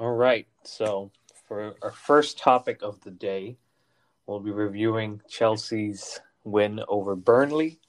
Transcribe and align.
All 0.00 0.14
right. 0.14 0.46
So, 0.64 1.10
for 1.46 1.74
our 1.82 1.90
first 1.90 2.38
topic 2.38 2.80
of 2.80 2.98
the 3.02 3.10
day, 3.10 3.58
we'll 4.26 4.40
be 4.40 4.50
reviewing 4.50 5.20
Chelsea's 5.28 6.22
win 6.42 6.80
over 6.88 7.14
Burnley. 7.14 7.80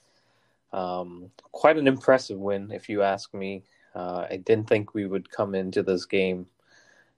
Um, 0.74 1.30
quite 1.52 1.78
an 1.78 1.88
impressive 1.88 2.38
win, 2.38 2.70
if 2.70 2.90
you 2.90 3.02
ask 3.02 3.32
me. 3.32 3.64
Uh, 3.94 4.26
I 4.30 4.36
didn't 4.36 4.68
think 4.68 4.92
we 4.92 5.06
would 5.06 5.30
come 5.30 5.54
into 5.54 5.82
this 5.82 6.04
game 6.04 6.44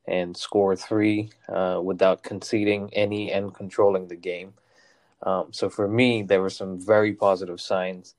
and 0.06 0.36
score 0.36 0.76
three 0.76 1.30
uh, 1.48 1.80
without 1.82 2.22
conceding 2.22 2.88
any 2.92 3.32
and 3.32 3.52
controlling 3.52 4.06
the 4.06 4.14
game. 4.14 4.54
Um, 5.24 5.48
so 5.50 5.68
for 5.68 5.88
me, 5.88 6.22
there 6.22 6.40
were 6.40 6.50
some 6.50 6.78
very 6.78 7.14
positive 7.14 7.60
signs. 7.60 8.14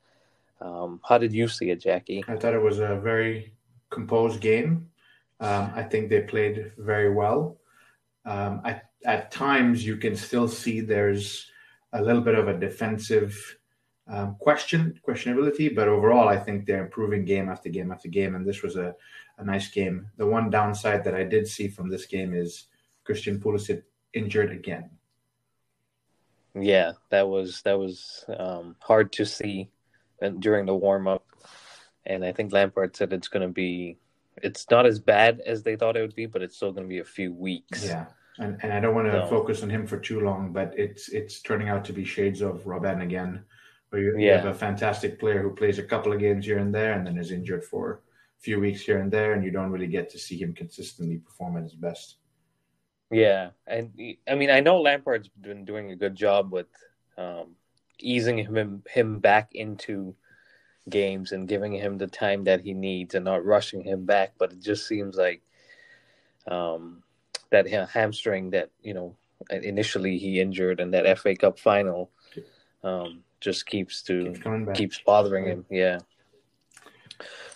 Um, 0.60 1.00
how 1.08 1.20
did 1.20 1.32
you 1.32 1.48
see 1.48 1.70
it, 1.70 1.80
Jackie? 1.80 2.26
I 2.28 2.36
thought 2.36 2.54
it 2.54 2.62
was 2.62 2.80
a 2.80 3.00
very 3.02 3.54
composed 3.92 4.42
game. 4.42 4.90
Um, 5.40 5.72
I 5.76 5.84
think 5.84 6.10
they 6.10 6.22
played 6.22 6.72
very 6.78 7.14
well. 7.14 7.58
Um, 8.26 8.62
I, 8.64 8.82
at 9.06 9.32
times, 9.32 9.86
you 9.86 9.98
can 9.98 10.16
still 10.16 10.48
see 10.48 10.82
there's 10.82 11.50
a 11.94 12.02
little 12.02 12.22
bit 12.22 12.36
of 12.36 12.48
a 12.48 12.58
defensive 12.58 13.58
um, 14.08 14.36
question, 14.40 15.00
questionability, 15.08 15.74
but 15.76 15.88
overall, 15.88 16.28
I 16.28 16.38
think 16.38 16.66
they're 16.66 16.84
improving 16.84 17.26
game 17.26 17.50
after 17.50 17.70
game 17.70 17.92
after 17.92 18.08
game, 18.08 18.36
and 18.36 18.46
this 18.46 18.62
was 18.62 18.76
a, 18.76 18.96
a 19.38 19.44
nice 19.44 19.70
game. 19.70 20.08
The 20.18 20.26
one 20.26 20.50
downside 20.50 21.04
that 21.04 21.16
I 21.16 21.24
did 21.24 21.48
see 21.48 21.68
from 21.68 21.90
this 21.90 22.06
game 22.06 22.34
is 22.34 22.68
Christian 23.04 23.40
Pulisic 23.40 23.84
injured 24.14 24.52
again. 24.52 24.90
Yeah, 26.54 26.94
that 27.10 27.28
was 27.28 27.62
that 27.64 27.78
was 27.78 28.24
um, 28.40 28.76
hard 28.80 29.12
to 29.14 29.26
see 29.26 29.70
during 30.40 30.66
the 30.66 30.76
warm 30.76 31.08
up, 31.08 31.26
and 32.06 32.24
I 32.24 32.32
think 32.32 32.54
Lampard 32.54 32.96
said 32.96 33.12
it's 33.12 33.28
going 33.28 33.46
to 33.46 33.54
be 33.54 33.98
it's 34.42 34.70
not 34.70 34.86
as 34.86 35.00
bad 35.00 35.42
as 35.46 35.64
they 35.64 35.76
thought 35.76 35.98
it 35.98 36.02
would 36.02 36.16
be, 36.16 36.26
but 36.26 36.42
it's 36.42 36.56
still 36.56 36.72
going 36.72 36.86
to 36.86 36.90
be 36.90 37.00
a 37.00 37.06
few 37.06 37.34
weeks. 37.34 37.86
Yeah, 37.86 38.06
and 38.40 38.58
and 38.62 38.74
I 38.74 38.80
don't 38.80 38.96
want 38.96 39.08
to 39.08 39.22
so. 39.24 39.28
focus 39.28 39.64
on 39.64 39.70
him 39.70 39.88
for 39.88 39.98
too 39.98 40.22
long, 40.22 40.52
but 40.52 40.74
it's 40.78 41.10
it's 41.10 41.42
turning 41.42 41.70
out 41.70 41.86
to 41.86 41.94
be 41.94 42.04
shades 42.04 42.42
of 42.42 42.64
Robben 42.64 43.04
again, 43.04 43.44
where 43.90 44.02
you, 44.02 44.16
yeah. 44.18 44.26
you 44.26 44.32
have 44.38 44.46
a 44.46 44.54
fantastic 44.54 45.20
player 45.20 45.42
who 45.42 45.56
plays 45.56 45.80
a 45.80 45.84
couple 45.84 46.12
of 46.14 46.20
games 46.20 46.46
here 46.46 46.60
and 46.60 46.74
there, 46.74 46.94
and 46.94 47.08
then 47.08 47.18
is 47.18 47.32
injured 47.32 47.64
for 47.64 48.02
a 48.38 48.42
few 48.42 48.60
weeks 48.60 48.82
here 48.82 49.00
and 49.00 49.12
there, 49.12 49.34
and 49.34 49.44
you 49.44 49.52
don't 49.52 49.72
really 49.72 49.88
get 49.88 50.10
to 50.12 50.20
see 50.20 50.38
him 50.38 50.54
consistently 50.54 51.18
perform 51.18 51.58
at 51.58 51.64
his 51.64 51.76
best. 51.76 52.18
Yeah, 53.12 53.50
and 53.68 53.92
I 54.28 54.36
mean 54.36 54.50
I 54.50 54.60
know 54.60 54.82
Lampard's 54.82 55.30
been 55.30 55.64
doing 55.64 55.92
a 55.92 55.96
good 55.96 56.16
job 56.16 56.52
with 56.52 56.68
um, 57.18 57.56
easing 58.00 58.38
him 58.38 58.84
him 58.90 59.20
back 59.20 59.50
into 59.54 60.16
games 60.90 61.32
and 61.32 61.48
giving 61.48 61.74
him 61.74 61.98
the 61.98 62.08
time 62.08 62.44
that 62.44 62.62
he 62.62 62.74
needs 62.74 63.16
and 63.16 63.26
not 63.26 63.46
rushing 63.46 63.82
him 63.82 64.06
back. 64.06 64.34
But 64.38 64.54
it 64.54 64.62
just 64.62 64.88
seems 64.88 65.16
like 65.16 65.42
um, 66.48 67.04
that 67.52 67.68
hamstring 67.68 68.52
that 68.52 68.70
you 68.82 68.94
know 68.94 69.16
initially 69.50 70.18
he 70.18 70.40
injured 70.40 70.80
and 70.80 70.94
that 70.94 71.18
FA 71.20 71.36
Cup 71.36 71.60
final 71.60 72.10
um, 72.84 73.24
just 73.40 73.66
keeps 73.66 74.02
to 74.04 74.34
keeps, 74.34 74.78
keeps 74.78 75.02
bothering 75.06 75.46
him. 75.46 75.66
Yeah. 75.70 76.00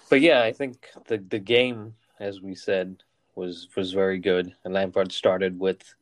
But 0.10 0.22
yeah, 0.22 0.42
I 0.42 0.52
think 0.52 0.90
the 1.08 1.18
the 1.18 1.40
game, 1.40 1.96
as 2.20 2.42
we 2.42 2.56
said, 2.56 3.04
was 3.36 3.68
was 3.76 3.94
very 3.94 4.20
good. 4.20 4.54
And 4.64 4.74
Lampard 4.74 5.12
started 5.12 5.60
with 5.60 5.94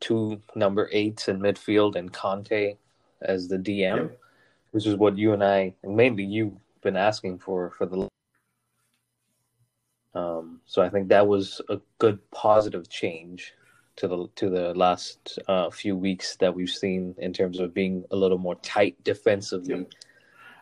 two 0.00 0.40
number 0.54 0.88
eights 0.92 1.28
in 1.28 1.40
midfield 1.40 1.96
and 1.96 2.12
Kante 2.12 2.76
as 3.22 3.48
the 3.48 3.58
DM, 3.58 3.96
yep. 3.96 4.20
which 4.70 4.86
is 4.86 4.94
what 4.94 5.18
you 5.18 5.32
and 5.32 5.42
I, 5.42 5.74
and 5.82 5.96
mainly 5.96 6.24
you, 6.24 6.60
been 6.88 6.96
asking 6.96 7.38
for 7.38 7.70
for 7.76 7.86
the. 7.86 8.08
Um, 10.14 10.60
so 10.64 10.80
I 10.80 10.88
think 10.88 11.08
that 11.08 11.26
was 11.26 11.60
a 11.68 11.78
good 11.98 12.18
positive 12.30 12.88
change 12.88 13.52
to 13.96 14.08
the 14.08 14.18
to 14.36 14.48
the 14.48 14.66
last 14.74 15.38
uh, 15.48 15.68
few 15.70 15.94
weeks 15.96 16.36
that 16.36 16.54
we've 16.54 16.76
seen 16.84 17.14
in 17.18 17.32
terms 17.32 17.60
of 17.60 17.74
being 17.74 18.04
a 18.10 18.16
little 18.16 18.38
more 18.38 18.54
tight 18.74 18.94
defensively. 19.04 19.86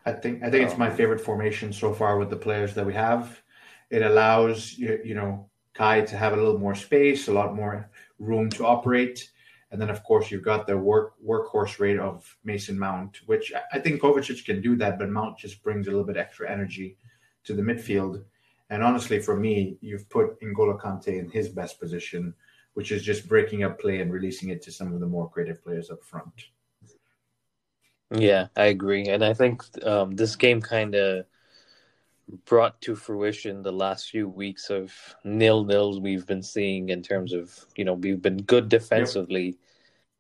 I 0.05 0.13
think 0.13 0.43
I 0.43 0.51
think 0.51 0.65
um, 0.65 0.69
it's 0.69 0.79
my 0.79 0.91
favorite 0.91 1.21
formation 1.21 1.73
so 1.73 1.95
far 1.95 2.19
with 2.19 2.31
the 2.31 2.43
players 2.47 2.75
that 2.75 2.85
we 2.85 2.95
have. 2.95 3.41
It 3.91 4.03
allows 4.03 4.77
you, 4.77 4.99
you 5.05 5.15
know 5.15 5.49
Kai 5.75 6.01
to 6.11 6.17
have 6.17 6.33
a 6.33 6.37
little 6.37 6.59
more 6.59 6.75
space, 6.75 7.29
a 7.29 7.33
lot 7.41 7.55
more 7.55 7.89
room 8.19 8.51
to 8.51 8.67
operate. 8.67 9.31
And 9.71 9.81
then, 9.81 9.91
of 9.91 10.05
course, 10.05 10.31
you've 10.31 10.45
got 10.45 10.67
the 10.67 10.77
work 10.77 11.15
workhorse 11.25 11.81
rate 11.81 11.99
of 11.99 12.37
Mason 12.45 12.79
Mount, 12.79 13.19
which 13.27 13.53
I 13.73 13.81
think 13.81 14.01
Kovacic 14.01 14.45
can 14.45 14.63
do 14.63 14.77
that, 14.77 14.99
but 14.99 15.11
Mount 15.11 15.39
just 15.39 15.63
brings 15.63 15.87
a 15.87 15.91
little 15.91 16.05
bit 16.05 16.17
extra 16.17 16.51
energy 16.51 16.97
to 17.45 17.55
the 17.55 17.63
midfield. 17.63 18.23
And 18.71 18.83
honestly, 18.83 19.21
for 19.21 19.37
me, 19.37 19.79
you've 19.81 20.09
put 20.09 20.41
N'Golo 20.41 20.81
Kante 20.81 21.19
in 21.19 21.31
his 21.31 21.49
best 21.49 21.81
position, 21.81 22.35
which 22.75 22.93
is 22.93 23.03
just 23.03 23.29
breaking 23.29 23.65
up 23.65 23.81
play 23.81 24.01
and 24.01 24.13
releasing 24.13 24.51
it 24.51 24.63
to 24.63 24.73
some 24.73 24.93
of 24.93 25.01
the 25.01 25.07
more 25.07 25.29
creative 25.31 25.63
players 25.63 25.91
up 25.91 26.03
front. 26.05 26.47
Yeah, 28.15 28.47
I 28.57 28.67
agree, 28.67 29.09
and 29.09 29.25
I 29.25 29.35
think 29.35 29.65
um, 29.85 30.15
this 30.15 30.37
game 30.37 30.61
kind 30.61 30.95
of 30.95 31.27
brought 32.45 32.81
to 32.81 32.97
fruition 32.97 33.63
the 33.63 33.73
last 33.73 34.11
few 34.11 34.29
weeks 34.29 34.71
of 34.71 34.93
nil 35.25 35.65
nils 35.65 36.01
we've 36.01 36.27
been 36.27 36.43
seeing 36.43 36.89
in 36.89 37.03
terms 37.03 37.33
of 37.33 37.65
you 37.77 37.85
know 37.85 37.95
we've 37.95 38.23
been 38.23 38.39
good 38.39 38.69
defensively, 38.69 39.57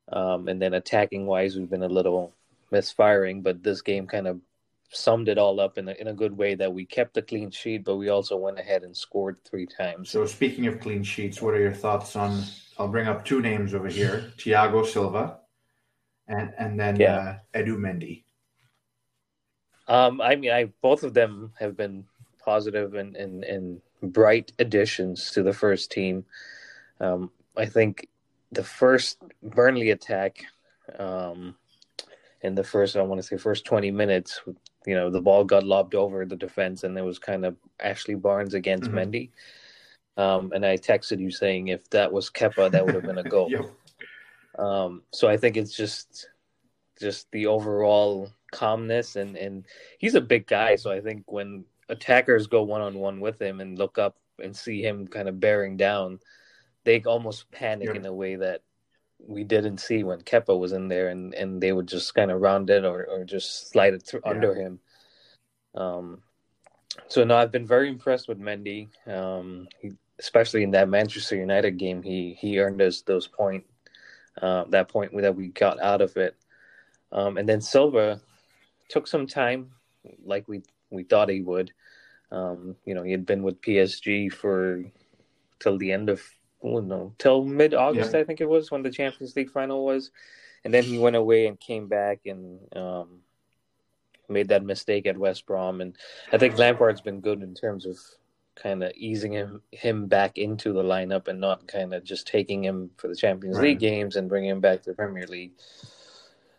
yep. 0.08 0.16
um, 0.16 0.48
and 0.48 0.62
then 0.62 0.74
attacking 0.74 1.26
wise 1.26 1.56
we've 1.56 1.70
been 1.70 1.82
a 1.82 1.88
little 1.88 2.34
misfiring. 2.70 3.42
But 3.42 3.62
this 3.62 3.82
game 3.82 4.06
kind 4.06 4.26
of 4.26 4.40
summed 4.90 5.28
it 5.28 5.38
all 5.38 5.58
up 5.60 5.78
in 5.78 5.88
a 5.88 5.92
in 5.92 6.08
a 6.08 6.14
good 6.14 6.36
way 6.36 6.54
that 6.54 6.72
we 6.72 6.84
kept 6.84 7.14
the 7.14 7.22
clean 7.22 7.50
sheet, 7.50 7.84
but 7.84 7.96
we 7.96 8.08
also 8.08 8.36
went 8.36 8.58
ahead 8.58 8.84
and 8.84 8.96
scored 8.96 9.38
three 9.44 9.66
times. 9.66 10.10
So 10.10 10.26
speaking 10.26 10.66
of 10.66 10.80
clean 10.80 11.02
sheets, 11.02 11.42
what 11.42 11.54
are 11.54 11.60
your 11.60 11.72
thoughts 11.72 12.14
on? 12.16 12.44
I'll 12.78 12.88
bring 12.88 13.08
up 13.08 13.24
two 13.24 13.40
names 13.40 13.74
over 13.74 13.88
here: 13.88 14.32
Thiago 14.36 14.86
Silva, 14.86 15.38
and 16.28 16.52
and 16.58 16.78
then 16.78 16.96
yeah. 16.96 17.38
uh, 17.54 17.58
Edu 17.58 17.76
Mendy. 17.76 18.25
Um, 19.88 20.20
I 20.20 20.36
mean, 20.36 20.50
I 20.50 20.64
both 20.82 21.02
of 21.02 21.14
them 21.14 21.52
have 21.58 21.76
been 21.76 22.04
positive 22.44 22.94
and, 22.94 23.16
and, 23.16 23.44
and 23.44 23.80
bright 24.02 24.52
additions 24.58 25.30
to 25.32 25.42
the 25.42 25.52
first 25.52 25.90
team. 25.90 26.24
Um, 27.00 27.30
I 27.56 27.66
think 27.66 28.08
the 28.52 28.64
first 28.64 29.18
Burnley 29.42 29.90
attack, 29.90 30.44
um, 30.98 31.56
in 32.42 32.54
the 32.54 32.64
first, 32.64 32.96
I 32.96 33.02
want 33.02 33.20
to 33.20 33.26
say, 33.26 33.36
first 33.36 33.64
20 33.64 33.90
minutes, 33.90 34.40
you 34.86 34.94
know, 34.94 35.10
the 35.10 35.20
ball 35.20 35.44
got 35.44 35.64
lobbed 35.64 35.94
over 35.94 36.24
the 36.24 36.36
defense 36.36 36.84
and 36.84 36.96
it 36.96 37.02
was 37.02 37.18
kind 37.18 37.44
of 37.44 37.56
Ashley 37.80 38.14
Barnes 38.14 38.54
against 38.54 38.90
mm-hmm. 38.90 38.98
Mendy. 38.98 39.30
Um, 40.16 40.52
and 40.54 40.64
I 40.64 40.76
texted 40.76 41.18
you 41.18 41.30
saying 41.30 41.68
if 41.68 41.90
that 41.90 42.12
was 42.12 42.30
Kepa, 42.30 42.70
that 42.70 42.84
would 42.84 42.94
have 42.94 43.04
been 43.04 43.18
a 43.18 43.22
goal. 43.28 43.50
yep. 43.50 43.66
um, 44.58 45.02
so 45.12 45.28
I 45.28 45.36
think 45.36 45.56
it's 45.56 45.76
just, 45.76 46.28
just 46.98 47.30
the 47.32 47.46
overall 47.46 48.30
calmness 48.52 49.16
and 49.16 49.36
and 49.36 49.66
he's 49.98 50.14
a 50.14 50.20
big 50.20 50.46
guy 50.46 50.76
so 50.76 50.90
i 50.90 51.00
think 51.00 51.30
when 51.30 51.64
attackers 51.88 52.46
go 52.46 52.62
one 52.62 52.80
on 52.80 52.94
one 52.94 53.20
with 53.20 53.40
him 53.40 53.60
and 53.60 53.78
look 53.78 53.98
up 53.98 54.16
and 54.42 54.56
see 54.56 54.82
him 54.82 55.06
kind 55.06 55.28
of 55.28 55.40
bearing 55.40 55.76
down 55.76 56.18
they 56.84 57.02
almost 57.02 57.50
panic 57.50 57.88
yeah. 57.88 57.94
in 57.94 58.06
a 58.06 58.12
way 58.12 58.36
that 58.36 58.62
we 59.18 59.44
didn't 59.44 59.78
see 59.78 60.04
when 60.04 60.20
Kepa 60.20 60.58
was 60.58 60.72
in 60.72 60.88
there 60.88 61.08
and 61.08 61.34
and 61.34 61.60
they 61.60 61.72
would 61.72 61.88
just 61.88 62.14
kind 62.14 62.30
of 62.30 62.40
round 62.40 62.70
it 62.70 62.84
or 62.84 63.06
or 63.06 63.24
just 63.24 63.70
slide 63.70 63.94
it 63.94 64.02
through 64.02 64.20
yeah. 64.24 64.30
under 64.30 64.54
him 64.54 64.78
um 65.74 66.22
so 67.08 67.24
no 67.24 67.36
I've 67.36 67.52
been 67.52 67.66
very 67.66 67.88
impressed 67.88 68.28
with 68.28 68.38
Mendy 68.38 68.88
um 69.06 69.68
he, 69.80 69.92
especially 70.18 70.62
in 70.62 70.70
that 70.72 70.88
Manchester 70.88 71.36
United 71.36 71.72
game 71.72 72.02
he 72.02 72.36
he 72.38 72.58
earned 72.58 72.80
us 72.82 73.02
those 73.02 73.26
point 73.26 73.64
uh, 74.40 74.64
that 74.68 74.88
point 74.88 75.16
that 75.16 75.34
we 75.34 75.48
got 75.48 75.80
out 75.80 76.02
of 76.02 76.16
it 76.16 76.36
um, 77.10 77.38
and 77.38 77.48
then 77.48 77.60
Silva 77.60 78.20
took 78.88 79.06
some 79.06 79.26
time, 79.26 79.70
like 80.24 80.46
we 80.48 80.62
we 80.90 81.04
thought 81.04 81.28
he 81.28 81.40
would. 81.40 81.72
Um, 82.30 82.76
you 82.84 82.94
know, 82.94 83.02
he 83.02 83.12
had 83.12 83.26
been 83.26 83.42
with 83.42 83.60
PSG 83.60 84.32
for 84.32 84.84
till 85.60 85.78
the 85.78 85.92
end 85.92 86.08
of 86.08 86.22
oh 86.62 86.80
no, 86.80 87.14
till 87.18 87.44
mid 87.44 87.74
August, 87.74 88.14
yeah. 88.14 88.20
I 88.20 88.24
think 88.24 88.40
it 88.40 88.48
was 88.48 88.70
when 88.70 88.82
the 88.82 88.90
Champions 88.90 89.36
League 89.36 89.50
final 89.50 89.84
was, 89.84 90.10
and 90.64 90.72
then 90.72 90.82
he 90.82 90.98
went 90.98 91.16
away 91.16 91.46
and 91.46 91.58
came 91.58 91.88
back 91.88 92.20
and 92.26 92.58
um, 92.74 93.20
made 94.28 94.48
that 94.48 94.64
mistake 94.64 95.06
at 95.06 95.18
West 95.18 95.46
Brom. 95.46 95.80
And 95.80 95.96
I 96.32 96.38
think 96.38 96.58
Lampard's 96.58 97.00
been 97.00 97.20
good 97.20 97.42
in 97.42 97.54
terms 97.54 97.86
of 97.86 97.98
kind 98.56 98.82
of 98.82 98.90
easing 98.96 99.32
him 99.32 99.62
him 99.70 100.06
back 100.06 100.38
into 100.38 100.72
the 100.72 100.82
lineup 100.82 101.28
and 101.28 101.40
not 101.40 101.68
kind 101.68 101.92
of 101.92 102.02
just 102.02 102.26
taking 102.26 102.64
him 102.64 102.90
for 102.96 103.08
the 103.08 103.14
Champions 103.14 103.56
right. 103.56 103.64
League 103.64 103.78
games 103.78 104.16
and 104.16 104.28
bringing 104.28 104.50
him 104.50 104.60
back 104.60 104.82
to 104.82 104.90
the 104.90 104.96
Premier 104.96 105.26
League. 105.26 105.52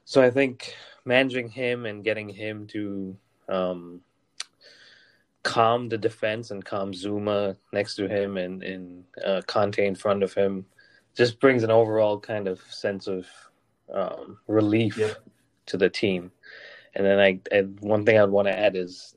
So 0.05 0.21
I 0.21 0.29
think 0.29 0.73
managing 1.07 1.49
him 1.49 1.85
and 1.85 2.03
getting 2.03 2.29
him 2.29 2.67
to 2.67 3.17
um, 3.49 4.01
calm 5.43 5.87
the 5.87 5.97
defense 5.97 6.51
and 6.51 6.65
calm 6.65 6.91
Zouma 6.91 7.55
next 7.71 7.95
to 7.95 8.07
him 8.07 8.37
and, 8.37 8.61
and 8.61 9.03
uh, 9.25 9.41
Kante 9.47 9.79
in 9.79 9.95
front 9.95 10.21
of 10.21 10.33
him 10.33 10.65
just 11.15 11.39
brings 11.39 11.63
an 11.63 11.71
overall 11.71 12.19
kind 12.19 12.47
of 12.47 12.61
sense 12.69 13.07
of 13.07 13.25
um, 13.93 14.37
relief 14.47 14.97
yeah. 14.97 15.13
to 15.67 15.77
the 15.77 15.89
team. 15.89 16.31
And 16.93 17.05
then 17.05 17.19
I, 17.19 17.39
I 17.53 17.61
one 17.79 18.05
thing 18.05 18.19
I'd 18.19 18.29
want 18.29 18.47
to 18.49 18.57
add 18.57 18.75
is 18.75 19.15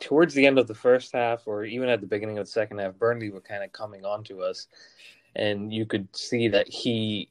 towards 0.00 0.34
the 0.34 0.46
end 0.46 0.58
of 0.58 0.68
the 0.68 0.74
first 0.74 1.12
half 1.12 1.46
or 1.46 1.64
even 1.64 1.88
at 1.88 2.00
the 2.00 2.06
beginning 2.06 2.38
of 2.38 2.46
the 2.46 2.52
second 2.52 2.78
half, 2.78 2.94
Burnley 2.94 3.30
were 3.30 3.40
kind 3.40 3.64
of 3.64 3.72
coming 3.72 4.04
on 4.04 4.22
to 4.24 4.42
us. 4.42 4.68
and 5.34 5.72
you 5.72 5.84
could 5.86 6.06
see 6.14 6.48
that 6.48 6.68
he 6.68 7.28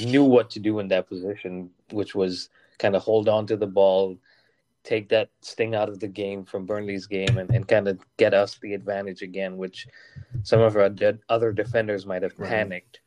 knew 0.00 0.24
what 0.24 0.50
to 0.50 0.58
do 0.58 0.78
in 0.78 0.88
that 0.88 1.08
position, 1.08 1.70
which 1.90 2.14
was 2.14 2.48
kind 2.82 2.96
of 2.96 3.02
hold 3.02 3.28
on 3.28 3.46
to 3.46 3.56
the 3.56 3.66
ball, 3.66 4.18
take 4.82 5.08
that 5.08 5.30
sting 5.40 5.74
out 5.76 5.88
of 5.88 6.00
the 6.00 6.08
game 6.08 6.44
from 6.44 6.66
Burnley's 6.66 7.06
game, 7.06 7.38
and, 7.38 7.48
and 7.50 7.66
kind 7.68 7.86
of 7.86 8.00
get 8.16 8.34
us 8.34 8.58
the 8.60 8.74
advantage 8.74 9.22
again, 9.22 9.56
which 9.56 9.86
some 10.42 10.60
of 10.60 10.76
our 10.76 10.88
de- 10.88 11.20
other 11.28 11.52
defenders 11.52 12.04
might 12.04 12.22
have 12.22 12.36
panicked. 12.36 13.00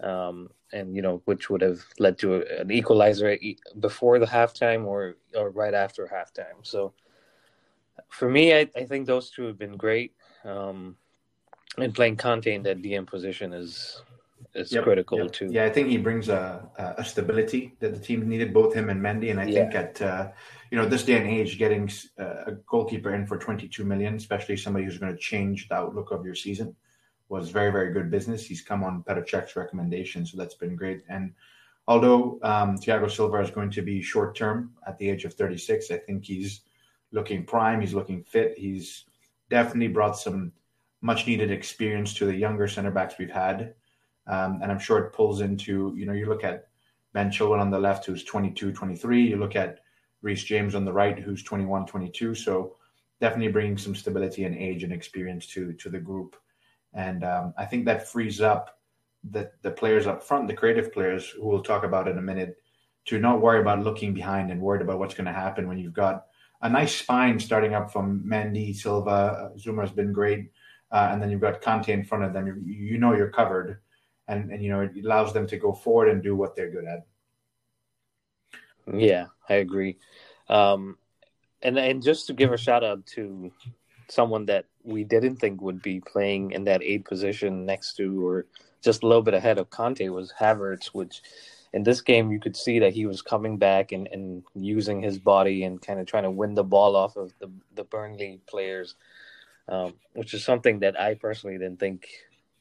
Um, 0.00 0.50
and 0.72 0.94
you 0.94 1.00
know, 1.00 1.22
which 1.24 1.48
would 1.48 1.62
have 1.62 1.80
led 1.98 2.18
to 2.18 2.34
a, 2.34 2.60
an 2.60 2.70
equalizer 2.70 3.36
before 3.80 4.18
the 4.18 4.26
halftime 4.26 4.84
or 4.84 5.16
or 5.34 5.50
right 5.50 5.74
after 5.74 6.06
halftime. 6.06 6.58
So, 6.62 6.92
for 8.10 8.28
me, 8.28 8.54
I, 8.54 8.68
I 8.76 8.84
think 8.84 9.06
those 9.06 9.30
two 9.30 9.44
have 9.44 9.58
been 9.58 9.78
great. 9.78 10.12
Um, 10.44 10.96
and 11.78 11.94
playing 11.94 12.16
Kante 12.16 12.54
in 12.54 12.62
that 12.64 12.82
DM 12.82 13.06
position 13.06 13.52
is 13.52 14.02
is 14.54 14.72
yep, 14.72 14.84
critical 14.84 15.18
yep. 15.18 15.32
too. 15.32 15.48
Yeah, 15.50 15.64
I 15.64 15.70
think 15.70 15.88
he 15.88 15.98
brings 15.98 16.28
a, 16.28 16.68
a 16.98 17.04
stability 17.04 17.74
that 17.80 17.94
the 17.94 18.00
team 18.00 18.28
needed, 18.28 18.52
both 18.52 18.74
him 18.74 18.88
and 18.90 19.00
Mendy. 19.00 19.30
And 19.30 19.40
I 19.40 19.44
yeah. 19.44 19.62
think 19.62 19.74
at 19.74 20.02
uh, 20.02 20.28
you 20.70 20.78
know 20.78 20.86
this 20.86 21.04
day 21.04 21.18
and 21.18 21.28
age, 21.28 21.58
getting 21.58 21.90
a 22.18 22.52
goalkeeper 22.66 23.14
in 23.14 23.26
for 23.26 23.38
22 23.38 23.84
million, 23.84 24.14
especially 24.14 24.56
somebody 24.56 24.84
who's 24.84 24.98
going 24.98 25.12
to 25.12 25.18
change 25.18 25.68
the 25.68 25.74
outlook 25.74 26.10
of 26.10 26.24
your 26.24 26.34
season, 26.34 26.74
was 27.28 27.50
very 27.50 27.70
very 27.70 27.92
good 27.92 28.10
business. 28.10 28.46
He's 28.46 28.62
come 28.62 28.82
on 28.82 29.04
Petr 29.04 29.28
Cech's 29.28 29.56
recommendation, 29.56 30.26
so 30.26 30.36
that's 30.36 30.54
been 30.54 30.76
great. 30.76 31.02
And 31.08 31.34
although 31.86 32.38
um, 32.42 32.76
Thiago 32.76 33.10
Silva 33.10 33.40
is 33.40 33.50
going 33.50 33.70
to 33.72 33.82
be 33.82 34.02
short 34.02 34.36
term 34.36 34.72
at 34.86 34.98
the 34.98 35.08
age 35.10 35.24
of 35.24 35.34
36, 35.34 35.90
I 35.90 35.98
think 35.98 36.24
he's 36.24 36.62
looking 37.12 37.44
prime. 37.44 37.80
He's 37.80 37.94
looking 37.94 38.22
fit. 38.24 38.54
He's 38.56 39.04
definitely 39.50 39.88
brought 39.88 40.18
some 40.18 40.52
much 41.00 41.26
needed 41.26 41.50
experience 41.50 42.12
to 42.14 42.26
the 42.26 42.34
younger 42.34 42.68
center 42.68 42.90
backs 42.90 43.14
we've 43.18 43.30
had. 43.30 43.74
Um, 44.28 44.60
and 44.62 44.70
I'm 44.70 44.78
sure 44.78 44.98
it 44.98 45.12
pulls 45.12 45.40
into, 45.40 45.94
you 45.96 46.06
know, 46.06 46.12
you 46.12 46.26
look 46.26 46.44
at 46.44 46.68
Ben 47.12 47.30
Chilwell 47.30 47.60
on 47.60 47.70
the 47.70 47.78
left, 47.78 48.04
who's 48.04 48.24
22, 48.24 48.72
23. 48.72 49.22
You 49.22 49.36
look 49.36 49.56
at 49.56 49.80
Reece 50.22 50.44
James 50.44 50.74
on 50.74 50.84
the 50.84 50.92
right, 50.92 51.18
who's 51.18 51.42
21, 51.42 51.86
22. 51.86 52.34
So 52.34 52.76
definitely 53.20 53.52
bringing 53.52 53.78
some 53.78 53.94
stability 53.94 54.44
and 54.44 54.56
age 54.56 54.84
and 54.84 54.92
experience 54.92 55.46
to 55.48 55.72
to 55.74 55.88
the 55.88 55.98
group. 55.98 56.36
And 56.94 57.24
um, 57.24 57.54
I 57.56 57.64
think 57.64 57.84
that 57.86 58.08
frees 58.08 58.40
up 58.40 58.78
the, 59.28 59.50
the 59.62 59.70
players 59.70 60.06
up 60.06 60.22
front, 60.22 60.48
the 60.48 60.54
creative 60.54 60.92
players, 60.92 61.28
who 61.30 61.46
we'll 61.48 61.62
talk 61.62 61.84
about 61.84 62.08
in 62.08 62.18
a 62.18 62.22
minute, 62.22 62.56
to 63.06 63.18
not 63.18 63.40
worry 63.40 63.60
about 63.60 63.82
looking 63.82 64.14
behind 64.14 64.50
and 64.50 64.60
worried 64.60 64.82
about 64.82 64.98
what's 64.98 65.14
going 65.14 65.26
to 65.26 65.32
happen 65.32 65.68
when 65.68 65.78
you've 65.78 65.92
got 65.94 66.26
a 66.62 66.68
nice 66.68 66.96
spine 66.96 67.38
starting 67.38 67.74
up 67.74 67.92
from 67.92 68.22
Mendy, 68.26 68.74
Silva. 68.74 69.52
Zouma 69.56 69.82
has 69.82 69.92
been 69.92 70.12
great. 70.12 70.50
Uh, 70.90 71.08
and 71.12 71.22
then 71.22 71.30
you've 71.30 71.40
got 71.40 71.60
Kante 71.60 71.88
in 71.88 72.04
front 72.04 72.24
of 72.24 72.32
them. 72.32 72.46
You, 72.46 72.74
you 72.74 72.98
know 72.98 73.14
you're 73.14 73.30
covered 73.30 73.78
and 74.28 74.50
and 74.52 74.62
you 74.62 74.70
know 74.70 74.80
it 74.80 74.92
allows 75.04 75.32
them 75.32 75.46
to 75.48 75.56
go 75.56 75.72
forward 75.72 76.08
and 76.08 76.22
do 76.22 76.36
what 76.36 76.54
they're 76.54 76.70
good 76.70 76.84
at. 76.84 77.06
Yeah, 78.92 79.26
I 79.48 79.54
agree. 79.54 79.98
Um, 80.48 80.98
and 81.62 81.78
and 81.78 82.02
just 82.02 82.26
to 82.26 82.32
give 82.32 82.52
a 82.52 82.58
shout 82.58 82.84
out 82.84 83.04
to 83.06 83.50
someone 84.08 84.46
that 84.46 84.66
we 84.84 85.04
didn't 85.04 85.36
think 85.36 85.60
would 85.60 85.82
be 85.82 86.00
playing 86.00 86.52
in 86.52 86.64
that 86.64 86.82
eight 86.82 87.04
position 87.04 87.66
next 87.66 87.94
to 87.94 88.26
or 88.26 88.46
just 88.82 89.02
a 89.02 89.06
little 89.06 89.22
bit 89.22 89.34
ahead 89.34 89.58
of 89.58 89.68
Kante 89.68 90.08
was 90.10 90.32
Havertz, 90.40 90.86
which 90.86 91.20
in 91.74 91.82
this 91.82 92.00
game 92.00 92.30
you 92.30 92.40
could 92.40 92.56
see 92.56 92.78
that 92.78 92.94
he 92.94 93.04
was 93.04 93.20
coming 93.20 93.58
back 93.58 93.92
and, 93.92 94.08
and 94.08 94.42
using 94.54 95.02
his 95.02 95.18
body 95.18 95.64
and 95.64 95.82
kind 95.82 96.00
of 96.00 96.06
trying 96.06 96.22
to 96.22 96.30
win 96.30 96.54
the 96.54 96.64
ball 96.64 96.96
off 96.96 97.16
of 97.16 97.32
the 97.40 97.50
the 97.74 97.84
Burnley 97.84 98.40
players, 98.46 98.94
um, 99.68 99.94
which 100.14 100.32
is 100.32 100.44
something 100.44 100.78
that 100.80 100.98
I 100.98 101.14
personally 101.14 101.58
didn't 101.58 101.80
think 101.80 102.08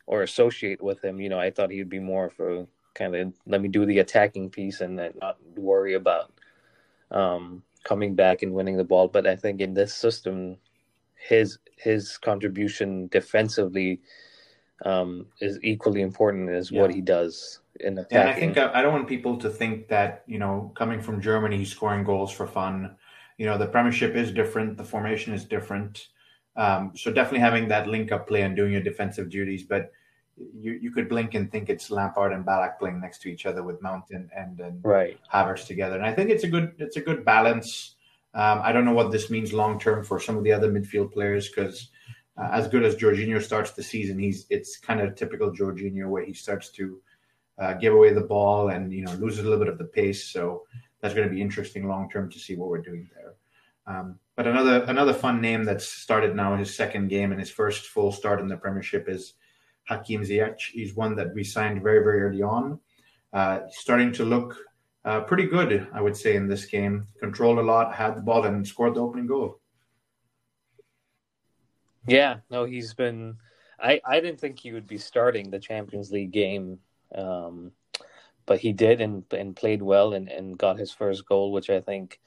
or 0.08 0.24
associate 0.24 0.82
with 0.82 1.04
him. 1.04 1.22
You 1.22 1.30
know, 1.30 1.40
I 1.40 1.52
thought 1.52 1.70
he'd 1.70 1.90
be 1.90 2.00
more 2.00 2.26
of 2.26 2.40
a 2.40 2.66
kind 2.96 3.16
of 3.16 3.34
let 3.46 3.62
me 3.62 3.68
do 3.68 3.86
the 3.86 4.00
attacking 4.00 4.50
piece 4.50 4.82
and 4.82 4.98
then 4.98 5.14
not 5.22 5.38
worry 5.56 5.94
about 5.94 6.34
um, 7.12 7.62
coming 7.84 8.16
back 8.16 8.42
and 8.42 8.54
winning 8.54 8.78
the 8.78 8.84
ball. 8.84 9.08
But 9.08 9.28
I 9.28 9.36
think 9.36 9.62
in 9.62 9.74
this 9.74 9.94
system, 9.94 10.58
his 11.16 11.60
his 11.78 12.18
contribution 12.18 13.08
defensively 13.08 14.02
um, 14.84 15.28
is 15.42 15.60
equally 15.62 16.02
important 16.02 16.50
as 16.50 16.72
yeah. 16.72 16.82
what 16.82 16.94
he 16.94 17.02
does 17.02 17.60
in 17.80 17.98
attacking. 17.98 18.18
Yeah, 18.18 18.30
I 18.30 18.40
think 18.40 18.58
I, 18.58 18.80
I 18.80 18.82
don't 18.82 18.94
want 18.94 19.08
people 19.08 19.38
to 19.38 19.50
think 19.50 19.88
that 19.90 20.24
you 20.26 20.40
know 20.40 20.72
coming 20.76 21.02
from 21.02 21.22
Germany, 21.22 21.66
scoring 21.66 22.04
goals 22.04 22.32
for 22.32 22.48
fun. 22.48 22.96
You 23.38 23.46
know, 23.46 23.58
the 23.58 23.68
Premiership 23.68 24.16
is 24.16 24.32
different, 24.32 24.78
the 24.78 24.84
formation 24.84 25.32
is 25.34 25.46
different. 25.46 26.08
Um, 26.56 26.94
so 26.96 27.12
definitely 27.12 27.42
having 27.42 27.68
that 27.68 27.88
link 27.88 28.12
up 28.12 28.28
play 28.28 28.42
and 28.42 28.56
doing 28.56 28.72
your 28.72 28.82
defensive 28.82 29.30
duties, 29.30 29.62
but 29.62 29.92
you 30.38 30.74
you 30.74 30.92
could 30.92 31.10
blink 31.10 31.34
and 31.34 31.52
think 31.52 31.70
it's 31.70 31.90
Lampard 31.90 32.32
and 32.32 32.46
Ballack 32.46 32.78
playing 32.80 33.02
next 33.02 33.22
to 33.24 33.30
each 33.30 33.46
other 33.46 33.64
with 33.64 33.82
Mount 33.82 34.06
and 34.12 34.30
and, 34.36 34.60
and 34.60 34.84
right. 34.84 35.20
Havertz 35.34 35.66
together, 35.66 35.96
and 35.96 36.06
I 36.06 36.14
think 36.14 36.30
it's 36.30 36.44
a 36.44 36.48
good 36.48 36.74
it's 36.78 36.98
a 36.98 37.02
good 37.02 37.26
balance. 37.26 37.96
Um, 38.34 38.62
I 38.64 38.72
don't 38.72 38.86
know 38.86 38.94
what 38.94 39.12
this 39.12 39.30
means 39.30 39.54
long 39.54 39.80
term 39.80 40.04
for 40.04 40.20
some 40.20 40.38
of 40.38 40.44
the 40.44 40.52
other 40.52 40.72
midfield 40.72 41.12
players 41.12 41.50
because 41.50 41.90
uh, 42.38 42.50
as 42.52 42.68
good 42.68 42.84
as 42.84 42.96
Jorginho 42.96 43.42
starts 43.42 43.72
the 43.72 43.84
season, 43.84 44.20
he's 44.20 44.46
it's 44.50 44.78
kind 44.78 45.02
of 45.02 45.16
typical 45.16 45.52
Jorginho 45.52 46.08
where 46.08 46.24
he 46.24 46.34
starts 46.34 46.70
to 46.72 47.02
uh, 47.58 47.74
give 47.74 47.94
away 47.94 48.14
the 48.14 48.22
ball 48.22 48.70
and 48.70 48.94
you 48.94 49.04
know 49.04 49.14
loses 49.14 49.40
a 49.40 49.44
little 49.44 49.60
bit 49.60 49.70
of 49.70 49.78
the 49.78 49.86
pace. 49.86 50.26
So 50.26 50.64
that's 51.02 51.14
going 51.14 51.28
to 51.28 51.34
be 51.34 51.42
interesting 51.42 51.88
long 51.88 52.10
term 52.10 52.30
to 52.30 52.40
see 52.40 52.56
what 52.56 52.70
we're 52.70 52.82
doing 52.82 53.10
there. 53.16 53.34
Um, 53.88 54.20
but 54.36 54.46
another 54.46 54.84
another 54.84 55.14
fun 55.14 55.42
name 55.42 55.64
that's 55.64 55.88
started 55.88 56.36
now 56.36 56.56
his 56.56 56.76
second 56.76 57.08
game 57.08 57.32
and 57.32 57.40
his 57.40 57.50
first 57.50 57.88
full 57.88 58.12
start 58.12 58.40
in 58.40 58.48
the 58.48 58.58
Premiership 58.58 59.10
is 59.10 59.34
Hakim 59.88 60.22
Ziyech. 60.22 60.76
is 60.76 60.96
one 60.96 61.16
that 61.16 61.34
we 61.34 61.44
signed 61.44 61.82
very, 61.82 62.04
very 62.04 62.22
early 62.22 62.42
on. 62.42 62.80
Uh, 63.34 63.60
starting 63.70 64.12
to 64.14 64.24
look 64.24 64.58
uh, 65.06 65.22
pretty 65.22 65.48
good, 65.48 65.88
I 65.94 66.02
would 66.02 66.16
say, 66.16 66.36
in 66.36 66.48
this 66.48 66.66
game. 66.66 67.08
Controlled 67.20 67.60
a 67.60 67.62
lot, 67.62 67.96
had 67.96 68.16
the 68.16 68.22
ball, 68.22 68.46
and 68.46 68.68
scored 68.68 68.96
the 68.96 69.02
opening 69.02 69.28
goal. 69.28 69.60
Yeah, 72.08 72.38
no, 72.50 72.66
he's 72.66 72.94
been. 72.94 73.38
I, 73.80 74.02
I 74.06 74.20
didn't 74.20 74.40
think 74.40 74.60
he 74.60 74.72
would 74.72 74.88
be 74.88 74.98
starting 74.98 75.50
the 75.50 75.60
Champions 75.60 76.12
League 76.12 76.32
game, 76.32 76.80
um, 77.14 77.72
but 78.46 78.60
he 78.60 78.74
did 78.74 79.02
and 79.02 79.24
and 79.32 79.56
played 79.56 79.82
well 79.82 80.14
and, 80.14 80.30
and 80.30 80.58
got 80.58 80.80
his 80.80 80.92
first 80.92 81.28
goal, 81.28 81.52
which 81.52 81.70
I 81.70 81.80
think 81.80 82.20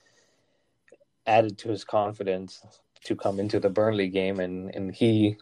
added 1.27 1.59
to 1.59 1.69
his 1.69 1.85
confidence 1.85 2.63
to 3.05 3.17
come 3.17 3.41
into 3.41 3.61
the 3.61 3.71
Burnley 3.71 4.09
game, 4.09 4.41
and, 4.41 4.75
and 4.75 4.95
he 4.95 5.37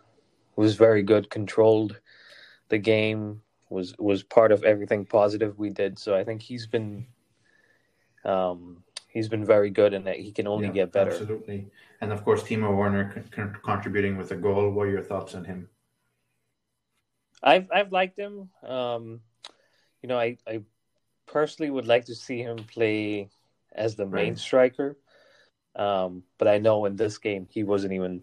was 0.56 0.76
very 0.76 1.02
good, 1.02 1.30
controlled 1.30 2.00
the 2.68 2.78
game, 2.78 3.42
was 3.70 3.94
was 3.98 4.22
part 4.22 4.52
of 4.52 4.64
everything 4.64 5.04
positive 5.04 5.58
we 5.58 5.70
did. 5.70 5.98
So 5.98 6.14
I 6.14 6.24
think 6.24 6.42
he's 6.42 6.66
been 6.66 7.06
um, 8.24 8.82
he's 9.08 9.28
been 9.28 9.44
very 9.44 9.70
good, 9.70 9.94
and 9.94 10.06
that 10.06 10.16
he 10.16 10.32
can 10.32 10.46
only 10.46 10.68
yeah, 10.68 10.72
get 10.72 10.92
better. 10.92 11.10
Absolutely, 11.10 11.66
and 12.00 12.12
of 12.12 12.24
course, 12.24 12.42
Timo 12.42 12.76
Werner 12.76 13.24
con- 13.30 13.56
contributing 13.62 14.16
with 14.16 14.30
a 14.32 14.36
goal. 14.36 14.70
What 14.70 14.86
are 14.86 14.90
your 14.90 15.02
thoughts 15.02 15.34
on 15.34 15.44
him? 15.44 15.68
I've 17.42 17.68
I've 17.72 17.92
liked 17.92 18.18
him. 18.18 18.50
Um, 18.62 19.20
you 20.02 20.08
know, 20.08 20.18
I 20.18 20.36
I 20.46 20.62
personally 21.26 21.70
would 21.70 21.86
like 21.86 22.06
to 22.06 22.14
see 22.14 22.42
him 22.42 22.56
play 22.56 23.30
as 23.72 23.94
the 23.94 24.06
main 24.06 24.30
right. 24.30 24.38
striker. 24.38 24.96
Um, 25.76 26.24
but 26.38 26.48
I 26.48 26.58
know 26.58 26.86
in 26.86 26.96
this 26.96 27.18
game 27.18 27.46
he 27.50 27.62
wasn't 27.62 27.92
even 27.92 28.22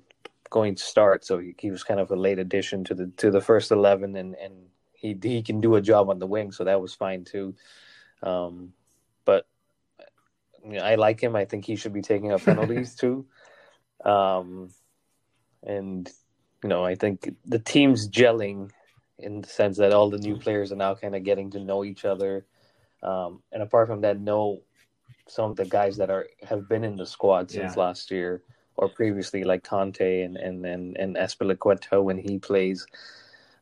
going 0.50 0.76
to 0.76 0.84
start, 0.84 1.26
so 1.26 1.40
he, 1.40 1.56
he, 1.58 1.72
was 1.72 1.84
kind 1.84 2.00
of 2.00 2.12
a 2.12 2.16
late 2.16 2.40
addition 2.40 2.84
to 2.86 2.94
the 2.94 3.08
to 3.18 3.32
the 3.32 3.42
first 3.42 3.72
eleven, 3.72 4.16
and 4.16 4.36
and 4.36 4.54
he 4.94 5.18
he 5.22 5.42
can 5.42 5.62
do 5.62 5.76
a 5.76 5.82
job 5.82 6.10
on 6.10 6.20
the 6.20 6.28
wing, 6.28 6.52
so 6.52 6.64
that 6.64 6.82
was 6.82 6.94
fine 6.94 7.24
too. 7.24 7.56
Um, 8.24 8.74
but 9.26 9.48
you 10.64 10.74
know, 10.74 10.84
I 10.84 10.96
like 10.96 11.22
him. 11.22 11.36
I 11.36 11.46
think 11.46 11.66
he 11.66 11.76
should 11.76 11.94
be 11.94 12.02
taking 12.02 12.32
up 12.32 12.42
penalties 12.42 12.96
too. 13.00 13.26
Um, 14.04 14.70
and 15.64 16.10
you 16.64 16.70
know, 16.70 16.84
I 16.84 16.96
think 16.96 17.36
the 17.46 17.60
team's 17.60 18.10
gelling 18.10 18.72
in 19.18 19.42
the 19.42 19.48
sense 19.48 19.78
that 19.78 19.94
all 19.94 20.10
the 20.10 20.18
new 20.18 20.38
players 20.38 20.72
are 20.72 20.78
now 20.78 20.96
kind 20.96 21.16
of 21.16 21.24
getting 21.24 21.52
to 21.52 21.60
know 21.60 21.84
each 21.84 22.06
other. 22.06 22.46
Um, 23.02 23.42
and 23.52 23.62
apart 23.62 23.88
from 23.88 24.02
that, 24.02 24.20
know 24.20 24.62
some 25.28 25.52
of 25.52 25.58
the 25.58 25.66
guys 25.66 25.98
that 25.98 26.10
are 26.10 26.28
have 26.48 26.68
been 26.68 26.84
in 26.84 26.96
the 26.96 27.06
squad 27.06 27.52
since 27.52 27.76
yeah. 27.76 27.82
last 27.82 28.12
year 28.12 28.44
or 28.78 28.90
previously, 28.90 29.44
like 29.44 29.64
Kante 29.64 30.26
and 30.26 30.38
and 30.38 30.66
and, 30.66 30.98
and 30.98 31.16
Azpilicueta 31.16 32.04
when 32.04 32.18
he 32.18 32.40
plays. 32.40 32.86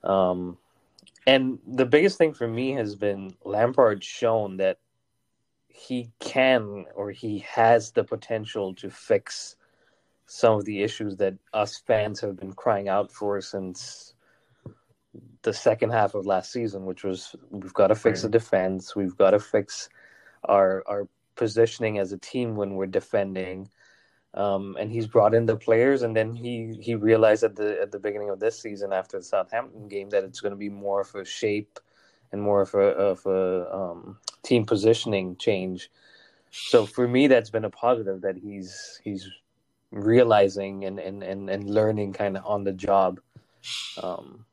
Um, 0.04 0.58
and 1.26 1.60
the 1.66 1.86
biggest 1.86 2.18
thing 2.18 2.34
for 2.34 2.48
me 2.48 2.72
has 2.74 2.96
been 2.96 3.36
Lampard 3.46 4.04
shown 4.04 4.58
that 4.58 4.80
he 5.68 6.12
can 6.20 6.86
or 6.96 7.12
he 7.12 7.40
has 7.40 7.92
the 7.92 8.04
potential 8.04 8.74
to 8.76 8.90
fix 8.90 9.56
some 10.26 10.56
of 10.56 10.66
the 10.66 10.84
issues 10.84 11.18
that 11.18 11.36
us 11.54 11.78
fans 11.78 12.20
have 12.20 12.36
been 12.36 12.54
crying 12.54 12.88
out 12.88 13.12
for 13.12 13.42
since 13.42 14.14
the 15.44 15.54
second 15.54 15.92
half 15.92 16.16
of 16.16 16.26
last 16.26 16.52
season, 16.52 16.86
which 16.86 17.04
was 17.04 17.36
we've 17.50 17.74
got 17.74 17.88
to 17.88 17.96
fix 17.96 18.22
the 18.22 18.30
defense, 18.30 18.96
we've 18.96 19.18
got 19.18 19.32
to 19.32 19.40
fix 19.40 19.90
our 20.46 20.84
our 20.88 21.08
positioning 21.36 21.98
as 21.98 22.12
a 22.12 22.18
team 22.18 22.56
when 22.56 22.76
we're 22.76 22.86
defending, 22.86 23.70
Um, 24.36 24.76
and 24.80 24.92
he's 24.92 25.06
brought 25.06 25.36
in 25.36 25.46
the 25.46 25.56
players, 25.56 26.02
and 26.02 26.16
then 26.16 26.34
he 26.34 26.76
he 26.82 26.96
realized 26.96 27.44
at 27.44 27.56
the 27.56 27.80
at 27.80 27.92
the 27.92 28.00
beginning 28.00 28.32
of 28.32 28.40
this 28.40 28.60
season 28.60 28.92
after 28.92 29.20
the 29.20 29.24
Southampton 29.24 29.88
game 29.88 30.10
that 30.10 30.24
it's 30.24 30.42
going 30.42 30.52
to 30.54 30.58
be 30.58 30.70
more 30.70 31.02
of 31.02 31.14
a 31.14 31.24
shape 31.24 31.80
and 32.32 32.42
more 32.42 32.62
of 32.62 32.74
a 32.74 32.80
of 32.80 33.26
a 33.28 33.72
um, 33.72 34.18
team 34.42 34.66
positioning 34.66 35.36
change. 35.36 35.92
So 36.50 36.88
for 36.88 37.08
me, 37.08 37.28
that's 37.28 37.52
been 37.52 37.66
a 37.66 37.70
positive 37.70 38.22
that 38.22 38.36
he's 38.36 39.00
he's 39.04 39.30
realizing 39.92 40.86
and 40.86 41.00
and 41.00 41.22
and, 41.22 41.48
and 41.48 41.70
learning 41.70 42.14
kind 42.14 42.36
of 42.36 42.44
on 42.44 42.64
the 42.64 42.74
job, 42.74 43.20
um, 44.02 44.46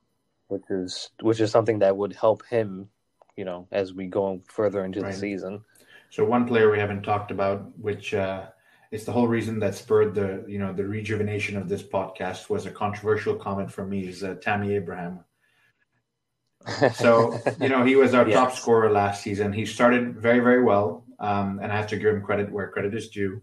which 0.48 0.64
is 0.68 1.10
which 1.22 1.40
is 1.40 1.50
something 1.50 1.78
that 1.78 1.96
would 1.96 2.12
help 2.12 2.44
him, 2.44 2.90
you 3.34 3.46
know, 3.46 3.66
as 3.72 3.94
we 3.94 4.08
go 4.08 4.42
further 4.46 4.84
into 4.84 5.00
right. 5.00 5.12
the 5.12 5.18
season. 5.18 5.62
So 6.10 6.22
one 6.26 6.46
player 6.46 6.70
we 6.70 6.78
haven't 6.78 7.02
talked 7.02 7.30
about, 7.30 7.66
which. 7.78 8.12
Uh 8.12 8.48
it's 8.90 9.04
the 9.04 9.12
whole 9.12 9.28
reason 9.28 9.58
that 9.60 9.74
spurred 9.74 10.14
the 10.14 10.44
you 10.48 10.58
know 10.58 10.72
the 10.72 10.86
rejuvenation 10.86 11.56
of 11.56 11.68
this 11.68 11.82
podcast 11.82 12.50
was 12.50 12.66
a 12.66 12.70
controversial 12.70 13.34
comment 13.34 13.70
from 13.70 13.88
me 13.88 14.08
is 14.08 14.24
uh, 14.24 14.34
Tammy 14.40 14.74
Abraham. 14.74 15.24
so 16.94 17.38
you 17.60 17.68
know 17.68 17.84
he 17.84 17.96
was 17.96 18.14
our 18.14 18.28
yes. 18.28 18.36
top 18.36 18.52
scorer 18.56 18.90
last 18.90 19.22
season. 19.22 19.52
He 19.52 19.64
started 19.64 20.16
very 20.16 20.40
very 20.40 20.62
well, 20.62 21.04
um, 21.18 21.60
and 21.62 21.72
I 21.72 21.76
have 21.76 21.86
to 21.88 21.96
give 21.96 22.14
him 22.14 22.22
credit 22.22 22.50
where 22.50 22.68
credit 22.68 22.94
is 22.94 23.08
due. 23.08 23.40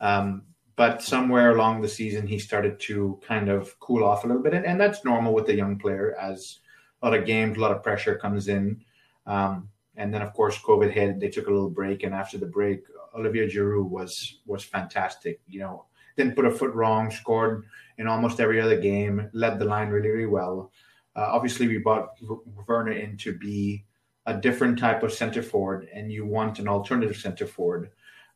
Um, 0.00 0.42
but 0.76 1.02
somewhere 1.02 1.52
along 1.52 1.80
the 1.80 1.88
season, 1.88 2.26
he 2.26 2.38
started 2.38 2.78
to 2.80 3.18
kind 3.26 3.48
of 3.48 3.78
cool 3.80 4.04
off 4.04 4.24
a 4.24 4.26
little 4.26 4.42
bit, 4.42 4.52
and, 4.52 4.66
and 4.66 4.78
that's 4.78 5.04
normal 5.04 5.32
with 5.32 5.48
a 5.48 5.54
young 5.54 5.78
player 5.78 6.14
as 6.20 6.58
a 7.00 7.08
lot 7.08 7.18
of 7.18 7.24
games, 7.24 7.56
a 7.56 7.60
lot 7.60 7.72
of 7.72 7.82
pressure 7.82 8.14
comes 8.14 8.48
in. 8.48 8.82
Um, 9.26 9.70
and 9.96 10.12
then, 10.12 10.20
of 10.20 10.34
course, 10.34 10.58
COVID 10.58 10.92
hit. 10.92 11.18
They 11.18 11.30
took 11.30 11.46
a 11.46 11.50
little 11.50 11.70
break, 11.70 12.02
and 12.02 12.14
after 12.14 12.36
the 12.36 12.46
break, 12.46 12.84
Olivier 13.16 13.48
Giroud 13.48 13.88
was 13.88 14.38
was 14.46 14.64
fantastic. 14.64 15.40
You 15.46 15.60
know, 15.60 15.84
didn't 16.16 16.36
put 16.36 16.46
a 16.46 16.50
foot 16.50 16.74
wrong, 16.74 17.10
scored 17.10 17.64
in 17.98 18.06
almost 18.06 18.40
every 18.40 18.60
other 18.60 18.80
game, 18.80 19.30
led 19.32 19.58
the 19.58 19.64
line 19.64 19.88
really, 19.88 20.08
really 20.08 20.26
well. 20.26 20.72
Uh, 21.14 21.28
obviously, 21.32 21.66
we 21.66 21.78
brought 21.78 22.10
Werner 22.66 22.92
in 22.92 23.16
to 23.18 23.36
be 23.36 23.84
a 24.26 24.36
different 24.36 24.78
type 24.78 25.02
of 25.02 25.12
center 25.12 25.42
forward, 25.42 25.88
and 25.94 26.12
you 26.12 26.26
want 26.26 26.58
an 26.58 26.68
alternative 26.68 27.16
center 27.16 27.46
forward. 27.46 27.90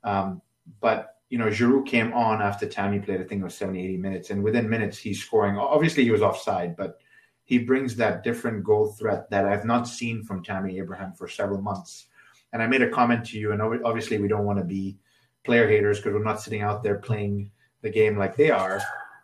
Um, 0.05 0.41
but 0.81 1.17
you 1.29 1.39
know, 1.39 1.47
Giroud 1.47 1.87
came 1.87 2.13
on 2.13 2.43
after 2.43 2.67
Tammy 2.67 2.99
played. 2.99 3.21
I 3.21 3.25
think 3.25 3.41
it 3.41 3.45
was 3.45 3.55
70, 3.55 3.81
80 3.81 3.97
minutes, 3.99 4.31
and 4.31 4.43
within 4.43 4.69
minutes 4.69 4.99
he's 4.99 5.23
scoring. 5.23 5.59
Obviously, 5.59 6.05
he 6.05 6.11
was 6.11 6.23
offside, 6.23 6.77
but 6.77 6.99
he 7.45 7.59
brings 7.59 7.97
that 7.97 8.23
different 8.23 8.65
goal 8.65 8.93
threat 8.93 9.29
that 9.31 9.45
I've 9.45 9.65
not 9.65 9.89
seen 9.89 10.23
from 10.23 10.43
Tammy 10.43 10.79
Abraham 10.79 11.13
for 11.13 11.29
several 11.29 11.61
months. 11.61 12.07
And 12.53 12.63
I 12.63 12.67
made 12.67 12.83
a 12.83 12.91
comment 12.91 13.25
to 13.27 13.39
you, 13.39 13.53
and 13.53 13.63
obviously 13.63 14.19
we 14.19 14.29
don't 14.29 14.45
want 14.45 14.59
to 14.59 14.65
be 14.65 14.99
player 15.45 15.69
haters 15.69 15.99
because 15.99 16.13
we're 16.13 16.25
not 16.25 16.41
sitting 16.41 16.63
out 16.63 16.83
there 16.83 16.99
playing 16.99 17.51
the 17.83 17.91
game 17.91 18.19
like 18.19 18.37
they 18.37 18.51
are. 18.51 18.81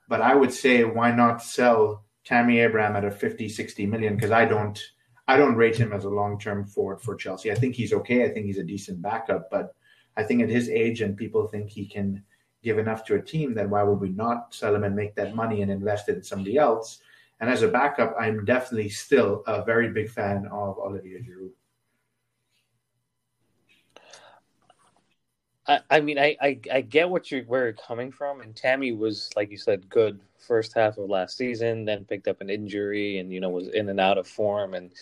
But 0.08 0.22
I 0.22 0.34
would 0.34 0.52
say, 0.52 0.84
why 0.84 1.10
not 1.10 1.42
sell 1.42 2.04
Tammy 2.24 2.60
Abraham 2.60 2.96
at 2.96 3.04
a 3.04 3.10
50, 3.10 3.48
60 3.48 3.86
million? 3.86 4.14
Because 4.14 4.30
I 4.30 4.44
don't, 4.44 4.80
I 5.26 5.36
don't 5.36 5.56
rate 5.56 5.76
him 5.76 5.92
as 5.92 6.04
a 6.04 6.08
long-term 6.08 6.66
forward 6.66 7.02
for 7.02 7.16
Chelsea. 7.16 7.50
I 7.50 7.56
think 7.56 7.74
he's 7.74 7.92
okay. 7.92 8.24
I 8.24 8.28
think 8.28 8.46
he's 8.46 8.58
a 8.58 8.64
decent 8.64 9.02
backup, 9.02 9.50
but 9.50 9.74
I 10.16 10.22
think 10.22 10.42
at 10.42 10.48
his 10.48 10.68
age 10.68 11.00
and 11.00 11.16
people 11.16 11.46
think 11.46 11.68
he 11.68 11.84
can 11.84 12.22
give 12.62 12.78
enough 12.78 13.04
to 13.06 13.16
a 13.16 13.22
team, 13.22 13.54
then 13.54 13.70
why 13.70 13.82
would 13.82 14.00
we 14.00 14.10
not 14.10 14.54
sell 14.54 14.74
him 14.74 14.84
and 14.84 14.96
make 14.96 15.14
that 15.16 15.34
money 15.34 15.62
and 15.62 15.70
invest 15.70 16.08
it 16.08 16.16
in 16.16 16.22
somebody 16.22 16.56
else? 16.56 17.00
And 17.40 17.50
as 17.50 17.62
a 17.62 17.68
backup, 17.68 18.14
I'm 18.18 18.44
definitely 18.44 18.88
still 18.88 19.42
a 19.46 19.64
very 19.64 19.90
big 19.90 20.08
fan 20.08 20.46
of 20.46 20.78
Olivier 20.78 21.18
Giroud. 21.18 21.50
I, 25.68 25.80
I 25.90 26.00
mean, 26.00 26.18
I, 26.18 26.36
I, 26.40 26.60
I 26.72 26.80
get 26.80 27.10
what 27.10 27.30
you're 27.30 27.42
where 27.44 27.64
you're 27.64 27.72
coming 27.72 28.12
from, 28.12 28.40
and 28.40 28.54
Tammy 28.54 28.92
was 28.92 29.30
like 29.36 29.50
you 29.50 29.56
said, 29.56 29.88
good 29.88 30.20
first 30.38 30.72
half 30.74 30.98
of 30.98 31.10
last 31.10 31.36
season, 31.36 31.84
then 31.84 32.04
picked 32.04 32.28
up 32.28 32.40
an 32.40 32.50
injury, 32.50 33.18
and 33.18 33.32
you 33.32 33.40
know 33.40 33.50
was 33.50 33.68
in 33.68 33.88
and 33.88 34.00
out 34.00 34.18
of 34.18 34.28
form, 34.28 34.74
and 34.74 34.92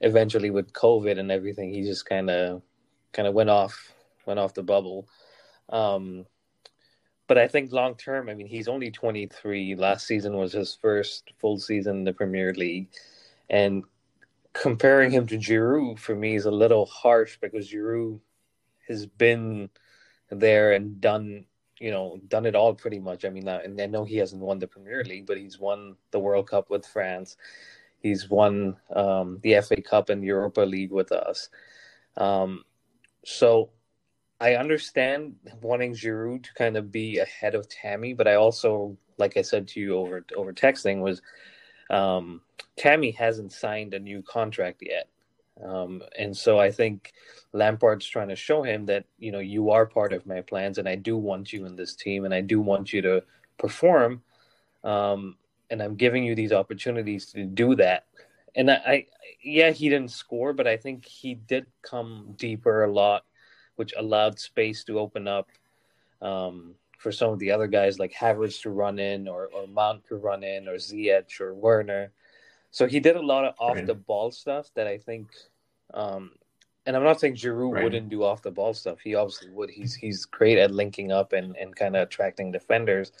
eventually 0.00 0.50
with 0.50 0.72
COVID 0.72 1.18
and 1.18 1.30
everything, 1.32 1.72
he 1.72 1.82
just 1.82 2.06
kind 2.06 2.30
of 2.30 2.62
kind 3.12 3.26
of 3.26 3.34
went 3.34 3.50
off 3.50 3.92
went 4.26 4.38
off 4.38 4.54
the 4.54 4.62
bubble. 4.62 5.08
Um, 5.70 6.26
but 7.26 7.38
I 7.38 7.48
think 7.48 7.72
long 7.72 7.94
term, 7.94 8.28
I 8.28 8.34
mean, 8.34 8.46
he's 8.46 8.68
only 8.68 8.90
23. 8.90 9.76
Last 9.76 10.06
season 10.06 10.36
was 10.36 10.52
his 10.52 10.74
first 10.74 11.32
full 11.38 11.58
season 11.58 11.98
in 11.98 12.04
the 12.04 12.12
Premier 12.12 12.52
League, 12.52 12.88
and 13.48 13.84
comparing 14.52 15.10
him 15.10 15.26
to 15.28 15.38
Giroud 15.38 15.98
for 15.98 16.14
me 16.14 16.36
is 16.36 16.44
a 16.44 16.50
little 16.50 16.84
harsh 16.86 17.38
because 17.40 17.70
Giroud 17.70 18.20
has 18.88 19.06
been 19.06 19.70
there 20.30 20.72
and 20.72 21.00
done 21.00 21.44
you 21.80 21.90
know 21.90 22.20
done 22.28 22.46
it 22.46 22.54
all 22.54 22.74
pretty 22.74 22.98
much. 22.98 23.24
I 23.24 23.30
mean, 23.30 23.48
and 23.48 23.80
I 23.80 23.86
know 23.86 24.04
he 24.04 24.16
hasn't 24.16 24.42
won 24.42 24.58
the 24.58 24.66
Premier 24.66 25.04
League, 25.04 25.26
but 25.26 25.38
he's 25.38 25.58
won 25.58 25.96
the 26.10 26.18
World 26.18 26.48
Cup 26.48 26.70
with 26.70 26.86
France. 26.86 27.36
He's 28.00 28.28
won 28.28 28.76
um, 28.94 29.38
the 29.42 29.60
FA 29.60 29.80
Cup 29.80 30.10
and 30.10 30.22
Europa 30.22 30.60
League 30.60 30.92
with 30.92 31.10
us. 31.10 31.48
Um, 32.16 32.64
so 33.24 33.70
I 34.40 34.56
understand 34.56 35.36
wanting 35.62 35.94
Giroud 35.94 36.44
to 36.44 36.54
kind 36.54 36.76
of 36.76 36.92
be 36.92 37.18
ahead 37.18 37.54
of 37.54 37.68
Tammy, 37.68 38.12
but 38.12 38.28
I 38.28 38.34
also, 38.34 38.96
like 39.16 39.36
I 39.36 39.42
said 39.42 39.68
to 39.68 39.80
you 39.80 39.96
over 39.96 40.24
over 40.36 40.52
texting, 40.52 41.00
was 41.00 41.22
um, 41.90 42.42
Tammy 42.76 43.12
hasn't 43.12 43.52
signed 43.52 43.94
a 43.94 43.98
new 43.98 44.22
contract 44.22 44.82
yet. 44.84 45.08
Um, 45.62 46.02
and 46.18 46.36
so 46.36 46.58
I 46.58 46.70
think 46.70 47.12
Lampard's 47.52 48.06
trying 48.06 48.28
to 48.28 48.36
show 48.36 48.62
him 48.62 48.86
that, 48.86 49.04
you 49.18 49.30
know, 49.30 49.38
you 49.38 49.70
are 49.70 49.86
part 49.86 50.12
of 50.12 50.26
my 50.26 50.40
plans 50.40 50.78
and 50.78 50.88
I 50.88 50.96
do 50.96 51.16
want 51.16 51.52
you 51.52 51.66
in 51.66 51.76
this 51.76 51.94
team 51.94 52.24
and 52.24 52.34
I 52.34 52.40
do 52.40 52.60
want 52.60 52.92
you 52.92 53.02
to 53.02 53.22
perform. 53.58 54.22
Um, 54.82 55.36
and 55.70 55.82
I'm 55.82 55.94
giving 55.94 56.24
you 56.24 56.34
these 56.34 56.52
opportunities 56.52 57.26
to 57.32 57.44
do 57.44 57.76
that. 57.76 58.06
And 58.54 58.70
I, 58.70 58.74
I, 58.74 59.06
yeah, 59.42 59.70
he 59.70 59.88
didn't 59.88 60.10
score, 60.10 60.52
but 60.52 60.66
I 60.66 60.76
think 60.76 61.04
he 61.04 61.34
did 61.34 61.66
come 61.82 62.34
deeper 62.36 62.84
a 62.84 62.92
lot, 62.92 63.24
which 63.76 63.94
allowed 63.96 64.38
space 64.38 64.84
to 64.84 64.98
open 64.98 65.26
up 65.26 65.48
um, 66.20 66.74
for 66.98 67.12
some 67.12 67.32
of 67.32 67.38
the 67.38 67.50
other 67.50 67.66
guys 67.66 67.98
like 67.98 68.12
Havertz 68.12 68.62
to 68.62 68.70
run 68.70 68.98
in 68.98 69.28
or, 69.28 69.48
or 69.54 69.66
Mount 69.66 70.04
to 70.06 70.16
run 70.16 70.42
in 70.42 70.68
or 70.68 70.74
Ziyech 70.74 71.40
or 71.40 71.54
Werner. 71.54 72.12
So 72.74 72.88
he 72.88 72.98
did 72.98 73.14
a 73.14 73.22
lot 73.22 73.44
of 73.44 73.54
off 73.60 73.86
the 73.86 73.94
ball 73.94 74.32
stuff 74.32 74.68
that 74.74 74.88
I 74.88 74.98
think, 74.98 75.28
um, 75.94 76.32
and 76.84 76.96
I'm 76.96 77.04
not 77.04 77.20
saying 77.20 77.36
Giroud 77.36 77.72
right. 77.72 77.84
wouldn't 77.84 78.08
do 78.08 78.24
off 78.24 78.42
the 78.42 78.50
ball 78.50 78.74
stuff. 78.74 78.98
He 78.98 79.14
obviously 79.14 79.50
would. 79.50 79.70
He's 79.70 79.94
he's 79.94 80.24
great 80.24 80.58
at 80.58 80.72
linking 80.72 81.12
up 81.12 81.32
and 81.32 81.56
and 81.56 81.76
kind 81.76 81.94
of 81.94 82.02
attracting 82.02 82.50
defenders. 82.50 83.12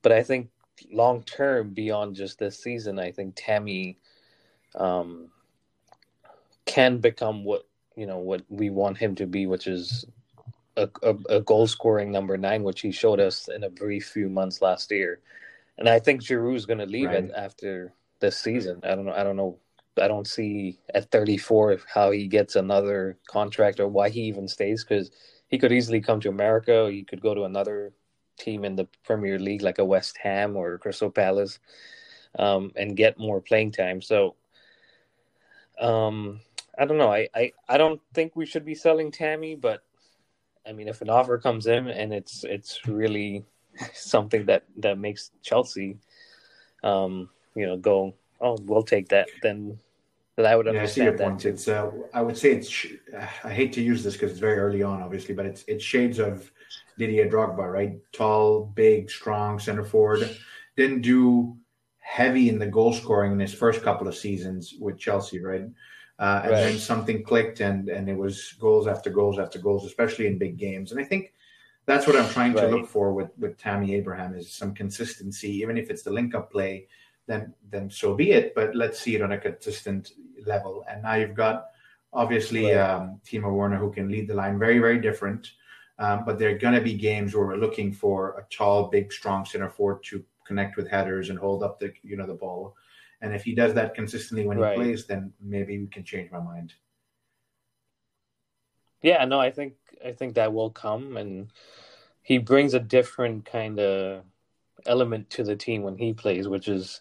But 0.00 0.12
I 0.12 0.22
think 0.22 0.48
long 0.90 1.22
term, 1.24 1.74
beyond 1.74 2.16
just 2.16 2.38
this 2.38 2.58
season, 2.58 2.98
I 2.98 3.12
think 3.12 3.34
Tammy 3.36 3.98
um, 4.74 5.28
can 6.64 6.96
become 6.96 7.44
what 7.44 7.68
you 7.94 8.06
know 8.06 8.20
what 8.20 8.40
we 8.48 8.70
want 8.70 8.96
him 8.96 9.14
to 9.16 9.26
be, 9.26 9.46
which 9.46 9.66
is 9.66 10.06
a, 10.78 10.88
a, 11.02 11.14
a 11.28 11.40
goal 11.42 11.66
scoring 11.66 12.10
number 12.10 12.38
nine, 12.38 12.62
which 12.62 12.80
he 12.80 12.90
showed 12.90 13.20
us 13.20 13.48
in 13.54 13.64
a 13.64 13.70
brief 13.70 14.06
few 14.06 14.30
months 14.30 14.62
last 14.62 14.90
year. 14.90 15.20
And 15.76 15.90
I 15.90 15.98
think 15.98 16.22
Giroud 16.22 16.56
is 16.56 16.64
going 16.64 16.78
to 16.78 16.86
leave 16.86 17.10
right. 17.10 17.24
it 17.24 17.32
after 17.36 17.92
this 18.20 18.38
season. 18.38 18.80
I 18.82 18.94
don't 18.94 19.06
know. 19.06 19.12
I 19.12 19.22
don't 19.22 19.36
know. 19.36 19.58
I 20.00 20.08
don't 20.08 20.26
see 20.26 20.78
at 20.94 21.10
34 21.10 21.78
how 21.92 22.10
he 22.10 22.28
gets 22.28 22.56
another 22.56 23.18
contract 23.28 23.80
or 23.80 23.88
why 23.88 24.10
he 24.10 24.22
even 24.22 24.46
stays 24.46 24.84
because 24.84 25.10
he 25.48 25.58
could 25.58 25.72
easily 25.72 26.00
come 26.00 26.20
to 26.20 26.28
America. 26.28 26.88
He 26.90 27.02
could 27.02 27.20
go 27.20 27.34
to 27.34 27.44
another 27.44 27.92
team 28.38 28.64
in 28.64 28.76
the 28.76 28.86
Premier 29.04 29.38
League 29.38 29.62
like 29.62 29.78
a 29.78 29.84
West 29.84 30.16
Ham 30.18 30.56
or 30.56 30.78
Crystal 30.78 31.10
Palace 31.10 31.58
um, 32.38 32.72
and 32.76 32.96
get 32.96 33.18
more 33.18 33.40
playing 33.40 33.72
time. 33.72 34.00
So 34.00 34.36
um, 35.80 36.40
I 36.78 36.84
don't 36.84 36.98
know. 36.98 37.12
I, 37.12 37.28
I, 37.34 37.52
I 37.68 37.78
don't 37.78 38.00
think 38.14 38.36
we 38.36 38.46
should 38.46 38.64
be 38.64 38.74
selling 38.74 39.10
Tammy, 39.10 39.56
but 39.56 39.82
I 40.66 40.72
mean, 40.72 40.88
if 40.88 41.00
an 41.00 41.10
offer 41.10 41.38
comes 41.38 41.66
in 41.66 41.88
and 41.88 42.12
it's 42.12 42.44
it's 42.44 42.86
really 42.86 43.44
something 43.94 44.46
that 44.46 44.64
that 44.76 44.98
makes 44.98 45.30
Chelsea 45.42 45.98
um, 46.82 47.30
you 47.58 47.66
know, 47.66 47.76
go, 47.76 48.14
oh, 48.40 48.56
we'll 48.62 48.82
take 48.82 49.08
that, 49.08 49.28
then 49.42 49.78
then 50.36 50.46
I 50.46 50.54
would 50.54 50.66
yeah, 50.66 50.72
understand 50.72 51.08
I 51.08 51.10
see 51.10 51.18
your 51.18 51.30
point. 51.30 51.44
It's, 51.44 51.66
uh, 51.66 51.90
I 52.14 52.22
would 52.22 52.38
say 52.38 52.52
it's. 52.52 52.86
I 53.42 53.52
hate 53.52 53.72
to 53.72 53.82
use 53.82 54.04
this 54.04 54.14
because 54.14 54.30
it's 54.30 54.38
very 54.38 54.58
early 54.58 54.84
on, 54.84 55.02
obviously, 55.02 55.34
but 55.34 55.46
it's 55.46 55.64
it's 55.66 55.82
shades 55.82 56.20
of 56.20 56.50
Didier 56.96 57.28
Drogba, 57.28 57.72
right? 57.72 57.98
Tall, 58.12 58.66
big, 58.66 59.10
strong 59.10 59.58
center 59.58 59.84
forward. 59.84 60.38
Didn't 60.76 61.00
do 61.00 61.56
heavy 61.98 62.48
in 62.48 62.60
the 62.60 62.66
goal 62.66 62.92
scoring 62.92 63.32
in 63.32 63.40
his 63.40 63.52
first 63.52 63.82
couple 63.82 64.06
of 64.06 64.14
seasons 64.14 64.74
with 64.80 64.96
Chelsea, 64.96 65.40
right? 65.40 65.66
Uh, 66.20 66.40
and 66.44 66.52
right. 66.52 66.60
then 66.60 66.78
something 66.78 67.24
clicked, 67.24 67.58
and 67.58 67.88
and 67.88 68.08
it 68.08 68.16
was 68.16 68.54
goals 68.60 68.86
after 68.86 69.10
goals 69.10 69.40
after 69.40 69.58
goals, 69.58 69.84
especially 69.84 70.28
in 70.28 70.38
big 70.38 70.56
games. 70.56 70.92
And 70.92 71.00
I 71.00 71.04
think 71.04 71.34
that's 71.84 72.06
what 72.06 72.14
I'm 72.14 72.30
trying 72.30 72.52
right. 72.52 72.62
to 72.62 72.68
look 72.68 72.86
for 72.86 73.12
with 73.12 73.30
with 73.38 73.58
Tammy 73.58 73.92
Abraham 73.96 74.36
is 74.36 74.52
some 74.52 74.72
consistency, 74.72 75.50
even 75.62 75.76
if 75.76 75.90
it's 75.90 76.02
the 76.02 76.12
link 76.12 76.36
up 76.36 76.52
play 76.52 76.86
then 77.28 77.54
then 77.70 77.88
so 77.90 78.14
be 78.14 78.32
it. 78.32 78.54
But 78.54 78.74
let's 78.74 78.98
see 78.98 79.14
it 79.14 79.22
on 79.22 79.32
a 79.32 79.38
consistent 79.38 80.12
level. 80.44 80.84
And 80.90 81.02
now 81.02 81.14
you've 81.14 81.34
got 81.34 81.66
obviously 82.12 82.66
right. 82.66 82.80
um, 82.80 83.20
Timo 83.24 83.52
Werner 83.54 83.76
who 83.76 83.92
can 83.92 84.08
lead 84.08 84.26
the 84.26 84.34
line. 84.34 84.58
Very 84.58 84.80
very 84.80 85.00
different. 85.00 85.52
Um, 86.00 86.24
but 86.24 86.38
there 86.38 86.50
are 86.50 86.58
going 86.58 86.74
to 86.74 86.80
be 86.80 86.94
games 86.94 87.34
where 87.34 87.46
we're 87.46 87.56
looking 87.56 87.92
for 87.92 88.38
a 88.38 88.54
tall, 88.54 88.88
big, 88.88 89.12
strong 89.12 89.44
center 89.44 89.68
forward 89.68 90.02
to 90.04 90.24
connect 90.46 90.76
with 90.76 90.88
headers 90.88 91.28
and 91.28 91.38
hold 91.38 91.62
up 91.62 91.78
the 91.78 91.92
you 92.02 92.16
know 92.16 92.26
the 92.26 92.34
ball. 92.34 92.74
And 93.20 93.34
if 93.34 93.44
he 93.44 93.54
does 93.54 93.74
that 93.74 93.94
consistently 93.94 94.46
when 94.46 94.58
right. 94.58 94.76
he 94.76 94.82
plays, 94.82 95.06
then 95.06 95.32
maybe 95.40 95.78
we 95.78 95.86
can 95.86 96.04
change 96.04 96.30
my 96.30 96.40
mind. 96.40 96.74
Yeah, 99.02 99.24
no, 99.24 99.40
I 99.40 99.50
think 99.50 99.74
I 100.04 100.12
think 100.12 100.34
that 100.34 100.52
will 100.52 100.70
come, 100.70 101.16
and 101.16 101.52
he 102.22 102.38
brings 102.38 102.74
a 102.74 102.80
different 102.80 103.44
kind 103.44 103.78
of 103.78 104.22
element 104.88 105.30
to 105.30 105.44
the 105.44 105.56
team 105.56 105.82
when 105.82 105.96
he 105.96 106.12
plays, 106.12 106.48
which 106.48 106.68
is 106.68 107.00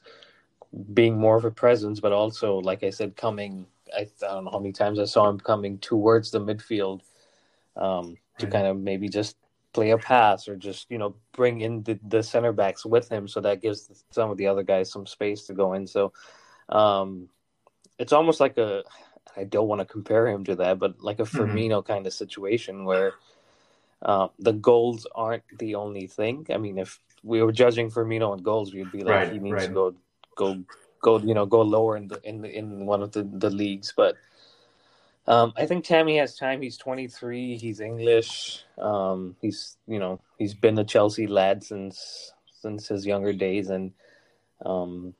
being 0.93 1.17
more 1.17 1.37
of 1.37 1.45
a 1.45 1.51
presence, 1.51 1.99
but 1.99 2.11
also, 2.11 2.57
like 2.59 2.83
I 2.83 2.89
said, 2.89 3.15
coming. 3.15 3.65
I, 3.95 4.01
I 4.01 4.07
don't 4.27 4.45
know 4.45 4.51
how 4.51 4.59
many 4.59 4.73
times 4.73 4.99
I 4.99 5.05
saw 5.05 5.29
him 5.29 5.39
coming 5.39 5.77
towards 5.79 6.29
the 6.29 6.41
midfield 6.41 7.01
um, 7.77 8.17
to 8.37 8.45
right. 8.45 8.53
kind 8.53 8.67
of 8.67 8.77
maybe 8.77 9.07
just 9.07 9.37
play 9.71 9.91
a 9.91 9.97
pass 9.97 10.47
or 10.47 10.55
just 10.55 10.89
you 10.89 10.97
know 10.97 11.15
bring 11.31 11.61
in 11.61 11.83
the, 11.83 11.99
the 12.07 12.21
center 12.21 12.51
backs 12.51 12.85
with 12.85 13.09
him, 13.09 13.27
so 13.27 13.39
that 13.41 13.61
gives 13.61 14.03
some 14.11 14.29
of 14.29 14.37
the 14.37 14.47
other 14.47 14.63
guys 14.63 14.91
some 14.91 15.05
space 15.05 15.43
to 15.43 15.53
go 15.53 15.73
in. 15.73 15.87
So 15.87 16.11
um, 16.69 17.29
it's 17.97 18.13
almost 18.13 18.39
like 18.39 18.57
a 18.57 18.83
I 19.37 19.43
don't 19.43 19.67
want 19.67 19.79
to 19.79 19.85
compare 19.85 20.27
him 20.27 20.43
to 20.45 20.55
that, 20.55 20.79
but 20.79 21.01
like 21.01 21.19
a 21.19 21.23
mm-hmm. 21.23 21.37
Firmino 21.37 21.79
mm-hmm. 21.79 21.91
kind 21.91 22.07
of 22.07 22.13
situation 22.13 22.85
where 22.85 23.13
uh, 24.01 24.27
the 24.39 24.53
goals 24.53 25.07
aren't 25.15 25.43
the 25.59 25.75
only 25.75 26.07
thing. 26.07 26.45
I 26.53 26.57
mean, 26.57 26.77
if 26.77 26.99
we 27.27 27.43
were 27.43 27.51
judging 27.51 27.91
Firmino 27.91 28.31
on 28.31 28.41
goals, 28.41 28.73
we'd 28.73 28.91
be 28.91 29.03
like 29.03 29.13
right, 29.13 29.31
he 29.31 29.39
needs 29.39 29.53
right. 29.53 29.67
to 29.67 29.73
go 29.73 29.95
go 30.35 30.63
go 31.01 31.19
you 31.19 31.33
know 31.33 31.45
go 31.45 31.61
lower 31.61 31.97
in 31.97 32.07
the 32.07 32.19
in 32.23 32.41
the, 32.41 32.57
in 32.57 32.85
one 32.85 33.03
of 33.03 33.11
the, 33.11 33.23
the 33.23 33.49
leagues. 33.49 33.93
But 33.95 34.15
um, 35.27 35.53
I 35.57 35.65
think 35.65 35.83
Tammy 35.83 36.17
has 36.17 36.37
time. 36.37 36.61
He's 36.61 36.77
23. 36.77 37.57
He's 37.57 37.81
English. 37.81 38.63
Um, 38.77 39.35
he's 39.41 39.77
you 39.87 39.99
know 39.99 40.21
he's 40.37 40.53
been 40.53 40.79
a 40.79 40.85
Chelsea 40.85 41.27
lad 41.27 41.63
since 41.63 42.31
since 42.61 42.87
his 42.87 43.05
younger 43.05 43.33
days, 43.33 43.69
and 43.69 43.91
um, 44.65 45.13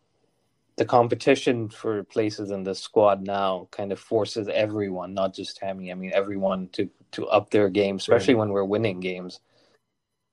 the 0.78 0.86
competition 0.86 1.68
for 1.68 2.04
places 2.06 2.52
in 2.52 2.64
the 2.64 2.74
squad 2.74 3.22
now 3.22 3.68
kind 3.72 3.92
of 3.92 4.00
forces 4.00 4.48
everyone, 4.48 5.14
not 5.14 5.36
just 5.36 5.58
Tammy. 5.58 5.92
I 5.92 5.96
mean 5.96 6.12
everyone 6.14 6.70
to 6.74 6.90
to 7.12 7.28
up 7.28 7.50
their 7.50 7.70
game, 7.70 7.98
especially 7.98 8.34
right. 8.34 8.40
when 8.40 8.50
we're 8.50 8.64
winning 8.64 9.02
games. 9.02 9.42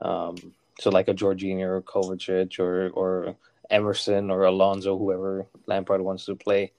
Um, 0.00 0.36
so 0.80 0.90
like 0.90 1.08
a 1.08 1.14
Jorginho 1.14 1.66
or 1.66 1.82
Kovacic 1.82 2.58
or 2.58 2.90
or 2.90 3.36
Emerson 3.70 4.30
or 4.30 4.44
Alonso, 4.44 4.98
whoever 4.98 5.46
Lampard 5.66 6.00
wants 6.00 6.26
to 6.26 6.36
play. 6.36 6.72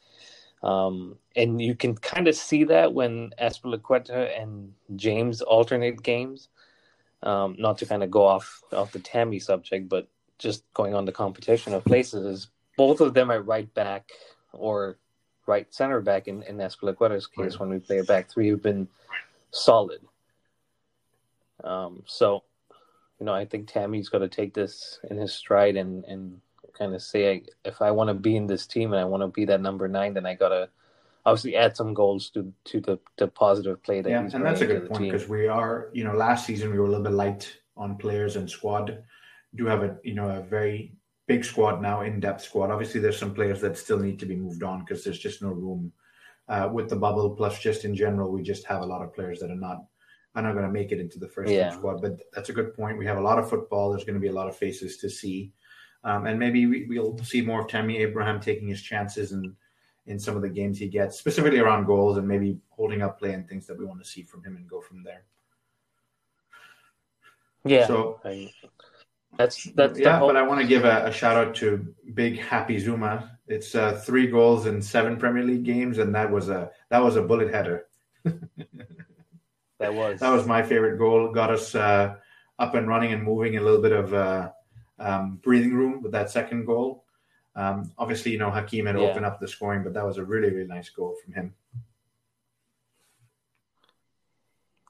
Um, 0.63 1.17
and 1.35 1.61
you 1.61 1.75
can 1.75 1.95
kind 1.95 2.27
of 2.27 2.35
see 2.35 2.63
that 2.65 2.93
when 2.93 3.31
Azpilicueta 3.39 4.41
and 4.41 4.73
James 4.95 5.41
alternate 5.41 6.01
games. 6.01 6.49
Um, 7.23 7.55
not 7.57 7.79
to 7.79 7.85
kind 7.87 8.03
of 8.03 8.11
go 8.11 8.25
off 8.25 8.61
off 8.71 8.91
the 8.91 8.99
Tammy 8.99 9.39
subject, 9.39 9.89
but 9.89 10.07
just 10.37 10.63
going 10.73 10.93
on 10.93 11.05
the 11.05 11.11
competition 11.11 11.73
of 11.73 11.83
places 11.85 12.25
is 12.25 12.47
both 12.77 13.01
of 13.01 13.13
them 13.13 13.31
are 13.31 13.41
right 13.41 13.73
back 13.73 14.11
or 14.53 14.97
right 15.47 15.73
center 15.73 16.01
back 16.01 16.27
in, 16.27 16.43
in 16.43 16.57
Azpilicueta's 16.57 17.27
case 17.27 17.53
right. 17.53 17.59
when 17.59 17.69
we 17.69 17.79
play 17.79 17.99
a 17.99 18.03
back 18.03 18.29
three 18.29 18.49
have 18.49 18.61
been 18.61 18.87
solid. 19.51 20.01
Um, 21.63 22.03
so, 22.05 22.43
you 23.19 23.25
know, 23.25 23.33
I 23.33 23.45
think 23.45 23.67
Tammy's 23.67 24.09
got 24.09 24.19
to 24.19 24.27
take 24.27 24.53
this 24.53 24.99
in 25.09 25.17
his 25.17 25.33
stride 25.33 25.75
and, 25.77 26.03
and 26.05 26.41
kind 26.77 26.93
of 26.93 27.01
say, 27.01 27.43
if 27.63 27.81
I 27.81 27.91
want 27.91 28.09
to 28.09 28.13
be 28.13 28.35
in 28.35 28.47
this 28.47 28.67
team 28.67 28.91
and 28.91 28.99
I 28.99 29.05
want 29.05 29.23
to 29.23 29.27
be 29.27 29.45
that 29.45 29.61
number 29.61 29.87
nine, 29.87 30.13
then 30.13 30.25
I 30.25 30.33
got 30.35 30.49
to 30.49 30.69
obviously 31.25 31.55
add 31.55 31.75
some 31.75 31.93
goals 31.93 32.29
to 32.31 32.53
to 32.65 32.79
the, 32.81 32.99
the 33.17 33.27
positive 33.27 33.81
play 33.83 34.01
that 34.01 34.09
yeah, 34.09 34.29
and 34.31 34.45
that's 34.45 34.61
a 34.61 34.67
good 34.67 34.89
point 34.89 35.11
because 35.11 35.27
we 35.27 35.47
are, 35.47 35.89
you 35.93 36.03
know, 36.03 36.13
last 36.13 36.45
season 36.45 36.71
we 36.71 36.77
were 36.77 36.85
a 36.85 36.89
little 36.89 37.03
bit 37.03 37.13
light 37.13 37.51
on 37.77 37.97
players 37.97 38.35
and 38.35 38.49
squad. 38.49 39.03
Do 39.55 39.65
have 39.65 39.83
a 39.83 39.97
you 40.03 40.13
know 40.13 40.29
a 40.29 40.41
very 40.41 40.93
big 41.27 41.43
squad 41.43 41.81
now, 41.81 42.01
in 42.01 42.19
depth 42.19 42.43
squad. 42.43 42.69
Obviously, 42.69 42.99
there's 42.99 43.17
some 43.17 43.33
players 43.33 43.61
that 43.61 43.77
still 43.77 43.99
need 43.99 44.19
to 44.19 44.25
be 44.25 44.35
moved 44.35 44.63
on 44.63 44.81
because 44.81 45.03
there's 45.03 45.19
just 45.19 45.41
no 45.41 45.49
room 45.49 45.91
uh, 46.47 46.69
with 46.71 46.89
the 46.89 46.95
bubble. 46.95 47.31
Plus, 47.31 47.59
just 47.59 47.85
in 47.85 47.95
general, 47.95 48.31
we 48.31 48.43
just 48.43 48.65
have 48.65 48.81
a 48.81 48.85
lot 48.85 49.01
of 49.01 49.13
players 49.13 49.39
that 49.39 49.49
are 49.49 49.55
not 49.55 49.85
are 50.35 50.41
not 50.41 50.53
going 50.53 50.65
to 50.65 50.71
make 50.71 50.91
it 50.91 50.99
into 50.99 51.17
the 51.17 51.27
first 51.27 51.51
yeah. 51.51 51.71
squad. 51.71 52.01
But 52.01 52.19
that's 52.33 52.49
a 52.49 52.53
good 52.53 52.73
point. 52.73 52.97
We 52.97 53.05
have 53.05 53.17
a 53.17 53.21
lot 53.21 53.39
of 53.39 53.49
football. 53.49 53.91
There's 53.91 54.03
going 54.03 54.15
to 54.15 54.19
be 54.19 54.27
a 54.27 54.33
lot 54.33 54.47
of 54.47 54.55
faces 54.55 54.97
to 54.97 55.09
see, 55.09 55.51
um, 56.03 56.25
and 56.25 56.37
maybe 56.37 56.65
we, 56.65 56.99
will 56.99 57.17
see 57.23 57.41
more 57.41 57.61
of 57.61 57.67
Tammy 57.67 57.97
Abraham 57.97 58.39
taking 58.39 58.67
his 58.67 58.81
chances 58.81 59.31
and 59.31 59.55
in 60.07 60.19
some 60.19 60.35
of 60.35 60.41
the 60.41 60.49
games 60.49 60.77
he 60.77 60.87
gets, 60.87 61.17
specifically 61.17 61.59
around 61.59 61.85
goals 61.85 62.17
and 62.17 62.27
maybe 62.27 62.59
holding 62.69 63.01
up 63.01 63.17
play 63.17 63.33
and 63.33 63.47
things 63.49 63.65
that 63.65 63.77
we 63.77 63.85
want 63.85 64.03
to 64.03 64.07
see 64.07 64.21
from 64.21 64.43
him 64.43 64.55
and 64.55 64.69
go 64.69 64.79
from 64.79 65.03
there. 65.03 65.23
Yeah. 67.63 67.87
So 67.87 68.19
that's 69.37 69.63
that's 69.75 69.99
yeah, 69.99 70.19
whole... 70.19 70.27
but 70.27 70.37
I 70.37 70.43
want 70.43 70.61
to 70.61 70.67
give 70.67 70.85
a, 70.85 71.05
a, 71.05 71.11
shout 71.11 71.35
out 71.35 71.55
to 71.55 71.93
Big 72.13 72.39
Happy 72.39 72.81
Zouma. 72.81 73.31
It's 73.47 73.75
uh, 73.75 73.99
three 74.05 74.27
goals 74.27 74.65
in 74.65 74.81
seven 74.81 75.17
Premier 75.17 75.43
League 75.43 75.63
games, 75.63 75.97
and 75.97 76.13
that 76.15 76.31
was 76.31 76.49
a 76.49 76.71
that 76.89 77.03
was 77.03 77.15
a 77.15 77.21
bullet 77.21 77.53
header. 77.53 77.87
that 79.79 79.93
was 79.93 80.19
that 80.19 80.31
was 80.31 80.45
my 80.45 80.63
favorite 80.63 80.97
goal. 80.97 81.31
Got 81.31 81.51
us 81.51 81.75
uh, 81.75 82.15
up 82.59 82.75
and 82.75 82.87
running 82.87 83.13
and 83.13 83.23
moving. 83.23 83.57
A 83.57 83.61
little 83.61 83.81
bit 83.81 83.91
of 83.91 84.13
uh, 84.13 84.49
um, 84.99 85.39
breathing 85.43 85.73
room 85.73 86.01
with 86.01 86.11
that 86.13 86.29
second 86.29 86.65
goal. 86.65 87.03
Um, 87.55 87.91
obviously, 87.97 88.31
you 88.31 88.37
know 88.37 88.51
Hakim 88.51 88.85
had 88.85 88.99
yeah. 88.99 89.03
opened 89.03 89.25
up 89.25 89.39
the 89.39 89.47
scoring, 89.47 89.83
but 89.83 89.93
that 89.93 90.05
was 90.05 90.17
a 90.17 90.23
really 90.23 90.49
really 90.49 90.67
nice 90.67 90.89
goal 90.89 91.15
from 91.23 91.33
him. 91.33 91.53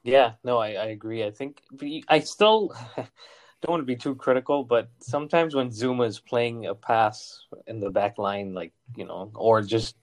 Yeah, 0.04 0.34
no, 0.44 0.60
I, 0.60 0.74
I 0.74 0.86
agree. 0.86 1.24
I 1.24 1.32
think 1.32 1.62
I 2.08 2.20
still 2.20 2.76
don't 2.98 3.72
want 3.72 3.82
to 3.82 3.86
be 3.86 3.96
too 3.96 4.14
critical, 4.14 4.64
but 4.64 4.90
sometimes 5.00 5.56
when 5.56 5.70
Zouma 5.70 6.06
is 6.06 6.20
playing 6.20 6.68
a 6.68 6.76
pass 6.76 7.48
in 7.66 7.80
the 7.80 7.90
back 7.90 8.20
line, 8.20 8.54
like 8.54 8.72
you 8.96 9.06
know, 9.06 9.32
or 9.34 9.64
just 9.64 9.96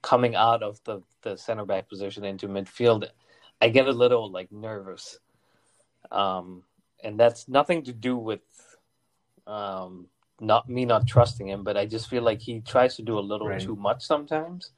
coming 0.00 0.34
out 0.34 0.62
of 0.62 0.82
the 0.84 1.02
the 1.20 1.36
center 1.36 1.66
back 1.66 1.88
position 1.88 2.24
into 2.24 2.48
midfield, 2.48 3.06
I 3.62 3.68
get 3.68 3.86
a 3.86 3.92
little 3.92 4.30
like 4.30 4.50
nervous. 4.50 5.18
Um, 6.10 6.64
and 7.02 7.18
that's 7.18 7.48
nothing 7.48 7.84
to 7.84 7.92
do 7.92 8.16
with 8.16 8.42
um 9.46 10.06
not 10.40 10.68
me 10.68 10.84
not 10.84 11.06
trusting 11.06 11.48
him, 11.48 11.62
but 11.62 11.76
I 11.76 11.86
just 11.86 12.10
feel 12.10 12.22
like 12.22 12.40
he 12.40 12.60
tries 12.60 12.96
to 12.96 13.02
do 13.02 13.18
a 13.18 13.20
little 13.20 13.48
right. 13.48 13.60
too 13.60 13.76
much 13.76 14.04
sometimes. 14.04 14.72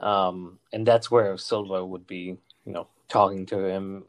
Um, 0.00 0.58
and 0.72 0.84
that's 0.84 1.10
where 1.10 1.36
Silva 1.38 1.86
would 1.86 2.06
be, 2.06 2.36
you 2.66 2.72
know, 2.72 2.88
talking 3.08 3.46
to 3.46 3.64
him 3.64 4.04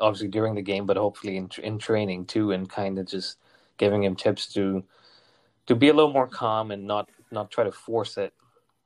obviously 0.00 0.28
during 0.28 0.54
the 0.54 0.62
game, 0.62 0.86
but 0.86 0.96
hopefully 0.96 1.36
in 1.36 1.50
in 1.62 1.78
training 1.78 2.26
too, 2.26 2.52
and 2.52 2.70
kind 2.70 2.98
of 2.98 3.06
just 3.06 3.38
giving 3.78 4.04
him 4.04 4.14
tips 4.14 4.52
to 4.54 4.84
to 5.66 5.74
be 5.74 5.88
a 5.88 5.94
little 5.94 6.12
more 6.12 6.28
calm 6.28 6.70
and 6.70 6.86
not 6.86 7.08
not 7.32 7.50
try 7.50 7.64
to 7.64 7.72
force 7.72 8.16
it. 8.16 8.32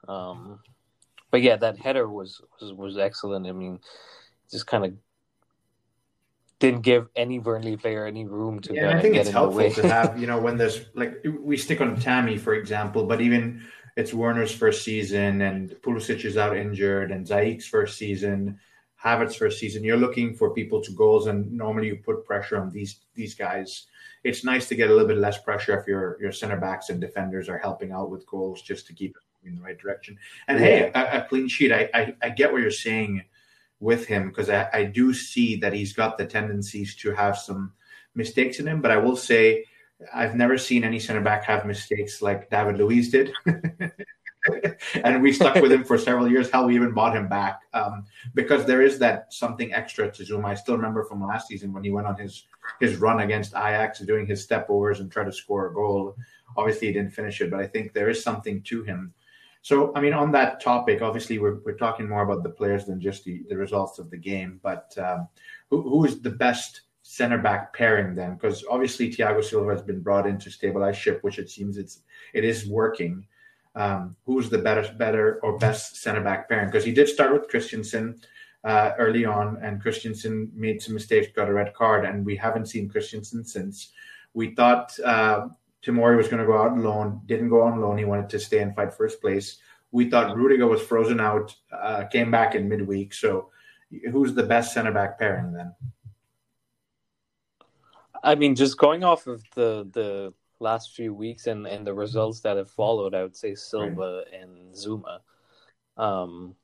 Um, 0.09 0.61
but 1.31 1.43
yeah, 1.43 1.57
that 1.57 1.79
header 1.79 2.09
was 2.09 2.41
was, 2.61 2.73
was 2.73 2.99
excellent. 2.99 3.47
I 3.47 3.53
mean, 3.53 3.81
just 4.51 4.67
kind 4.67 4.85
of 4.85 4.93
didn't 6.59 6.83
give 6.83 7.09
any 7.15 7.39
Burnley 7.39 7.77
player 7.77 8.05
any 8.05 8.25
room 8.25 8.61
to. 8.61 8.75
Yeah, 8.75 8.97
I 8.97 9.01
think 9.01 9.15
it's 9.15 9.31
helpful 9.31 9.71
to 9.71 9.89
have 9.89 10.19
you 10.19 10.27
know 10.27 10.41
when 10.41 10.57
there's 10.57 10.87
like 10.95 11.25
we 11.41 11.57
stick 11.57 11.81
on 11.81 11.99
Tammy 12.01 12.37
for 12.37 12.55
example, 12.55 13.05
but 13.05 13.21
even 13.21 13.63
it's 13.97 14.15
Werner's 14.15 14.53
first 14.53 14.85
season 14.85 15.43
and 15.43 15.71
Pulisic 15.83 16.25
is 16.25 16.37
out 16.37 16.57
injured 16.57 17.11
and 17.11 17.27
Ziyech's 17.27 17.67
first 17.67 17.99
season 17.99 18.59
Havertz 19.03 19.37
first 19.37 19.59
season. 19.59 19.85
You're 19.85 19.97
looking 19.97 20.35
for 20.35 20.53
people 20.53 20.81
to 20.83 20.93
goals, 20.93 21.29
and 21.29 21.51
normally 21.53 21.89
you 21.89 21.97
put 21.97 22.25
pressure 22.25 22.61
on 22.61 22.71
these 22.71 23.01
these 23.15 23.35
guys. 23.35 23.87
It's 24.25 24.45
nice 24.45 24.67
to 24.69 24.75
get 24.75 24.91
a 24.91 24.93
little 24.93 25.07
bit 25.07 25.19
less 25.19 25.41
pressure 25.41 25.79
if 25.79 25.87
your 25.87 26.21
your 26.21 26.33
center 26.33 26.57
backs 26.57 26.91
and 26.91 27.01
defenders 27.01 27.49
are 27.49 27.59
helping 27.59 27.93
out 27.93 28.11
with 28.11 28.27
goals 28.27 28.63
just 28.63 28.87
to 28.89 28.93
keep 28.93 29.17
it 29.17 29.49
in 29.49 29.55
the 29.55 29.63
right 29.63 29.79
direction. 29.79 30.19
And 30.49 30.59
yeah. 30.59 30.67
hey, 30.67 30.93
a, 30.95 31.19
a, 31.19 31.27
clean 31.29 31.47
sheet. 31.47 31.71
I, 31.71 31.89
I, 31.95 32.15
I 32.23 32.29
get 32.31 32.53
what 32.53 32.61
you're 32.61 32.73
saying 32.73 33.23
with 33.81 34.07
him 34.07 34.29
because 34.29 34.51
I, 34.51 34.69
I 34.73 34.85
do 34.85 35.15
see 35.15 35.57
that 35.57 35.73
he's 35.73 35.93
got 35.93 36.19
the 36.19 36.27
tendencies 36.27 36.97
to 36.97 37.13
have 37.13 37.39
some 37.39 37.73
mistakes 38.15 38.59
in 38.59 38.67
him. 38.67 38.81
But 38.81 38.91
I 38.91 38.97
will 38.97 39.17
say 39.17 39.65
I've 40.15 40.35
never 40.35 40.59
seen 40.59 40.85
any 40.85 41.01
center 41.01 41.21
back 41.21 41.45
have 41.45 41.67
mistakes 41.67 42.23
like 42.23 42.51
David 42.51 42.79
Luiz 42.79 43.11
did. 43.11 43.33
and 45.05 45.23
we 45.23 45.33
stuck 45.33 45.57
with 45.57 45.73
him 45.73 45.85
for 45.85 45.99
several 45.99 46.29
years. 46.29 46.51
Hell, 46.51 46.67
we 46.67 46.75
even 46.75 46.93
bought 46.93 47.17
him 47.17 47.29
back 47.29 47.61
um, 47.75 48.05
because 48.35 48.65
there 48.65 48.83
is 48.83 48.99
that 48.99 49.33
something 49.33 49.73
extra 49.73 50.11
to 50.11 50.25
Zoom. 50.25 50.45
I 50.45 50.55
still 50.55 50.77
remember 50.77 51.05
from 51.05 51.25
last 51.25 51.49
season 51.49 51.73
when 51.73 51.85
he 51.85 51.91
went 51.91 52.07
on 52.07 52.17
his 52.17 52.45
his 52.81 52.97
run 52.97 53.21
against 53.21 53.55
Ajax, 53.55 54.01
doing 54.01 54.27
his 54.27 54.43
step 54.43 54.67
overs 54.69 55.01
and 55.01 55.11
try 55.11 55.25
to 55.25 55.33
score 55.33 55.69
a 55.69 55.75
goal. 55.75 56.17
Obviously, 56.57 56.89
he 56.89 56.93
didn't 56.93 57.13
finish 57.13 57.41
it, 57.41 57.51
but 57.51 57.61
I 57.61 57.67
think 57.67 57.93
there 57.93 58.09
is 58.09 58.23
something 58.23 58.63
to 58.63 58.83
him. 58.83 59.13
So, 59.63 59.93
I 59.95 60.01
mean, 60.01 60.15
on 60.15 60.33
that 60.33 60.61
topic, 60.61 61.03
obviously, 61.03 61.39
we're, 61.39 61.59
we're 61.65 61.77
talking 61.77 62.09
more 62.09 62.23
about 62.23 62.43
the 62.43 62.51
players 62.51 62.85
than 62.85 63.01
just 63.01 63.25
the, 63.25 63.43
the 63.49 63.57
results 63.57 63.99
of 63.99 64.11
the 64.11 64.17
game. 64.17 64.61
But 64.63 64.97
um, 64.99 65.29
who, 65.71 65.83
who 65.83 66.05
is 66.05 66.21
the 66.21 66.31
best 66.31 66.83
center 67.03 67.39
back 67.39 67.75
pairing 67.75 68.15
then? 68.15 68.35
Because 68.35 68.65
obviously, 68.71 69.11
Thiago 69.11 69.45
Silva 69.45 69.71
has 69.73 69.83
been 69.83 70.01
brought 70.01 70.27
in 70.27 70.39
to 70.39 70.51
stabilize 70.51 70.97
ship, 70.97 71.23
which 71.23 71.39
it 71.39 71.51
seems 71.51 71.77
it's 71.77 72.01
it 72.35 72.45
is 72.45 72.69
working 72.69 73.27
um, 73.79 74.17
who's 74.27 74.51
the 74.51 74.59
better, 74.59 74.93
better 74.99 75.39
or 75.43 75.57
best 75.59 75.97
center 75.97 76.21
back 76.21 76.49
pairing? 76.49 76.67
Because 76.67 76.85
he 76.85 76.93
did 76.93 77.09
start 77.09 77.33
with 77.33 77.49
Christensen. 77.49 78.21
Uh, 78.65 78.93
early 78.99 79.25
on, 79.25 79.57
and 79.63 79.81
Christensen 79.81 80.51
made 80.53 80.83
some 80.83 80.93
mistakes, 80.93 81.29
got 81.35 81.49
a 81.49 81.53
red 81.53 81.73
card, 81.75 82.05
and 82.05 82.27
we 82.27 82.35
haven't 82.35 82.67
seen 82.67 82.89
Christensen 82.89 83.45
since. 83.45 83.93
We 84.35 84.57
thought 84.57 84.99
uh, 85.05 85.47
Tomori 85.89 86.17
was 86.17 86.29
going 86.29 86.41
to 86.41 86.47
go 86.47 86.59
out 86.59 86.73
on 86.73 86.83
loan, 86.83 87.23
didn't 87.27 87.49
go 87.49 87.63
on 87.63 87.81
loan. 87.81 87.97
He 87.97 88.05
wanted 88.05 88.29
to 88.31 88.39
stay 88.39 88.61
and 88.61 88.75
fight 88.75 88.93
first 88.93 89.21
place. 89.21 89.59
We 89.91 90.11
thought 90.11 90.37
Rudiger 90.37 90.67
was 90.67 90.83
frozen 90.83 91.19
out, 91.19 91.55
uh, 91.73 92.05
came 92.05 92.31
back 92.31 92.55
in 92.55 92.69
midweek. 92.69 93.15
So, 93.15 93.51
who's 94.13 94.35
the 94.35 94.43
best 94.43 94.75
center 94.75 94.93
back 94.93 95.19
pairing 95.19 95.53
then? 95.53 95.75
I 98.23 98.35
mean, 98.35 98.55
just 98.55 98.77
going 98.77 99.03
off 99.03 99.27
of 99.27 99.43
the 99.55 99.89
the 99.93 100.35
last 100.61 100.95
few 100.95 101.15
weeks 101.15 101.47
and 101.47 101.67
and 101.67 101.87
the 101.87 101.95
results 101.95 102.41
that 102.41 102.59
have 102.59 102.71
followed, 102.71 103.15
I 103.15 103.23
would 103.23 103.37
say 103.37 103.55
Silva 103.55 104.25
right. 104.31 104.43
and 104.43 104.75
Zouma. 104.75 105.21
Um, 105.97 106.55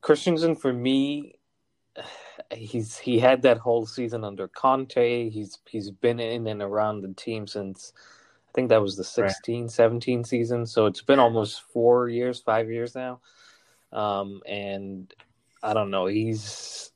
Christensen 0.00 0.56
for 0.56 0.72
me, 0.72 1.34
he's 2.52 2.96
he 2.96 3.18
had 3.18 3.42
that 3.42 3.58
whole 3.58 3.84
season 3.84 4.24
under 4.24 4.48
Conte. 4.48 5.28
He's 5.28 5.58
he's 5.68 5.90
been 5.90 6.20
in 6.20 6.46
and 6.46 6.62
around 6.62 7.02
the 7.02 7.12
team 7.14 7.46
since 7.46 7.92
I 8.50 8.52
think 8.52 8.70
that 8.70 8.82
was 8.82 8.96
the 8.96 9.04
16, 9.04 9.62
right. 9.62 9.70
17 9.70 10.24
season. 10.24 10.66
So 10.66 10.86
it's 10.86 11.02
been 11.02 11.20
almost 11.20 11.62
four 11.72 12.08
years, 12.08 12.40
five 12.40 12.68
years 12.68 12.96
now. 12.96 13.20
Um, 13.92 14.42
and 14.44 15.12
I 15.62 15.72
don't 15.72 15.92
know. 15.92 16.06
He's. 16.06 16.90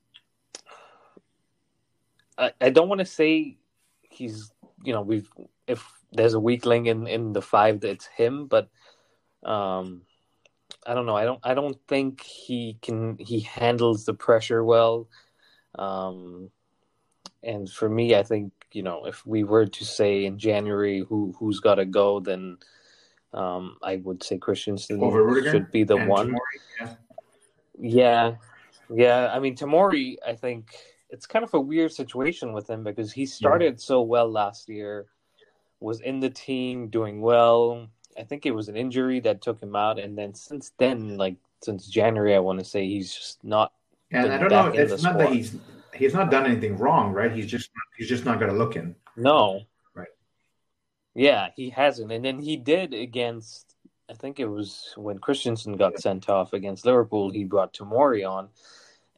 I, 2.36 2.50
I 2.60 2.70
don't 2.70 2.88
want 2.88 3.00
to 3.00 3.04
say 3.04 3.56
he's. 4.02 4.50
You 4.82 4.94
know, 4.94 5.02
we've 5.02 5.28
if 5.68 5.86
there's 6.12 6.34
a 6.34 6.40
weakling 6.40 6.86
in 6.86 7.06
in 7.06 7.32
the 7.32 7.42
five 7.42 7.80
that's 7.80 8.06
him, 8.06 8.46
but 8.46 8.68
um, 9.44 10.02
I 10.84 10.94
don't 10.94 11.06
know. 11.06 11.16
I 11.16 11.24
don't. 11.24 11.40
I 11.44 11.54
don't 11.54 11.78
think 11.86 12.20
he 12.22 12.78
can. 12.82 13.16
He 13.18 13.40
handles 13.40 14.04
the 14.04 14.14
pressure 14.14 14.64
well. 14.64 15.08
Um, 15.76 16.50
and 17.44 17.70
for 17.70 17.88
me, 17.88 18.16
I 18.16 18.22
think 18.22 18.52
you 18.72 18.82
know, 18.82 19.06
if 19.06 19.24
we 19.26 19.44
were 19.44 19.66
to 19.66 19.84
say 19.84 20.24
in 20.24 20.38
January 20.38 21.04
who 21.08 21.34
who's 21.38 21.60
got 21.60 21.76
to 21.76 21.84
go, 21.84 22.20
then 22.20 22.58
um, 23.32 23.76
I 23.82 23.96
would 23.96 24.22
say 24.22 24.38
Christensen 24.38 24.98
should 25.50 25.70
be 25.70 25.84
the 25.84 25.96
one. 25.96 26.32
Tomori, 26.32 26.36
yeah. 26.80 26.94
yeah, 27.78 28.34
yeah. 28.90 29.30
I 29.32 29.38
mean, 29.38 29.56
Tomori, 29.56 30.16
I 30.26 30.34
think 30.34 30.74
it's 31.10 31.26
kind 31.26 31.44
of 31.44 31.54
a 31.54 31.60
weird 31.60 31.92
situation 31.92 32.52
with 32.52 32.68
him 32.68 32.82
because 32.84 33.12
he 33.12 33.26
started 33.26 33.74
yeah. 33.74 33.84
so 33.84 34.02
well 34.02 34.30
last 34.30 34.68
year, 34.68 35.06
was 35.80 36.00
in 36.00 36.20
the 36.20 36.30
team 36.30 36.88
doing 36.88 37.20
well. 37.20 37.88
I 38.18 38.22
think 38.22 38.46
it 38.46 38.52
was 38.52 38.68
an 38.68 38.76
injury 38.76 39.20
that 39.20 39.42
took 39.42 39.60
him 39.60 39.74
out, 39.74 39.98
and 39.98 40.16
then 40.16 40.34
since 40.34 40.72
then, 40.78 41.16
like 41.16 41.36
since 41.62 41.86
January, 41.86 42.34
I 42.34 42.40
want 42.40 42.58
to 42.58 42.64
say 42.64 42.86
he's 42.86 43.14
just 43.14 43.42
not. 43.44 43.72
And 44.10 44.32
I 44.32 44.38
don't 44.38 44.50
know. 44.50 44.66
It's 44.68 45.02
not 45.02 45.14
squad. 45.14 45.18
that 45.18 45.32
he's 45.32 45.56
he's 45.94 46.14
not 46.14 46.30
done 46.30 46.46
anything 46.46 46.76
wrong, 46.76 47.12
right? 47.12 47.32
He's 47.32 47.46
just 47.46 47.70
he's 47.96 48.08
just 48.08 48.24
not 48.24 48.38
going 48.38 48.50
to 48.50 48.56
look 48.56 48.76
in. 48.76 48.94
No. 49.16 49.62
Right. 49.94 50.08
Yeah, 51.14 51.48
he 51.54 51.70
hasn't, 51.70 52.12
and 52.12 52.24
then 52.24 52.38
he 52.38 52.56
did 52.56 52.94
against. 52.94 53.74
I 54.10 54.12
think 54.12 54.38
it 54.38 54.46
was 54.46 54.92
when 54.96 55.18
Christensen 55.18 55.76
got 55.76 55.92
yeah. 55.92 55.98
sent 55.98 56.28
off 56.28 56.52
against 56.52 56.84
Liverpool. 56.84 57.30
He 57.30 57.44
brought 57.44 57.72
Tomori 57.72 58.28
on, 58.28 58.48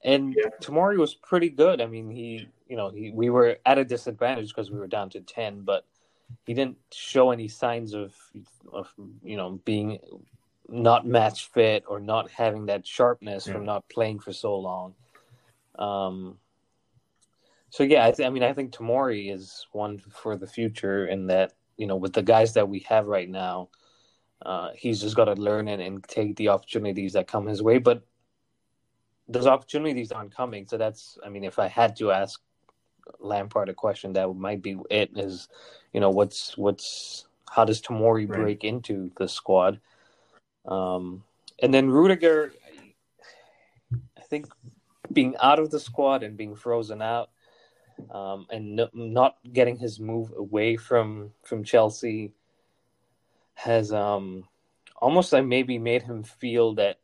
and 0.05 0.35
yeah. 0.37 0.51
Tomori 0.63 0.97
was 0.97 1.15
pretty 1.15 1.51
good. 1.51 1.81
I 1.81 1.87
mean, 1.87 2.11
he 2.11 2.49
you 2.69 2.77
know 2.77 2.91
he 2.91 3.11
we 3.11 3.31
were 3.31 3.59
at 3.67 3.79
a 3.79 3.85
disadvantage 3.85 4.49
because 4.49 4.71
we 4.71 4.79
were 4.79 4.87
down 4.87 5.11
to 5.11 5.21
ten, 5.21 5.63
but 5.63 5.85
he 6.45 6.55
didn't 6.55 6.79
show 6.93 7.31
any 7.31 7.49
signs 7.49 7.95
of 7.95 8.15
of 8.73 8.93
you 9.25 9.37
know 9.37 9.61
being 9.65 9.99
not 10.69 11.07
match 11.07 11.49
fit 11.51 11.85
or 11.87 12.01
not 12.01 12.31
having 12.31 12.67
that 12.67 12.87
sharpness 12.87 13.47
yeah. 13.47 13.55
from 13.55 13.65
not 13.65 13.89
playing 13.89 14.19
for 14.19 14.33
so 14.33 14.57
long. 14.57 14.95
Um, 15.79 16.39
so 17.71 17.83
yeah, 17.83 18.07
I, 18.07 18.11
th- 18.11 18.27
I 18.27 18.31
mean, 18.31 18.43
I 18.43 18.53
think 18.53 18.73
Tomori 18.73 19.33
is 19.33 19.67
one 19.73 19.99
for 19.99 20.37
the 20.37 20.47
future 20.47 21.07
in 21.07 21.27
that 21.27 21.53
you 21.77 21.87
know 21.87 21.97
with 21.97 22.13
the 22.13 22.23
guys 22.23 22.55
that 22.55 22.69
we 22.69 22.81
have 22.89 23.07
right 23.07 23.29
now, 23.29 23.69
uh, 24.43 24.71
he's 24.75 25.01
just 25.01 25.17
got 25.17 25.27
to 25.27 25.35
learn 25.35 25.69
it 25.69 25.81
and 25.81 26.03
take 26.05 26.37
the 26.37 26.49
opportunities 26.49 27.15
that 27.15 27.29
come 27.29 27.47
his 27.47 27.63
way. 27.63 27.79
But 27.79 28.03
those 29.29 29.47
opportunities 29.47 30.13
aren't 30.13 30.35
coming, 30.35 30.67
so 30.67 30.79
that's 30.79 31.19
I 31.25 31.29
mean, 31.29 31.45
if 31.45 31.59
I 31.59 31.69
had 31.69 31.97
to 31.97 32.13
ask 32.13 32.41
Lampard 33.19 33.69
a 33.69 33.75
question, 33.75 34.13
that 34.15 34.33
might 34.35 34.63
be 34.63 34.77
it. 34.91 35.11
Is 35.17 35.49
you 35.93 36.01
know 36.01 36.11
what's 36.11 36.57
what's 36.57 37.27
how 37.51 37.65
does 37.65 37.83
Tomori 37.83 38.29
right. 38.29 38.41
break 38.41 38.65
into 38.65 39.11
the 39.17 39.29
squad? 39.29 39.81
Um, 40.67 41.25
and 41.61 41.73
then 41.73 41.91
Rudiger, 41.91 42.53
I 43.93 44.23
think 44.29 44.47
being 45.13 45.37
out 45.41 45.59
of 45.59 45.71
the 45.71 45.81
squad 45.81 46.23
and 46.23 46.37
being 46.37 46.57
frozen 46.57 47.01
out 47.01 47.31
um, 48.11 48.47
and 48.51 48.77
no, 48.77 48.89
not 48.93 49.37
getting 49.53 49.77
his 49.77 49.99
move 50.01 50.33
away 50.37 50.77
from 50.77 51.31
from 51.43 51.65
Chelsea 51.65 52.33
has 53.55 53.93
um, 53.93 54.45
almost 54.97 55.33
like 55.33 55.45
maybe 55.45 55.79
made 55.79 56.03
him 56.03 56.23
feel 56.23 56.75
that 56.75 56.99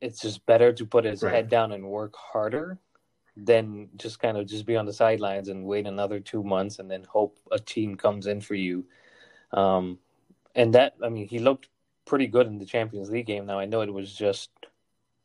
it's 0.00 0.20
just 0.20 0.44
better 0.46 0.72
to 0.72 0.86
put 0.86 1.04
his 1.04 1.22
right. 1.22 1.34
head 1.34 1.48
down 1.48 1.72
and 1.72 1.84
work 1.84 2.14
harder 2.14 2.78
than 3.36 3.88
just 3.96 4.18
kind 4.20 4.36
of 4.36 4.46
just 4.46 4.66
be 4.66 4.76
on 4.76 4.86
the 4.86 4.92
sidelines 4.92 5.48
and 5.48 5.64
wait 5.64 5.86
another 5.86 6.20
two 6.20 6.42
months 6.42 6.78
and 6.78 6.90
then 6.90 7.04
hope 7.04 7.38
a 7.52 7.58
team 7.58 7.96
comes 7.96 8.26
in 8.26 8.40
for 8.40 8.54
you. 8.54 8.84
Um, 9.52 9.98
and 10.54 10.74
that, 10.74 10.94
I 11.02 11.08
mean, 11.08 11.26
he 11.28 11.38
looked 11.38 11.68
pretty 12.04 12.26
good 12.26 12.46
in 12.46 12.58
the 12.58 12.66
Champions 12.66 13.10
League 13.10 13.26
game. 13.26 13.46
Now 13.46 13.58
I 13.58 13.66
know 13.66 13.82
it 13.82 13.92
was 13.92 14.12
just 14.12 14.50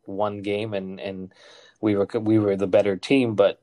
one 0.06 0.42
game 0.42 0.74
and 0.74 1.00
and 1.00 1.34
we 1.80 1.96
were 1.96 2.08
we 2.14 2.40
were 2.40 2.56
the 2.56 2.68
better 2.68 2.96
team, 2.98 3.36
but 3.36 3.63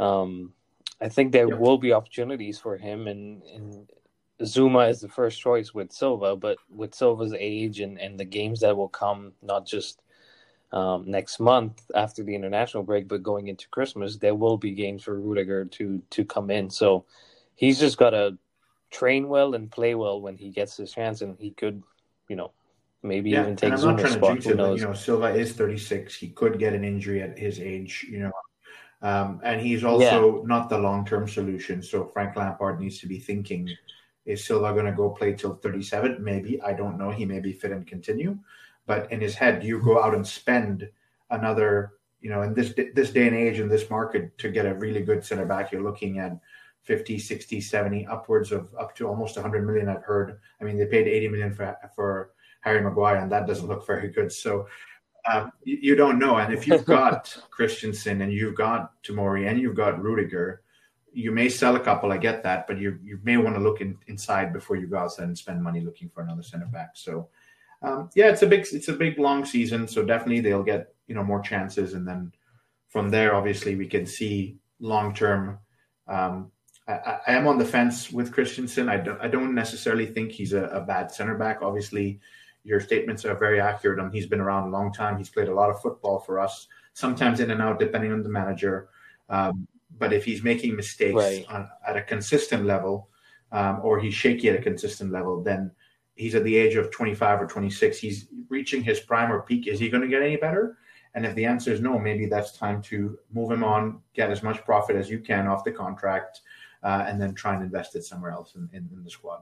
um, 0.00 0.54
I 1.00 1.08
think 1.08 1.32
there 1.32 1.48
will 1.48 1.78
be 1.78 1.92
opportunities 1.92 2.58
for 2.58 2.76
him, 2.76 3.06
and, 3.06 3.42
and 3.42 3.88
Zouma 4.42 4.88
is 4.88 5.00
the 5.00 5.08
first 5.08 5.40
choice 5.40 5.74
with 5.74 5.92
Silva, 5.92 6.36
but 6.36 6.56
with 6.70 6.94
Silva's 6.94 7.34
age 7.38 7.80
and, 7.80 7.98
and 8.00 8.18
the 8.18 8.24
games 8.24 8.60
that 8.60 8.76
will 8.76 8.88
come, 8.88 9.32
not 9.42 9.66
just 9.66 10.00
um, 10.72 11.04
next 11.06 11.38
month 11.38 11.82
after 11.94 12.22
the 12.22 12.34
international 12.34 12.82
break, 12.82 13.08
but 13.08 13.22
going 13.22 13.48
into 13.48 13.68
Christmas, 13.68 14.16
there 14.16 14.34
will 14.34 14.56
be 14.56 14.72
games 14.72 15.02
for 15.02 15.20
Rudiger 15.20 15.64
to 15.66 16.02
to 16.10 16.24
come 16.24 16.50
in. 16.50 16.70
So 16.70 17.04
he's 17.54 17.78
just 17.78 17.98
got 17.98 18.10
to 18.10 18.38
train 18.90 19.28
well 19.28 19.54
and 19.54 19.70
play 19.70 19.94
well 19.94 20.20
when 20.20 20.36
he 20.36 20.48
gets 20.50 20.76
his 20.76 20.92
chance, 20.92 21.20
and 21.20 21.36
he 21.38 21.50
could, 21.50 21.82
you 22.28 22.36
know, 22.36 22.52
maybe 23.02 23.30
yeah, 23.30 23.42
even 23.42 23.56
take 23.56 23.74
Zouma's 23.74 24.12
spot. 24.12 24.42
Who 24.44 24.54
knows? 24.54 24.80
you 24.80 24.86
know, 24.86 24.94
Silva 24.94 25.34
is 25.34 25.52
36. 25.52 26.14
He 26.16 26.28
could 26.28 26.58
get 26.58 26.72
an 26.72 26.84
injury 26.84 27.22
at 27.22 27.38
his 27.38 27.58
age. 27.58 28.06
You 28.08 28.20
know, 28.20 28.32
um, 29.02 29.40
and 29.42 29.60
he's 29.60 29.84
also 29.84 30.36
yeah. 30.36 30.42
not 30.46 30.68
the 30.68 30.78
long 30.78 31.04
term 31.04 31.26
solution. 31.26 31.82
So 31.82 32.04
Frank 32.04 32.36
Lampard 32.36 32.80
needs 32.80 32.98
to 33.00 33.06
be 33.06 33.18
thinking 33.18 33.68
is 34.26 34.44
Silva 34.44 34.72
going 34.72 34.84
to 34.84 34.92
go 34.92 35.10
play 35.10 35.32
till 35.32 35.54
37? 35.54 36.22
Maybe. 36.22 36.60
I 36.62 36.72
don't 36.72 36.98
know. 36.98 37.10
He 37.10 37.24
may 37.24 37.40
be 37.40 37.52
fit 37.52 37.72
and 37.72 37.86
continue. 37.86 38.38
But 38.86 39.10
in 39.10 39.20
his 39.20 39.34
head, 39.34 39.64
you 39.64 39.82
go 39.82 40.02
out 40.02 40.14
and 40.14 40.26
spend 40.26 40.88
another, 41.30 41.92
you 42.20 42.30
know, 42.30 42.42
in 42.42 42.54
this 42.54 42.74
this 42.94 43.10
day 43.10 43.26
and 43.26 43.36
age 43.36 43.60
in 43.60 43.68
this 43.68 43.88
market 43.88 44.36
to 44.38 44.50
get 44.50 44.66
a 44.66 44.74
really 44.74 45.02
good 45.02 45.24
center 45.24 45.46
back, 45.46 45.72
you're 45.72 45.82
looking 45.82 46.18
at 46.18 46.38
50, 46.82 47.18
60, 47.18 47.60
70, 47.60 48.06
upwards 48.06 48.52
of 48.52 48.74
up 48.78 48.94
to 48.96 49.06
almost 49.06 49.36
100 49.36 49.66
million. 49.66 49.88
I've 49.88 50.04
heard. 50.04 50.38
I 50.60 50.64
mean, 50.64 50.76
they 50.76 50.86
paid 50.86 51.06
80 51.06 51.28
million 51.28 51.54
for 51.54 51.76
for 51.94 52.30
Harry 52.62 52.82
Maguire, 52.82 53.16
and 53.16 53.32
that 53.32 53.46
doesn't 53.46 53.68
look 53.68 53.86
very 53.86 54.08
good. 54.08 54.32
So 54.32 54.66
um, 55.30 55.52
you, 55.64 55.94
don't 55.96 56.18
know. 56.18 56.36
And 56.36 56.52
if 56.52 56.66
you've 56.66 56.84
got 56.84 57.36
Christensen 57.50 58.22
and 58.22 58.32
you've 58.32 58.54
got 58.54 59.02
Tomori 59.02 59.48
and 59.48 59.60
you've 59.60 59.76
got 59.76 60.02
Rudiger, 60.02 60.62
you 61.12 61.32
may 61.32 61.48
sell 61.48 61.76
a 61.76 61.80
couple. 61.80 62.12
I 62.12 62.18
get 62.18 62.42
that, 62.44 62.66
but 62.66 62.78
you 62.78 62.98
you 63.02 63.18
may 63.22 63.36
want 63.36 63.56
to 63.56 63.62
look 63.62 63.80
in, 63.80 63.98
inside 64.06 64.52
before 64.52 64.76
you 64.76 64.86
go 64.86 64.98
outside 64.98 65.24
and 65.24 65.36
spend 65.36 65.62
money 65.62 65.80
looking 65.80 66.08
for 66.08 66.22
another 66.22 66.42
center 66.42 66.66
back. 66.66 66.90
So, 66.94 67.28
um, 67.82 68.10
yeah, 68.14 68.28
it's 68.28 68.42
a 68.42 68.46
big 68.46 68.66
it's 68.72 68.88
a 68.88 68.92
big 68.92 69.18
long 69.18 69.44
season. 69.44 69.88
So 69.88 70.04
definitely 70.04 70.40
they'll 70.40 70.62
get 70.62 70.94
you 71.08 71.14
know 71.14 71.24
more 71.24 71.40
chances, 71.40 71.94
and 71.94 72.06
then 72.06 72.32
from 72.88 73.08
there, 73.08 73.34
obviously, 73.34 73.74
we 73.74 73.86
can 73.86 74.06
see 74.06 74.58
long 74.78 75.14
term. 75.14 75.58
Um, 76.06 76.52
I, 76.86 77.18
I, 77.26 77.32
am 77.34 77.46
on 77.46 77.58
the 77.58 77.64
fence 77.64 78.10
with 78.10 78.32
Christensen. 78.32 78.88
I 78.88 78.96
don't 78.98 79.20
I 79.20 79.28
don't 79.28 79.54
necessarily 79.54 80.06
think 80.06 80.32
he's 80.32 80.52
a, 80.52 80.64
a 80.66 80.80
bad 80.80 81.10
center 81.10 81.36
back. 81.36 81.58
Obviously 81.62 82.20
your 82.64 82.80
statements 82.80 83.24
are 83.24 83.34
very 83.34 83.60
accurate. 83.60 83.98
Um, 83.98 84.12
he's 84.12 84.26
been 84.26 84.40
around 84.40 84.68
a 84.68 84.70
long 84.70 84.92
time. 84.92 85.16
He's 85.16 85.30
played 85.30 85.48
a 85.48 85.54
lot 85.54 85.70
of 85.70 85.80
football 85.80 86.18
for 86.18 86.38
us, 86.38 86.66
sometimes 86.92 87.40
in 87.40 87.50
and 87.50 87.62
out, 87.62 87.78
depending 87.78 88.12
on 88.12 88.22
the 88.22 88.28
manager. 88.28 88.88
Um, 89.28 89.66
but 89.98 90.12
if 90.12 90.24
he's 90.24 90.42
making 90.42 90.76
mistakes 90.76 91.14
right. 91.14 91.46
on, 91.48 91.68
at 91.86 91.96
a 91.96 92.02
consistent 92.02 92.66
level, 92.66 93.08
um, 93.52 93.80
or 93.82 93.98
he's 93.98 94.14
shaky 94.14 94.48
at 94.48 94.56
a 94.58 94.62
consistent 94.62 95.10
level, 95.10 95.42
then 95.42 95.70
he's 96.14 96.34
at 96.34 96.44
the 96.44 96.56
age 96.56 96.76
of 96.76 96.90
25 96.90 97.42
or 97.42 97.46
26. 97.46 97.98
He's 97.98 98.28
reaching 98.48 98.82
his 98.82 99.00
prime 99.00 99.32
or 99.32 99.42
peak. 99.42 99.66
Is 99.66 99.80
he 99.80 99.88
going 99.88 100.02
to 100.02 100.08
get 100.08 100.22
any 100.22 100.36
better? 100.36 100.78
And 101.14 101.26
if 101.26 101.34
the 101.34 101.44
answer 101.44 101.72
is 101.72 101.80
no, 101.80 101.98
maybe 101.98 102.26
that's 102.26 102.52
time 102.52 102.80
to 102.82 103.18
move 103.32 103.50
him 103.50 103.64
on, 103.64 104.00
get 104.14 104.30
as 104.30 104.42
much 104.42 104.64
profit 104.64 104.96
as 104.96 105.10
you 105.10 105.18
can 105.18 105.48
off 105.48 105.64
the 105.64 105.72
contract, 105.72 106.42
uh, 106.82 107.04
and 107.06 107.20
then 107.20 107.34
try 107.34 107.54
and 107.54 107.64
invest 107.64 107.96
it 107.96 108.04
somewhere 108.04 108.30
else 108.30 108.54
in, 108.54 108.68
in, 108.72 108.88
in 108.92 109.02
the 109.02 109.10
squad. 109.10 109.40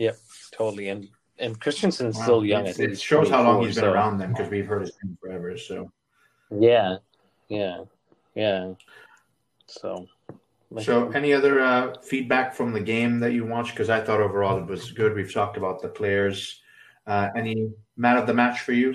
Yep, 0.00 0.16
totally. 0.52 0.88
And 0.88 1.08
and 1.38 1.60
Christensen's 1.60 2.16
wow. 2.16 2.22
still 2.22 2.44
young. 2.44 2.66
it 2.66 2.98
shows 2.98 3.28
how 3.28 3.42
long 3.42 3.62
he's 3.62 3.74
been 3.74 3.84
so. 3.84 3.92
around 3.92 4.16
them 4.16 4.32
because 4.32 4.50
we've 4.50 4.66
heard 4.66 4.80
his 4.80 4.92
name 5.04 5.16
forever. 5.20 5.58
So 5.58 5.92
yeah, 6.50 6.96
yeah, 7.48 7.84
yeah. 8.34 8.72
So. 9.66 10.06
So, 10.82 11.10
any 11.10 11.32
other 11.32 11.58
uh, 11.58 11.94
feedback 12.00 12.54
from 12.54 12.72
the 12.72 12.80
game 12.80 13.18
that 13.20 13.32
you 13.32 13.44
watched? 13.44 13.72
Because 13.72 13.90
I 13.90 14.00
thought 14.00 14.20
overall 14.20 14.56
it 14.58 14.66
was 14.66 14.92
good. 14.92 15.16
We've 15.16 15.32
talked 15.32 15.56
about 15.56 15.82
the 15.82 15.88
players. 15.88 16.62
Uh, 17.08 17.28
any 17.34 17.72
man 17.96 18.16
of 18.16 18.28
the 18.28 18.34
match 18.34 18.60
for 18.60 18.72
you? 18.72 18.94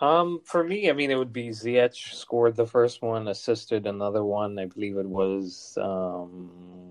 Um, 0.00 0.42
for 0.44 0.62
me, 0.62 0.88
I 0.88 0.92
mean, 0.92 1.10
it 1.10 1.16
would 1.16 1.32
be 1.32 1.48
Ziyech 1.48 2.14
scored 2.14 2.54
the 2.54 2.66
first 2.66 3.02
one, 3.02 3.26
assisted 3.26 3.88
another 3.88 4.22
one. 4.22 4.60
I 4.60 4.66
believe 4.66 4.96
it 4.96 5.08
was. 5.08 5.76
Um, 5.82 6.85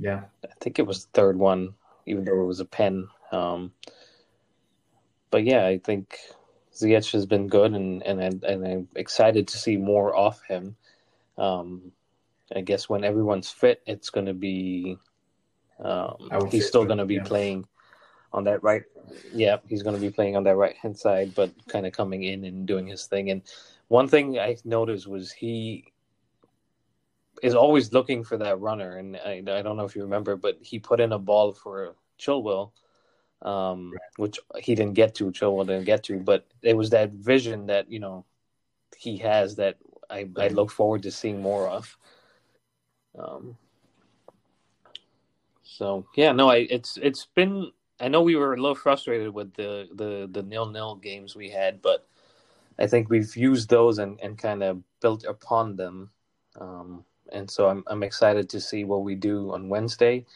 yeah, 0.00 0.22
I 0.44 0.48
think 0.60 0.78
it 0.78 0.86
was 0.86 1.04
the 1.04 1.10
third 1.12 1.38
one, 1.38 1.74
even 2.06 2.24
though 2.24 2.40
it 2.40 2.46
was 2.46 2.60
a 2.60 2.64
pen. 2.64 3.08
Um, 3.30 3.72
but 5.30 5.44
yeah, 5.44 5.66
I 5.66 5.78
think 5.78 6.18
Ziyech 6.74 7.12
has 7.12 7.26
been 7.26 7.48
good, 7.48 7.72
and 7.72 8.02
and 8.02 8.42
and 8.42 8.66
I'm 8.66 8.88
excited 8.96 9.48
to 9.48 9.58
see 9.58 9.76
more 9.76 10.14
of 10.14 10.40
him. 10.42 10.76
Um, 11.36 11.92
I 12.54 12.62
guess 12.62 12.88
when 12.88 13.04
everyone's 13.04 13.50
fit, 13.50 13.82
it's 13.86 14.10
going 14.10 14.26
to 14.26 14.34
be. 14.34 14.98
Um, 15.78 16.48
he's 16.50 16.66
still 16.66 16.84
going 16.84 16.98
to 16.98 17.06
be 17.06 17.14
yeah. 17.14 17.24
playing 17.24 17.66
on 18.32 18.44
that 18.44 18.62
right. 18.62 18.82
Yeah, 19.32 19.56
he's 19.68 19.82
going 19.82 19.94
to 19.96 20.00
be 20.00 20.10
playing 20.10 20.36
on 20.36 20.44
that 20.44 20.56
right 20.56 20.76
hand 20.76 20.98
side, 20.98 21.34
but 21.34 21.50
kind 21.68 21.86
of 21.86 21.92
coming 21.92 22.24
in 22.24 22.44
and 22.44 22.66
doing 22.66 22.86
his 22.86 23.06
thing. 23.06 23.30
And 23.30 23.42
one 23.88 24.08
thing 24.08 24.38
I 24.38 24.56
noticed 24.64 25.06
was 25.06 25.32
he 25.32 25.92
is 27.42 27.54
always 27.54 27.92
looking 27.92 28.24
for 28.24 28.36
that 28.38 28.60
runner, 28.60 28.96
and 28.96 29.16
I, 29.16 29.42
I 29.46 29.62
don't 29.62 29.76
know 29.76 29.84
if 29.84 29.96
you 29.96 30.02
remember, 30.02 30.36
but 30.36 30.58
he 30.60 30.78
put 30.78 31.00
in 31.00 31.12
a 31.12 31.18
ball 31.18 31.52
for 31.52 31.96
Chilwell 32.18 32.72
um, 33.42 33.92
right. 33.92 34.00
which 34.16 34.38
he 34.58 34.74
didn't 34.74 34.94
get 34.94 35.14
to. 35.16 35.30
Chilwell 35.30 35.66
didn't 35.66 35.84
get 35.84 36.02
to, 36.04 36.18
but 36.18 36.46
it 36.62 36.76
was 36.76 36.90
that 36.90 37.12
vision 37.12 37.66
that 37.66 37.90
you 37.90 37.98
know 37.98 38.24
he 38.96 39.16
has 39.18 39.56
that 39.56 39.78
I, 40.10 40.28
I 40.36 40.48
look 40.48 40.70
forward 40.70 41.02
to 41.04 41.10
seeing 41.10 41.40
more 41.40 41.68
of. 41.68 41.96
Um, 43.18 43.56
so 45.62 46.06
yeah, 46.16 46.32
no, 46.32 46.50
I 46.50 46.66
it's 46.70 46.98
it's 47.02 47.26
been. 47.34 47.72
I 47.98 48.08
know 48.08 48.22
we 48.22 48.36
were 48.36 48.54
a 48.54 48.60
little 48.60 48.74
frustrated 48.74 49.32
with 49.32 49.54
the 49.54 49.88
the 49.94 50.28
the 50.30 50.42
nil 50.42 50.66
nil 50.66 50.96
games 50.96 51.34
we 51.34 51.50
had, 51.50 51.80
but 51.82 52.06
I 52.78 52.86
think 52.86 53.08
we've 53.08 53.34
used 53.36 53.68
those 53.70 53.98
and 53.98 54.20
and 54.20 54.36
kind 54.36 54.62
of 54.62 54.82
built 55.00 55.24
upon 55.24 55.76
them. 55.76 56.10
Um, 56.60 57.04
and 57.32 57.50
so 57.50 57.68
I'm 57.68 57.84
I'm 57.86 58.02
excited 58.02 58.48
to 58.50 58.60
see 58.60 58.84
what 58.84 59.02
we 59.02 59.14
do 59.14 59.52
on 59.52 59.68
Wednesday, 59.68 60.26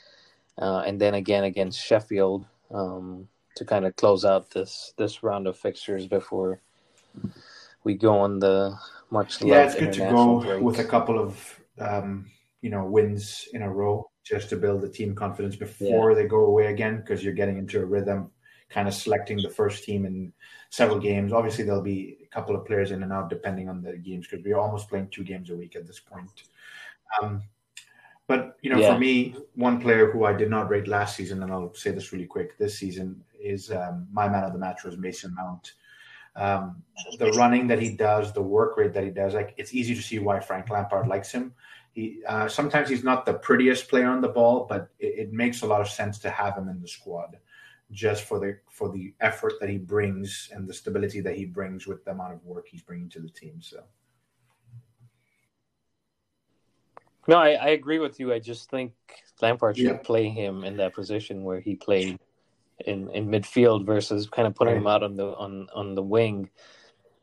uh, 0.58 0.82
and 0.86 1.00
then 1.00 1.14
again 1.14 1.44
against 1.44 1.80
Sheffield 1.80 2.46
um, 2.70 3.28
to 3.56 3.64
kind 3.64 3.86
of 3.86 3.96
close 3.96 4.24
out 4.24 4.50
this 4.50 4.94
this 4.96 5.22
round 5.22 5.46
of 5.46 5.56
fixtures 5.56 6.06
before 6.06 6.60
we 7.84 7.94
go 7.94 8.18
on 8.18 8.38
the 8.38 8.76
much 9.10 9.40
yeah 9.42 9.64
it's 9.64 9.74
good 9.74 9.92
to 9.92 10.00
go 10.00 10.40
break. 10.40 10.62
with 10.62 10.78
a 10.80 10.84
couple 10.84 11.18
of 11.18 11.60
um, 11.78 12.30
you 12.62 12.70
know 12.70 12.84
wins 12.84 13.48
in 13.52 13.62
a 13.62 13.70
row 13.70 14.10
just 14.24 14.48
to 14.48 14.56
build 14.56 14.80
the 14.80 14.88
team 14.88 15.14
confidence 15.14 15.54
before 15.54 16.10
yeah. 16.10 16.16
they 16.16 16.26
go 16.26 16.46
away 16.46 16.66
again 16.66 16.96
because 16.96 17.22
you're 17.22 17.34
getting 17.34 17.58
into 17.58 17.80
a 17.80 17.84
rhythm 17.84 18.30
kind 18.70 18.88
of 18.88 18.94
selecting 18.94 19.36
the 19.40 19.50
first 19.50 19.84
team 19.84 20.04
in 20.06 20.32
several 20.70 20.98
games 20.98 21.32
obviously 21.32 21.62
there'll 21.62 21.82
be 21.82 22.16
a 22.24 22.34
couple 22.34 22.56
of 22.56 22.66
players 22.66 22.90
in 22.90 23.02
and 23.02 23.12
out 23.12 23.28
depending 23.28 23.68
on 23.68 23.82
the 23.82 23.96
games 23.98 24.26
because 24.26 24.44
we're 24.44 24.58
almost 24.58 24.88
playing 24.88 25.08
two 25.10 25.22
games 25.22 25.50
a 25.50 25.56
week 25.56 25.76
at 25.76 25.86
this 25.86 26.00
point 26.00 26.44
um, 27.22 27.42
but 28.26 28.56
you 28.62 28.70
know, 28.70 28.78
yeah. 28.78 28.94
for 28.94 28.98
me, 28.98 29.36
one 29.54 29.80
player 29.80 30.10
who 30.10 30.24
I 30.24 30.32
did 30.32 30.50
not 30.50 30.70
rate 30.70 30.88
last 30.88 31.16
season, 31.16 31.42
and 31.42 31.52
I'll 31.52 31.74
say 31.74 31.90
this 31.90 32.12
really 32.12 32.26
quick, 32.26 32.56
this 32.58 32.78
season 32.78 33.22
is 33.38 33.70
um, 33.70 34.06
my 34.10 34.28
man 34.28 34.44
of 34.44 34.52
the 34.52 34.58
match 34.58 34.84
was 34.84 34.96
Mason 34.96 35.34
Mount. 35.34 35.72
Um, 36.36 36.82
the 37.18 37.30
running 37.32 37.68
that 37.68 37.80
he 37.80 37.90
does, 37.94 38.32
the 38.32 38.42
work 38.42 38.76
rate 38.76 38.92
that 38.94 39.04
he 39.04 39.10
does, 39.10 39.34
like 39.34 39.54
it's 39.56 39.74
easy 39.74 39.94
to 39.94 40.02
see 40.02 40.18
why 40.18 40.40
Frank 40.40 40.68
Lampard 40.70 41.06
likes 41.06 41.30
him. 41.30 41.54
He 41.92 42.22
uh, 42.26 42.48
sometimes 42.48 42.88
he's 42.88 43.04
not 43.04 43.24
the 43.24 43.34
prettiest 43.34 43.88
player 43.88 44.08
on 44.08 44.20
the 44.20 44.28
ball, 44.28 44.66
but 44.68 44.88
it, 44.98 45.18
it, 45.18 45.32
makes 45.32 45.62
a 45.62 45.66
lot 45.66 45.80
of 45.80 45.88
sense 45.88 46.18
to 46.20 46.30
have 46.30 46.56
him 46.56 46.68
in 46.68 46.80
the 46.80 46.88
squad, 46.88 47.36
just 47.92 48.24
for 48.24 48.40
the 48.40 48.58
for 48.68 48.90
the 48.90 49.14
effort 49.20 49.52
that 49.60 49.68
he 49.68 49.78
brings 49.78 50.48
and 50.52 50.66
the 50.66 50.74
stability 50.74 51.20
that 51.20 51.36
he 51.36 51.44
brings 51.44 51.86
with 51.86 52.04
the 52.04 52.10
amount 52.10 52.32
of 52.32 52.44
work 52.44 52.66
he's 52.68 52.82
bringing 52.82 53.10
to 53.10 53.20
the 53.20 53.28
team. 53.28 53.60
So. 53.60 53.84
No, 57.26 57.36
I, 57.36 57.50
I 57.52 57.68
agree 57.68 57.98
with 57.98 58.20
you. 58.20 58.32
I 58.32 58.38
just 58.38 58.70
think 58.70 58.92
Lampard 59.40 59.76
should 59.76 59.86
yeah. 59.86 59.96
play 59.96 60.28
him 60.28 60.64
in 60.64 60.76
that 60.76 60.94
position 60.94 61.42
where 61.42 61.60
he 61.60 61.74
played 61.74 62.18
in, 62.86 63.10
in 63.10 63.28
midfield 63.28 63.86
versus 63.86 64.28
kind 64.28 64.46
of 64.46 64.54
putting 64.54 64.74
right. 64.74 64.80
him 64.80 64.86
out 64.86 65.02
on 65.02 65.16
the 65.16 65.26
on 65.26 65.68
on 65.74 65.94
the 65.94 66.02
wing, 66.02 66.50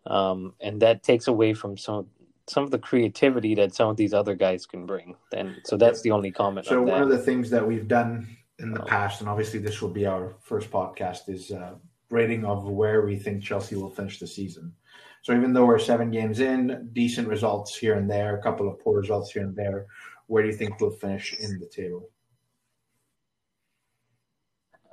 um, 0.05 0.53
and 0.59 0.81
that 0.81 1.03
takes 1.03 1.27
away 1.27 1.53
from 1.53 1.77
some 1.77 2.07
some 2.47 2.63
of 2.63 2.71
the 2.71 2.79
creativity 2.79 3.55
that 3.55 3.73
some 3.73 3.89
of 3.89 3.97
these 3.97 4.13
other 4.13 4.35
guys 4.35 4.65
can 4.65 4.85
bring. 4.85 5.15
And 5.33 5.61
so 5.63 5.77
that's 5.77 6.01
the 6.01 6.11
only 6.11 6.31
comment. 6.31 6.65
So 6.65 6.79
on 6.79 6.85
one 6.87 7.01
of 7.01 7.09
the 7.09 7.17
things 7.17 7.49
that 7.51 7.65
we've 7.65 7.87
done 7.87 8.27
in 8.59 8.71
the 8.71 8.81
um, 8.81 8.87
past, 8.87 9.21
and 9.21 9.29
obviously 9.29 9.59
this 9.59 9.81
will 9.81 9.89
be 9.89 10.05
our 10.05 10.33
first 10.41 10.69
podcast, 10.69 11.29
is 11.29 11.51
uh, 11.51 11.75
rating 12.09 12.43
of 12.43 12.67
where 12.67 13.05
we 13.05 13.15
think 13.15 13.43
Chelsea 13.43 13.75
will 13.75 13.89
finish 13.89 14.19
the 14.19 14.27
season. 14.27 14.73
So 15.21 15.34
even 15.34 15.53
though 15.53 15.65
we're 15.65 15.79
seven 15.79 16.10
games 16.10 16.39
in, 16.39 16.89
decent 16.93 17.27
results 17.27 17.75
here 17.75 17.95
and 17.95 18.10
there, 18.10 18.38
a 18.38 18.41
couple 18.41 18.67
of 18.67 18.79
poor 18.79 18.99
results 18.99 19.31
here 19.31 19.43
and 19.43 19.55
there, 19.55 19.86
where 20.27 20.41
do 20.41 20.49
you 20.49 20.55
think 20.55 20.79
we'll 20.79 20.91
finish 20.91 21.34
in 21.34 21.60
the 21.60 21.67
table? 21.67 22.10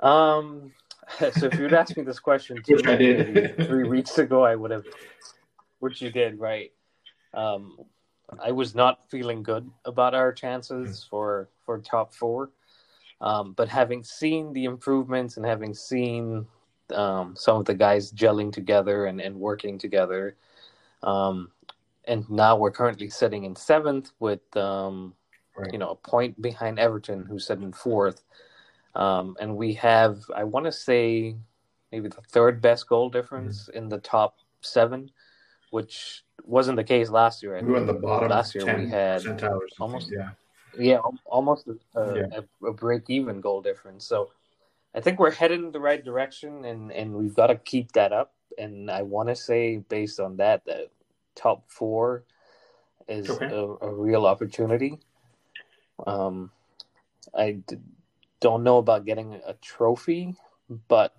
Um, 0.01 0.73
so 1.19 1.47
if 1.47 1.59
you'd 1.59 1.73
asked 1.73 1.97
me 1.97 2.03
this 2.03 2.19
question 2.21 2.61
two, 2.67 2.81
I 2.85 2.97
did. 2.97 3.57
three 3.67 3.89
weeks 3.89 4.19
ago, 4.19 4.45
I 4.45 4.55
would 4.55 4.71
have, 4.71 4.85
which 5.79 6.03
you 6.03 6.11
did, 6.11 6.39
right? 6.39 6.73
Um, 7.33 7.79
I 8.43 8.53
was 8.53 8.75
not 8.75 9.11
feeling 9.11 9.43
good 9.43 9.71
about 9.87 10.15
our 10.15 10.33
chances 10.33 11.05
hmm. 11.05 11.09
for 11.09 11.49
for 11.65 11.79
top 11.79 12.15
four, 12.15 12.51
um, 13.21 13.55
but 13.57 13.69
having 13.69 14.05
seen 14.05 14.53
the 14.53 14.65
improvements 14.65 15.37
and 15.37 15.47
having 15.47 15.75
seen 15.75 16.47
um, 16.93 17.35
some 17.37 17.59
of 17.59 17.65
the 17.65 17.75
guys 17.75 18.13
gelling 18.13 18.53
together 18.53 19.07
and, 19.07 19.21
and 19.21 19.37
working 19.37 19.79
together. 19.79 20.37
Um, 21.03 21.51
and 22.07 22.29
now 22.31 22.57
we're 22.57 22.71
currently 22.71 23.11
sitting 23.11 23.45
in 23.45 23.55
seventh 23.55 24.13
with, 24.19 24.57
um, 24.57 25.15
right. 25.57 25.73
you 25.73 25.79
know, 25.79 25.91
a 25.91 25.95
point 25.95 26.41
behind 26.41 26.79
Everton, 26.79 27.25
who's 27.25 27.47
sitting 27.47 27.73
fourth. 27.73 28.23
Um, 28.95 29.37
and 29.41 29.57
we 29.57 29.75
have, 29.75 30.19
I 30.35 30.45
want 30.45 30.67
to 30.67 30.73
say, 30.73 31.37
maybe 31.93 32.09
the 32.09 32.23
third 32.29 32.61
best 32.61 32.89
goal 32.89 33.11
difference 33.11 33.69
mm-hmm. 33.69 33.79
in 33.79 33.89
the 33.89 33.99
top 33.99 34.39
seven, 34.61 35.11
which 35.71 36.25
wasn't 36.45 36.77
the 36.77 36.85
case 36.85 37.11
last 37.11 37.43
year. 37.43 37.61
We 37.63 37.73
were 37.73 37.77
in 37.77 37.87
the 37.87 37.93
bottom. 37.93 38.31
Last 38.31 38.55
year 38.55 38.65
we 38.77 38.89
had 38.89 39.23
almost, 39.79 40.11
yeah, 40.11 40.31
yeah, 40.79 40.99
almost 41.27 41.69
a, 41.69 41.77
yeah. 42.17 42.41
a, 42.63 42.67
a 42.67 42.73
break 42.73 43.09
even 43.09 43.41
goal 43.41 43.61
difference. 43.61 44.07
So 44.07 44.31
I 44.95 45.01
think 45.01 45.19
we're 45.19 45.31
headed 45.31 45.61
in 45.61 45.73
the 45.73 45.81
right 45.81 46.05
direction, 46.05 46.65
and 46.65 46.91
and 46.93 47.15
we've 47.15 47.35
got 47.35 47.49
to 47.49 47.57
keep 47.57 47.93
that 47.93 48.13
up. 48.13 48.35
And 48.57 48.91
I 48.91 49.03
want 49.03 49.29
to 49.29 49.37
say, 49.37 49.79
based 49.79 50.19
on 50.19 50.39
that, 50.39 50.65
that 50.67 50.91
top 51.35 51.65
four 51.69 52.25
is 53.07 53.31
okay. 53.31 53.47
a, 53.47 53.87
a, 53.87 53.95
real 53.95 54.27
opportunity. 54.27 54.99
Um, 56.07 56.51
I 57.35 57.53
d- 57.53 57.79
don't 58.41 58.65
know 58.65 58.79
about 58.79 59.05
getting 59.05 59.41
a 59.47 59.55
trophy, 59.55 60.35
but 60.89 61.15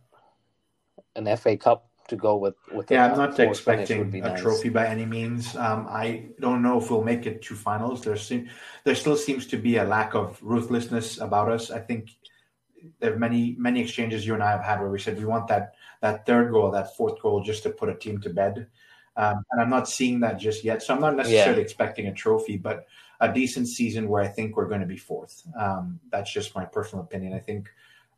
an 1.16 1.36
FA 1.38 1.58
Cup 1.58 1.90
to 2.10 2.16
go 2.16 2.36
with. 2.36 2.56
with 2.72 2.92
yeah, 2.92 3.12
I'm 3.12 3.18
not 3.18 3.40
expecting 3.40 4.14
a 4.16 4.20
nice. 4.20 4.42
trophy 4.42 4.70
by 4.70 4.88
any 4.88 5.06
means. 5.06 5.56
Um, 5.56 5.88
I 5.90 6.26
don't 6.40 6.62
know 6.62 6.80
if 6.80 6.92
we'll 6.92 7.04
make 7.04 7.26
it 7.26 7.42
to 7.44 7.56
finals. 7.56 8.02
There 8.04 8.18
seem, 8.18 8.50
there 8.84 8.96
still 8.96 9.16
seems 9.16 9.48
to 9.48 9.58
be 9.58 9.78
a 9.78 9.84
lack 9.84 10.14
of 10.16 10.40
ruthlessness 10.42 11.20
about 11.20 11.52
us. 11.52 11.72
I 11.72 11.80
think 11.80 12.10
there 13.00 13.14
are 13.14 13.20
many 13.20 13.56
many 13.58 13.82
exchanges 13.82 14.26
you 14.26 14.34
and 14.34 14.44
I 14.44 14.52
have 14.52 14.64
had 14.64 14.80
where 14.80 14.90
we 14.90 15.00
said 15.00 15.18
we 15.18 15.26
want 15.26 15.48
that 15.48 15.76
that 16.02 16.26
third 16.26 16.52
goal, 16.52 16.72
that 16.72 16.96
fourth 16.96 17.22
goal, 17.22 17.42
just 17.42 17.64
to 17.64 17.70
put 17.70 17.90
a 17.90 17.96
team 17.96 18.20
to 18.22 18.30
bed. 18.30 18.68
Um, 19.18 19.44
and 19.52 19.62
I'm 19.62 19.70
not 19.70 19.90
seeing 19.90 20.20
that 20.22 20.40
just 20.40 20.64
yet. 20.64 20.82
So 20.82 20.94
I'm 20.94 21.02
not 21.02 21.16
necessarily 21.16 21.58
yeah. 21.58 21.64
expecting 21.64 22.08
a 22.08 22.14
trophy, 22.14 22.56
but 22.56 22.86
a 23.20 23.32
decent 23.32 23.68
season 23.68 24.08
where 24.08 24.24
I 24.24 24.28
think 24.28 24.56
we're 24.56 24.70
going 24.70 24.80
to 24.80 24.88
be 24.88 24.98
fourth. 24.98 25.44
Um, 25.60 26.00
that's 26.10 26.32
just 26.32 26.56
my 26.56 26.64
personal 26.64 27.04
opinion. 27.04 27.34
I 27.34 27.40
think 27.40 27.70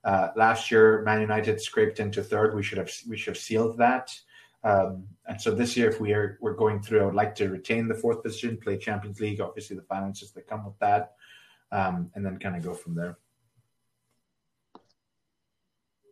uh, 0.04 0.30
last 0.36 0.70
year 0.70 1.02
Man 1.04 1.22
United 1.22 1.60
scraped 1.60 2.00
into 2.00 2.24
third. 2.24 2.56
We 2.56 2.64
should 2.64 2.78
have 2.78 2.92
we 3.08 3.18
should 3.18 3.36
have 3.36 3.42
sealed 3.42 3.78
that. 3.78 4.16
Um, 4.64 5.08
and 5.26 5.42
so 5.42 5.52
this 5.52 5.76
year, 5.76 5.90
if 5.90 6.00
we 6.00 6.14
are 6.14 6.38
we're 6.40 6.54
going 6.54 6.82
through, 6.82 7.02
I 7.02 7.06
would 7.06 7.16
like 7.16 7.34
to 7.36 7.50
retain 7.50 7.88
the 7.88 7.96
fourth 7.96 8.22
position, 8.22 8.58
play 8.58 8.78
Champions 8.78 9.20
League. 9.20 9.42
Obviously, 9.42 9.76
the 9.76 9.82
finances 9.84 10.32
that 10.32 10.48
come 10.48 10.66
with 10.66 10.78
that, 10.80 11.14
um, 11.72 12.12
and 12.14 12.24
then 12.24 12.38
kind 12.38 12.56
of 12.56 12.64
go 12.64 12.74
from 12.74 12.94
there. 12.94 13.18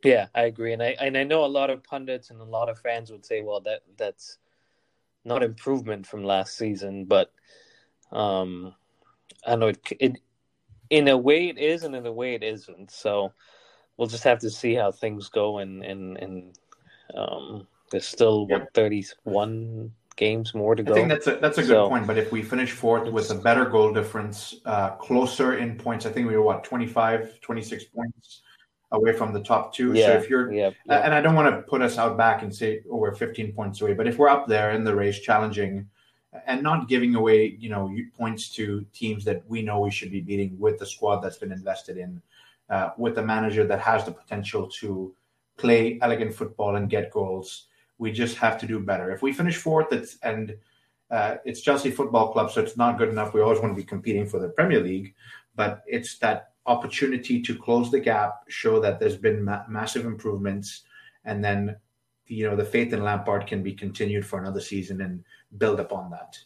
Yeah, 0.03 0.27
I 0.33 0.43
agree, 0.43 0.73
and 0.73 0.81
I 0.81 0.95
and 0.99 1.17
I 1.17 1.23
know 1.23 1.43
a 1.43 1.47
lot 1.47 1.69
of 1.69 1.83
pundits 1.83 2.29
and 2.29 2.39
a 2.39 2.45
lot 2.45 2.69
of 2.69 2.79
fans 2.79 3.11
would 3.11 3.25
say, 3.25 3.41
"Well, 3.41 3.59
that 3.61 3.81
that's 3.97 4.37
not 5.25 5.43
improvement 5.43 6.07
from 6.07 6.23
last 6.23 6.57
season," 6.57 7.05
but 7.05 7.31
um, 8.11 8.73
I 9.45 9.55
know 9.55 9.67
it, 9.67 9.79
it 9.99 10.19
in 10.89 11.07
a 11.09 11.17
way 11.17 11.49
it 11.49 11.57
is, 11.57 11.83
and 11.83 11.95
in 11.95 12.05
a 12.05 12.11
way 12.11 12.33
it 12.33 12.43
isn't. 12.43 12.91
So 12.91 13.33
we'll 13.97 14.07
just 14.07 14.23
have 14.23 14.39
to 14.39 14.49
see 14.49 14.73
how 14.73 14.91
things 14.91 15.27
go, 15.27 15.57
and 15.57 15.83
and 15.83 16.17
and 16.17 16.57
um, 17.13 17.67
there's 17.91 18.07
still 18.07 18.47
yep. 18.49 18.61
what 18.61 18.73
31 18.73 19.91
games 20.15 20.53
more 20.53 20.75
to 20.75 20.83
go. 20.83 20.93
I 20.93 20.95
think 20.95 21.09
that's 21.09 21.27
a 21.27 21.35
that's 21.37 21.57
a 21.57 21.61
good 21.61 21.69
so, 21.69 21.89
point. 21.89 22.07
But 22.07 22.17
if 22.17 22.31
we 22.31 22.41
finish 22.41 22.71
fourth 22.71 23.11
with 23.11 23.31
a 23.31 23.35
better 23.35 23.65
goal 23.65 23.93
difference, 23.93 24.55
uh, 24.65 24.91
closer 24.91 25.57
in 25.57 25.77
points, 25.77 26.05
I 26.05 26.11
think 26.11 26.27
we 26.27 26.37
were 26.37 26.43
what 26.43 26.63
25, 26.63 27.41
26 27.41 27.83
points 27.85 28.43
away 28.91 29.13
from 29.13 29.33
the 29.33 29.41
top 29.41 29.73
two. 29.73 29.93
Yeah, 29.93 30.07
so 30.07 30.11
if 30.13 30.29
you're, 30.29 30.51
yeah, 30.51 30.71
yeah. 30.85 30.99
and 30.99 31.13
I 31.13 31.21
don't 31.21 31.35
want 31.35 31.53
to 31.53 31.61
put 31.61 31.81
us 31.81 31.97
out 31.97 32.17
back 32.17 32.41
and 32.41 32.53
say 32.53 32.81
oh, 32.89 32.97
we're 32.97 33.13
15 33.13 33.53
points 33.53 33.81
away, 33.81 33.93
but 33.93 34.07
if 34.07 34.17
we're 34.17 34.29
up 34.29 34.47
there 34.47 34.71
in 34.71 34.83
the 34.83 34.95
race, 34.95 35.19
challenging 35.19 35.87
and 36.45 36.61
not 36.61 36.87
giving 36.87 37.15
away, 37.15 37.57
you 37.59 37.69
know, 37.69 37.95
points 38.15 38.49
to 38.49 38.85
teams 38.93 39.25
that 39.25 39.43
we 39.47 39.61
know 39.61 39.79
we 39.79 39.91
should 39.91 40.11
be 40.11 40.21
beating 40.21 40.57
with 40.59 40.77
the 40.77 40.85
squad 40.85 41.21
that's 41.21 41.37
been 41.37 41.51
invested 41.51 41.97
in, 41.97 42.21
uh, 42.69 42.91
with 42.97 43.17
a 43.17 43.23
manager 43.23 43.65
that 43.65 43.79
has 43.79 44.05
the 44.05 44.11
potential 44.11 44.67
to 44.67 45.13
play 45.57 45.97
elegant 46.01 46.33
football 46.33 46.75
and 46.75 46.89
get 46.89 47.11
goals. 47.11 47.65
We 47.97 48.11
just 48.11 48.37
have 48.37 48.59
to 48.59 48.67
do 48.67 48.79
better. 48.79 49.11
If 49.11 49.21
we 49.21 49.33
finish 49.33 49.57
fourth, 49.57 49.91
it's 49.91 50.17
and 50.23 50.55
uh, 51.11 51.37
it's 51.43 51.61
Chelsea 51.61 51.89
Football 51.89 52.31
Club, 52.31 52.51
so 52.51 52.61
it's 52.61 52.77
not 52.77 52.97
good 52.97 53.09
enough. 53.09 53.33
We 53.33 53.41
always 53.41 53.59
want 53.59 53.73
to 53.73 53.81
be 53.81 53.85
competing 53.85 54.27
for 54.27 54.39
the 54.39 54.49
Premier 54.49 54.79
League, 54.79 55.15
but 55.55 55.81
it's 55.87 56.17
that 56.19 56.51
opportunity 56.69 57.41
to 57.41 57.57
close 57.57 57.91
the 57.91 57.99
gap, 57.99 58.43
show 58.47 58.79
that 58.79 58.99
there's 58.99 59.17
been 59.17 59.43
ma- 59.43 59.63
massive 59.67 60.05
improvements, 60.05 60.83
and 61.25 61.43
then 61.43 61.75
you 62.27 62.47
know 62.47 62.55
the 62.55 62.63
faith 62.63 62.93
in 62.93 63.03
Lampard 63.03 63.47
can 63.47 63.63
be 63.63 63.73
continued 63.73 64.25
for 64.25 64.39
another 64.39 64.61
season 64.61 65.01
and 65.01 65.23
build 65.57 65.79
upon 65.79 66.11
that. 66.11 66.37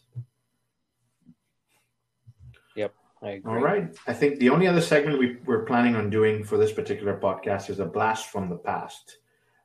Yep, 2.74 2.94
I 3.22 3.28
agree. 3.30 3.52
All 3.52 3.60
right. 3.60 3.94
I 4.06 4.14
think 4.14 4.38
the 4.38 4.48
only 4.48 4.66
other 4.66 4.80
segment 4.80 5.18
we, 5.18 5.36
we're 5.44 5.64
planning 5.64 5.94
on 5.94 6.10
doing 6.10 6.42
for 6.42 6.56
this 6.56 6.72
particular 6.72 7.20
podcast 7.20 7.68
is 7.68 7.78
a 7.78 7.86
blast 7.86 8.30
from 8.30 8.48
the 8.48 8.56
past. 8.56 9.18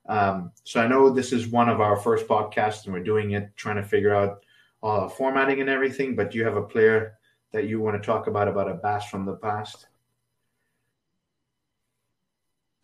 Um, 0.08 0.52
so 0.64 0.82
I 0.82 0.88
know 0.88 1.10
this 1.10 1.32
is 1.32 1.48
one 1.48 1.70
of 1.70 1.80
our 1.80 1.96
first 1.96 2.28
podcasts, 2.28 2.86
and 2.86 2.94
we're 2.94 3.04
doing 3.04 3.32
it 3.32 3.56
trying 3.56 3.78
to 3.78 3.84
figure 3.84 4.14
out 4.14 4.44
all 4.82 5.06
uh, 5.06 5.10
formatting 5.10 5.62
and 5.62 5.70
everything. 5.70 6.16
But 6.16 6.32
do 6.32 6.38
you 6.38 6.46
have 6.46 6.58
a 6.58 6.64
player 6.64 7.18
that 7.52 7.68
you 7.68 7.80
want 7.80 8.02
to 8.02 8.06
talk 8.06 8.28
about 8.28 8.48
about 8.48 8.70
a 8.70 8.76
blast 8.76 9.10
from 9.10 9.26
the 9.26 9.36
past? 9.36 9.88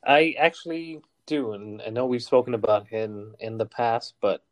I 0.06 0.36
actually 0.38 1.02
do, 1.26 1.54
and 1.54 1.82
I 1.82 1.89
know 1.89 2.06
we've 2.06 2.22
spoken 2.24 2.54
about 2.54 2.88
him 2.88 3.36
in 3.39 3.58
the 3.58 3.65
past, 3.65 4.13
but 4.22 4.44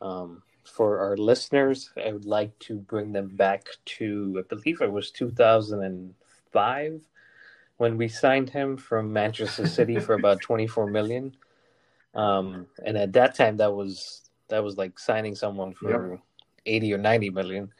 um, 0.00 0.42
for 0.64 0.98
our 0.98 1.16
listeners, 1.16 1.90
I 1.96 2.12
would 2.12 2.26
like 2.26 2.58
to 2.60 2.76
bring 2.76 3.12
them 3.12 3.28
back 3.28 3.64
to, 3.96 4.36
I 4.38 4.42
believe 4.54 4.80
it 4.80 4.92
was 4.92 5.10
2005 5.10 7.00
when 7.78 7.96
we 7.96 8.08
signed 8.08 8.50
him 8.50 8.76
from 8.76 9.12
Manchester 9.12 9.66
City 9.66 9.98
for 9.98 10.14
about 10.14 10.40
24 10.42 10.90
million. 10.90 11.34
Um, 12.14 12.66
and 12.84 12.96
at 12.98 13.12
that 13.14 13.34
time, 13.34 13.56
that 13.58 13.72
was 13.72 14.22
that 14.48 14.62
was 14.64 14.76
like 14.76 14.98
signing 14.98 15.34
someone 15.34 15.72
for 15.72 16.12
yep. 16.12 16.20
80 16.66 16.94
or 16.94 16.98
90 16.98 17.30
million. 17.30 17.72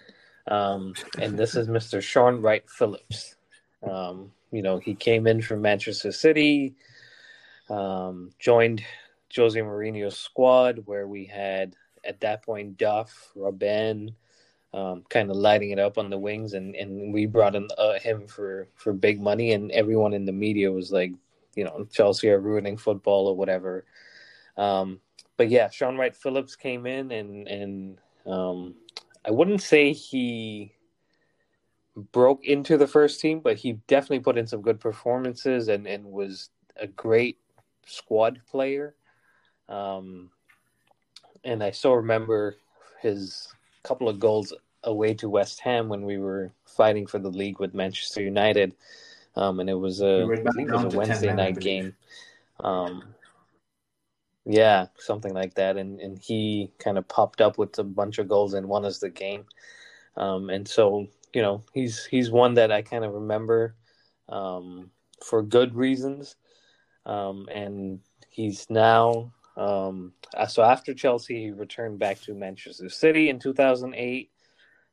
Um, 0.47 0.95
and 1.19 1.39
this 1.39 1.55
is 1.55 1.69
Mr. 1.69 2.01
Shaun 2.01 2.41
Wright-Phillips. 2.41 3.37
Um, 3.83 4.33
you 4.53 4.63
know, 4.63 4.79
he 4.79 4.95
came 4.95 5.27
in 5.27 5.43
from 5.43 5.63
Manchester 5.63 6.13
City, 6.13 6.75
um, 7.71 8.31
joined 8.39 8.83
Jose 9.35 9.59
Mourinho's 9.59 10.19
squad, 10.19 10.83
where 10.85 11.07
we 11.07 11.25
had 11.25 11.77
at 12.05 12.21
that 12.21 12.43
point 12.43 12.77
Duff, 12.77 13.33
Robben, 13.37 14.15
um, 14.73 15.05
kind 15.09 15.31
of 15.31 15.37
lighting 15.37 15.71
it 15.71 15.79
up 15.79 15.99
on 15.99 16.11
the 16.11 16.19
wings, 16.19 16.55
and, 16.55 16.75
and 16.75 17.13
we 17.13 17.27
brought 17.27 17.55
in 17.55 17.69
uh, 17.79 17.99
him 17.99 18.27
for 18.27 18.69
for 18.75 18.93
big 18.93 19.21
money, 19.21 19.53
and 19.53 19.71
everyone 19.73 20.13
in 20.13 20.25
the 20.25 20.33
media 20.33 20.71
was 20.71 20.93
like, 20.93 21.13
you 21.55 21.65
know, 21.65 21.87
Chelsea 21.93 22.29
are 22.31 22.41
ruining 22.41 22.77
football 22.77 23.27
or 23.27 23.37
whatever. 23.37 23.85
Um, 24.57 25.01
but 25.37 25.49
yeah, 25.49 25.71
Shaun 25.71 25.97
Wright-Phillips 25.97 26.57
came 26.57 26.87
in, 26.87 27.11
and 27.13 27.49
and 27.49 27.99
um, 28.27 28.75
I 29.25 29.31
wouldn't 29.31 29.63
say 29.63 29.93
he 29.93 30.73
broke 32.13 32.45
into 32.45 32.77
the 32.77 32.87
first 32.87 33.21
team, 33.21 33.41
but 33.41 33.59
he 33.59 33.73
definitely 33.87 34.21
put 34.21 34.39
in 34.39 34.47
some 34.47 34.63
good 34.63 34.81
performances 34.81 35.69
and 35.69 35.87
and 35.87 36.05
was 36.05 36.51
a 36.77 36.87
great 36.87 37.39
squad 37.91 38.41
player. 38.51 38.95
Um, 39.69 40.31
and 41.45 41.63
I 41.63 41.71
still 41.71 41.95
remember 41.95 42.57
his 43.01 43.49
couple 43.83 44.09
of 44.09 44.21
goals 44.21 44.53
away 44.85 45.15
to 45.15 45.29
West 45.29 45.61
Ham 45.61 45.89
when 45.89 46.05
we 46.05 46.19
were 46.19 46.53
fighting 46.67 47.07
for 47.07 47.19
the 47.19 47.31
league 47.31 47.61
with 47.61 47.75
Manchester 47.75 48.23
United. 48.23 48.75
Um, 49.37 49.61
and 49.61 49.71
it 49.71 49.75
was 49.75 50.01
a, 50.01 50.25
I 50.25 50.51
think 50.53 50.69
it 50.69 50.75
was 50.75 50.95
a 50.95 50.97
Wednesday 50.97 51.33
night 51.33 51.59
game. 51.59 51.95
Um, 52.61 53.15
yeah, 54.45 54.87
something 54.99 55.33
like 55.33 55.55
that. 55.55 55.77
And 55.77 56.01
and 56.01 56.19
he 56.19 56.71
kind 56.79 56.99
of 56.99 57.07
popped 57.09 57.41
up 57.41 57.59
with 57.59 57.79
a 57.79 57.85
bunch 57.85 58.19
of 58.19 58.29
goals 58.29 58.55
and 58.55 58.69
won 58.69 58.85
us 58.85 58.99
the 58.99 59.11
game. 59.11 59.45
Um, 60.17 60.51
and 60.51 60.67
so 60.67 61.07
you 61.33 61.43
know 61.43 61.63
he's 61.73 62.05
he's 62.05 62.31
one 62.31 62.55
that 62.55 62.73
I 62.73 62.83
kind 62.83 63.05
of 63.05 63.15
remember 63.15 63.75
um, 64.29 64.91
for 65.25 65.43
good 65.43 65.75
reasons. 65.75 66.37
Um, 67.07 67.49
and 67.53 68.01
he's 68.29 68.69
now 68.71 69.33
um, 69.61 70.13
uh, 70.35 70.47
so 70.47 70.63
after 70.63 70.95
Chelsea, 70.95 71.45
he 71.45 71.51
returned 71.51 71.99
back 71.99 72.21
to 72.23 72.35
Manchester 72.35 72.89
City 72.89 73.29
in 73.29 73.39
2008. 73.39 74.31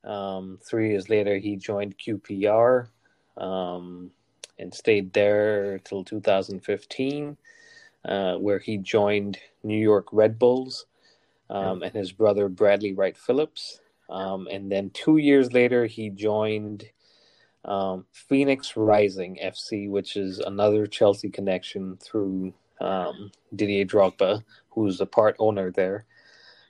Um, 0.04 0.60
three 0.62 0.90
years 0.90 1.10
later, 1.10 1.38
he 1.38 1.56
joined 1.56 1.98
QPR 1.98 2.90
um, 3.38 4.12
and 4.60 4.74
stayed 4.74 5.14
there 5.14 5.80
till 5.80 6.04
2015, 6.04 7.38
uh, 8.06 8.36
where 8.36 8.60
he 8.60 8.78
joined 8.78 9.38
New 9.64 9.78
York 9.78 10.08
Red 10.12 10.38
Bulls 10.38 10.86
um, 11.50 11.82
and 11.82 11.94
his 11.94 12.12
brother 12.12 12.50
Bradley 12.50 12.94
Wright-Phillips. 12.94 13.80
Um, 14.10 14.48
and 14.52 14.72
then 14.72 14.90
two 14.90 15.18
years 15.18 15.54
later, 15.54 15.86
he 15.86 16.10
joined 16.10 16.86
um, 17.68 18.06
Phoenix 18.12 18.76
Rising 18.78 19.38
FC, 19.44 19.90
which 19.90 20.16
is 20.16 20.40
another 20.40 20.88
Chelsea 20.88 21.30
connection 21.30 21.98
through 21.98 22.54
um, 22.80 23.32
Didier 23.56 23.86
Drogba, 23.86 24.44
who's 24.70 24.98
the 24.98 25.06
part 25.06 25.36
owner 25.40 25.72
there. 25.72 26.06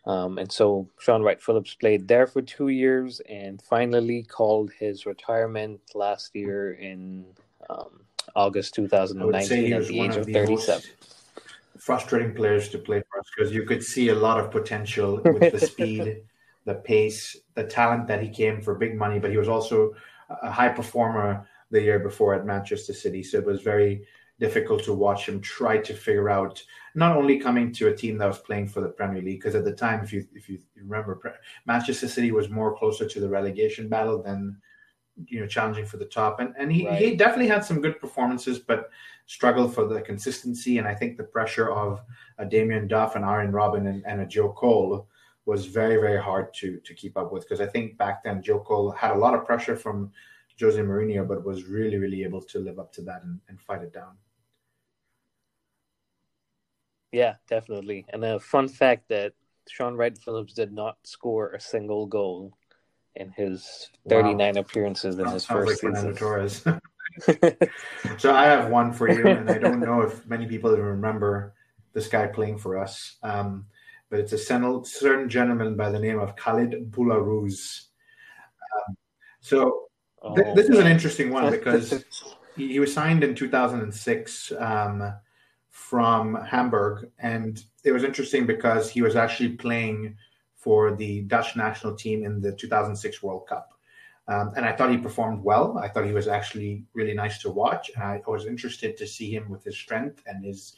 Um, 0.06 0.38
and 0.38 0.50
so 0.50 0.88
Shaun 1.00 1.22
Wright-Phillips 1.22 1.76
played 1.76 2.08
there 2.08 2.28
for 2.28 2.42
two 2.42 2.70
years 2.70 3.20
and 3.30 3.62
finally 3.62 4.24
called 4.24 4.72
his 4.80 5.06
retirement 5.06 5.82
last 5.94 6.34
year 6.34 6.74
in 6.74 7.26
um, 7.70 8.02
August 8.34 8.74
2019 8.76 9.74
at 9.74 9.88
the 9.88 10.00
age 10.00 10.16
of, 10.16 10.28
of 10.28 10.34
37. 10.34 10.82
Frustrating 11.78 12.34
players 12.34 12.70
to 12.70 12.78
play 12.78 13.04
for 13.12 13.20
us 13.20 13.26
because 13.36 13.54
you 13.54 13.64
could 13.64 13.84
see 13.84 14.10
a 14.10 14.16
lot 14.16 14.40
of 14.40 14.50
potential 14.50 15.20
with 15.24 15.52
the 15.52 15.60
speed, 15.68 16.22
the 16.64 16.76
pace, 16.76 17.36
the 17.56 17.66
talent 17.66 18.08
that 18.08 18.24
he 18.24 18.30
came 18.30 18.62
for 18.62 18.76
big 18.76 18.98
money, 18.98 19.20
but 19.20 19.30
he 19.30 19.38
was 19.38 19.50
also 19.50 19.94
a 20.30 20.52
high 20.52 20.70
performer 20.70 21.48
the 21.72 21.82
year 21.82 22.00
before 22.00 22.34
at 22.34 22.46
Manchester 22.46 22.94
City. 22.94 23.24
So 23.24 23.38
it 23.38 23.46
was 23.46 23.62
very 23.62 24.06
difficult 24.40 24.84
to 24.84 24.94
watch 24.94 25.28
him 25.28 25.42
try 25.42 25.78
to 25.78 25.94
figure 25.94 26.30
out 26.30 26.64
not 26.96 27.18
only 27.18 27.40
coming 27.40 27.72
to 27.74 27.88
a 27.88 27.96
team 27.96 28.18
that 28.18 28.28
was 28.28 28.40
playing 28.40 28.68
for 28.68 28.82
the 28.82 28.90
Premier 28.90 29.22
League 29.22 29.40
because 29.40 29.56
at 29.56 29.66
the 29.66 29.74
time 29.74 30.04
if 30.04 30.14
you 30.14 30.28
if 30.34 30.48
you 30.48 30.60
remember 30.76 31.40
Manchester 31.66 32.08
City 32.08 32.32
was 32.32 32.50
more 32.50 32.78
closer 32.78 33.08
to 33.08 33.20
the 33.20 33.30
relegation 33.30 33.90
battle 33.90 34.22
than 34.22 34.58
you 35.26 35.40
know 35.40 35.48
challenging 35.48 35.86
for 35.86 35.98
the 35.98 36.06
top 36.06 36.40
and 36.40 36.54
and 36.58 36.72
he, 36.72 36.88
right. 36.88 37.02
he 37.02 37.16
definitely 37.16 37.48
had 37.48 37.66
some 37.66 37.82
good 37.82 38.00
performances 38.00 38.60
but 38.60 38.90
struggled 39.26 39.74
for 39.74 39.88
the 39.88 40.02
consistency 40.02 40.78
and 40.78 40.88
I 40.88 40.94
think 40.94 41.18
the 41.18 41.24
pressure 41.24 41.72
of 41.72 42.00
uh, 42.00 42.44
a 42.44 42.46
Damien 42.46 42.88
Duff 42.88 43.16
and 43.16 43.26
Arjen 43.26 43.52
Robben 43.52 43.90
and, 43.90 44.06
and 44.06 44.22
a 44.22 44.26
Joe 44.28 44.52
Cole 44.52 45.08
was 45.48 45.66
very 45.66 45.96
very 45.96 46.22
hard 46.22 46.54
to 46.54 46.80
to 46.82 46.94
keep 46.94 47.18
up 47.18 47.32
with 47.32 47.44
because 47.44 47.62
I 47.62 47.66
think 47.66 47.98
back 47.98 48.24
then 48.24 48.44
Joe 48.44 48.60
Cole 48.60 48.92
had 48.92 49.12
a 49.12 49.18
lot 49.18 49.34
of 49.34 49.46
pressure 49.46 49.78
from 49.78 50.12
Jose 50.60 50.80
Mourinho 50.80 51.28
but 51.28 51.46
was 51.46 51.64
really 51.64 51.98
really 51.98 52.24
able 52.24 52.42
to 52.42 52.60
live 52.60 52.78
up 52.78 52.92
to 52.94 53.02
that 53.04 53.24
and, 53.24 53.40
and 53.48 53.60
fight 53.60 53.82
it 53.82 53.94
down. 53.94 54.18
Yeah, 57.14 57.36
definitely. 57.48 58.06
And 58.10 58.24
a 58.26 58.40
fun 58.40 58.68
fact 58.68 59.08
that 59.10 59.34
Shaun 59.70 59.96
Wright-Phillips 59.96 60.54
did 60.54 60.74
not 60.74 60.98
score 61.04 61.52
a 61.52 61.60
single 61.60 62.06
goal 62.06 62.54
in 63.16 63.32
his 63.32 63.90
39 64.10 64.38
wow. 64.56 64.62
appearances 64.62 65.18
in 65.18 65.26
his 65.28 65.46
first 65.46 65.84
like 65.84 65.96
season. 65.96 66.16
Torres. 66.16 66.64
so 68.18 68.34
I 68.34 68.46
have 68.46 68.70
one 68.70 68.92
for 68.94 69.10
you, 69.10 69.26
and 69.26 69.50
I 69.50 69.58
don't 69.58 69.80
know 69.80 70.02
if 70.02 70.28
many 70.28 70.46
people 70.46 70.76
remember 70.76 71.56
this 71.94 72.08
guy 72.08 72.28
playing 72.28 72.58
for 72.58 72.78
us. 72.78 73.16
Um, 73.24 73.66
but 74.10 74.20
it's 74.20 74.34
a 74.34 74.38
certain 74.38 75.30
gentleman 75.30 75.76
by 75.76 75.90
the 75.90 76.00
name 76.00 76.20
of 76.20 76.36
Khalid 76.36 76.92
Boulahrouz. 76.92 77.88
Um, 78.76 78.98
so 79.40 79.88
oh, 80.22 80.36
th- 80.36 80.56
this 80.56 80.70
is 80.70 80.80
an 80.80 80.88
interesting 80.88 81.32
one 81.32 81.52
because 81.52 82.04
he, 82.56 82.74
he 82.74 82.80
was 82.80 82.94
signed 82.94 83.24
in 83.24 83.36
2006. 83.36 84.54
Um, 84.58 85.14
from 85.78 86.34
Hamburg. 86.44 87.10
And 87.20 87.64
it 87.84 87.92
was 87.92 88.04
interesting 88.04 88.48
because 88.48 88.90
he 88.90 89.04
was 89.04 89.16
actually 89.16 89.50
playing 89.50 90.18
for 90.56 90.96
the 90.96 91.22
Dutch 91.22 91.56
national 91.56 91.96
team 91.96 92.26
in 92.26 92.42
the 92.42 92.52
2006 92.52 93.22
World 93.22 93.48
Cup. 93.48 93.74
Um, 94.28 94.52
and 94.58 94.66
I 94.66 94.74
thought 94.74 94.90
he 94.90 94.98
performed 94.98 95.44
well. 95.44 95.78
I 95.78 95.88
thought 95.88 96.06
he 96.06 96.14
was 96.14 96.28
actually 96.28 96.84
really 96.94 97.14
nice 97.14 97.38
to 97.44 97.52
watch. 97.52 97.92
And 97.96 98.04
I 98.04 98.20
was 98.28 98.48
interested 98.48 98.98
to 98.98 99.08
see 99.08 99.34
him 99.34 99.50
with 99.50 99.64
his 99.64 99.78
strength 99.78 100.24
and 100.26 100.44
his 100.44 100.74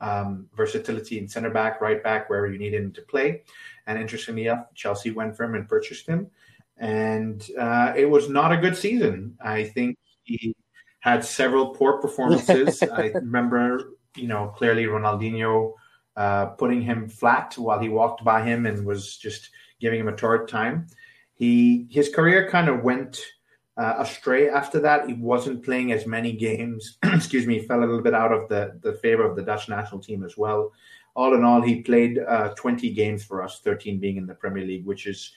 um, 0.00 0.46
versatility 0.56 1.18
in 1.18 1.28
center 1.28 1.50
back, 1.50 1.80
right 1.80 2.02
back, 2.02 2.28
wherever 2.28 2.50
you 2.50 2.58
need 2.58 2.74
him 2.74 2.92
to 2.92 3.02
play. 3.02 3.42
And 3.86 3.98
interestingly 3.98 4.46
enough, 4.46 4.66
Chelsea 4.74 5.10
went 5.10 5.36
for 5.36 5.44
him 5.44 5.54
and 5.54 5.68
purchased 5.68 6.06
him. 6.06 6.28
And 6.76 7.48
uh, 7.58 7.92
it 7.96 8.06
was 8.06 8.28
not 8.28 8.52
a 8.52 8.56
good 8.56 8.76
season. 8.76 9.36
I 9.40 9.64
think 9.64 9.96
he 10.24 10.56
had 11.00 11.24
several 11.24 11.68
poor 11.68 12.00
performances. 12.00 12.82
I 12.92 13.08
remember, 13.08 13.94
you 14.16 14.26
know, 14.26 14.48
clearly 14.56 14.84
Ronaldinho 14.84 15.74
uh, 16.16 16.46
putting 16.46 16.80
him 16.80 17.08
flat 17.08 17.54
while 17.58 17.78
he 17.78 17.88
walked 17.88 18.24
by 18.24 18.42
him 18.42 18.66
and 18.66 18.86
was 18.86 19.16
just 19.16 19.50
giving 19.80 20.00
him 20.00 20.08
a 20.08 20.16
torrid 20.16 20.48
time. 20.48 20.86
He 21.34 21.86
his 21.90 22.08
career 22.08 22.48
kind 22.48 22.68
of 22.68 22.82
went 22.82 23.20
uh, 23.76 23.94
astray 23.98 24.48
after 24.48 24.80
that. 24.80 25.08
He 25.08 25.14
wasn't 25.14 25.64
playing 25.64 25.92
as 25.92 26.06
many 26.06 26.32
games. 26.32 26.98
Excuse 27.02 27.46
me, 27.46 27.60
fell 27.60 27.80
a 27.80 27.86
little 27.86 28.02
bit 28.02 28.14
out 28.14 28.32
of 28.32 28.48
the 28.48 28.78
the 28.82 28.94
favor 28.94 29.28
of 29.28 29.36
the 29.36 29.42
Dutch 29.42 29.68
national 29.68 30.00
team 30.00 30.24
as 30.24 30.36
well. 30.36 30.72
All 31.16 31.34
in 31.34 31.44
all, 31.44 31.62
he 31.62 31.82
played 31.82 32.18
uh, 32.18 32.54
20 32.56 32.92
games 32.92 33.24
for 33.24 33.42
us, 33.42 33.60
13 33.60 34.00
being 34.00 34.16
in 34.16 34.26
the 34.26 34.34
Premier 34.34 34.64
League, 34.64 34.84
which 34.84 35.06
is 35.06 35.32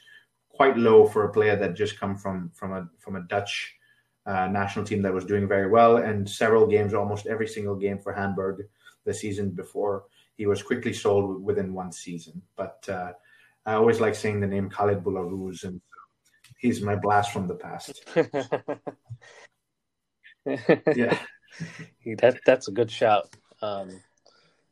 quite 0.50 0.76
low 0.76 1.06
for 1.06 1.26
a 1.26 1.32
player 1.32 1.56
that 1.56 1.76
just 1.76 2.00
come 2.00 2.16
from 2.16 2.52
from 2.54 2.74
a 2.74 2.90
from 2.98 3.16
a 3.16 3.22
Dutch 3.22 3.76
uh, 4.26 4.48
national 4.48 4.86
team 4.86 5.02
that 5.02 5.14
was 5.14 5.26
doing 5.26 5.48
very 5.48 5.70
well 5.70 5.98
and 5.98 6.30
several 6.30 6.68
games, 6.68 6.94
almost 6.94 7.28
every 7.28 7.48
single 7.48 7.76
game 7.76 8.00
for 8.00 8.14
Hamburg 8.14 8.68
the 9.06 9.14
season 9.14 9.52
before. 9.52 10.06
He 10.36 10.46
was 10.46 10.62
quickly 10.62 10.94
sold 10.94 11.44
within 11.44 11.74
one 11.74 11.92
season, 11.92 12.42
but 12.56 12.88
uh, 12.90 13.14
I 13.66 13.74
always 13.74 14.00
like 14.00 14.16
saying 14.16 14.40
the 14.40 14.48
name 14.48 14.70
Khalid 14.70 15.04
Boulahrouz, 15.04 15.64
and 15.64 15.82
he's 16.58 16.82
my 16.82 16.96
blast 16.96 17.32
from 17.32 17.48
the 17.48 17.56
past. 17.56 18.04
yeah, 20.46 21.18
that 22.20 22.40
that's 22.46 22.68
a 22.68 22.72
good 22.72 22.92
shout. 22.92 23.36
Um, 23.62 24.02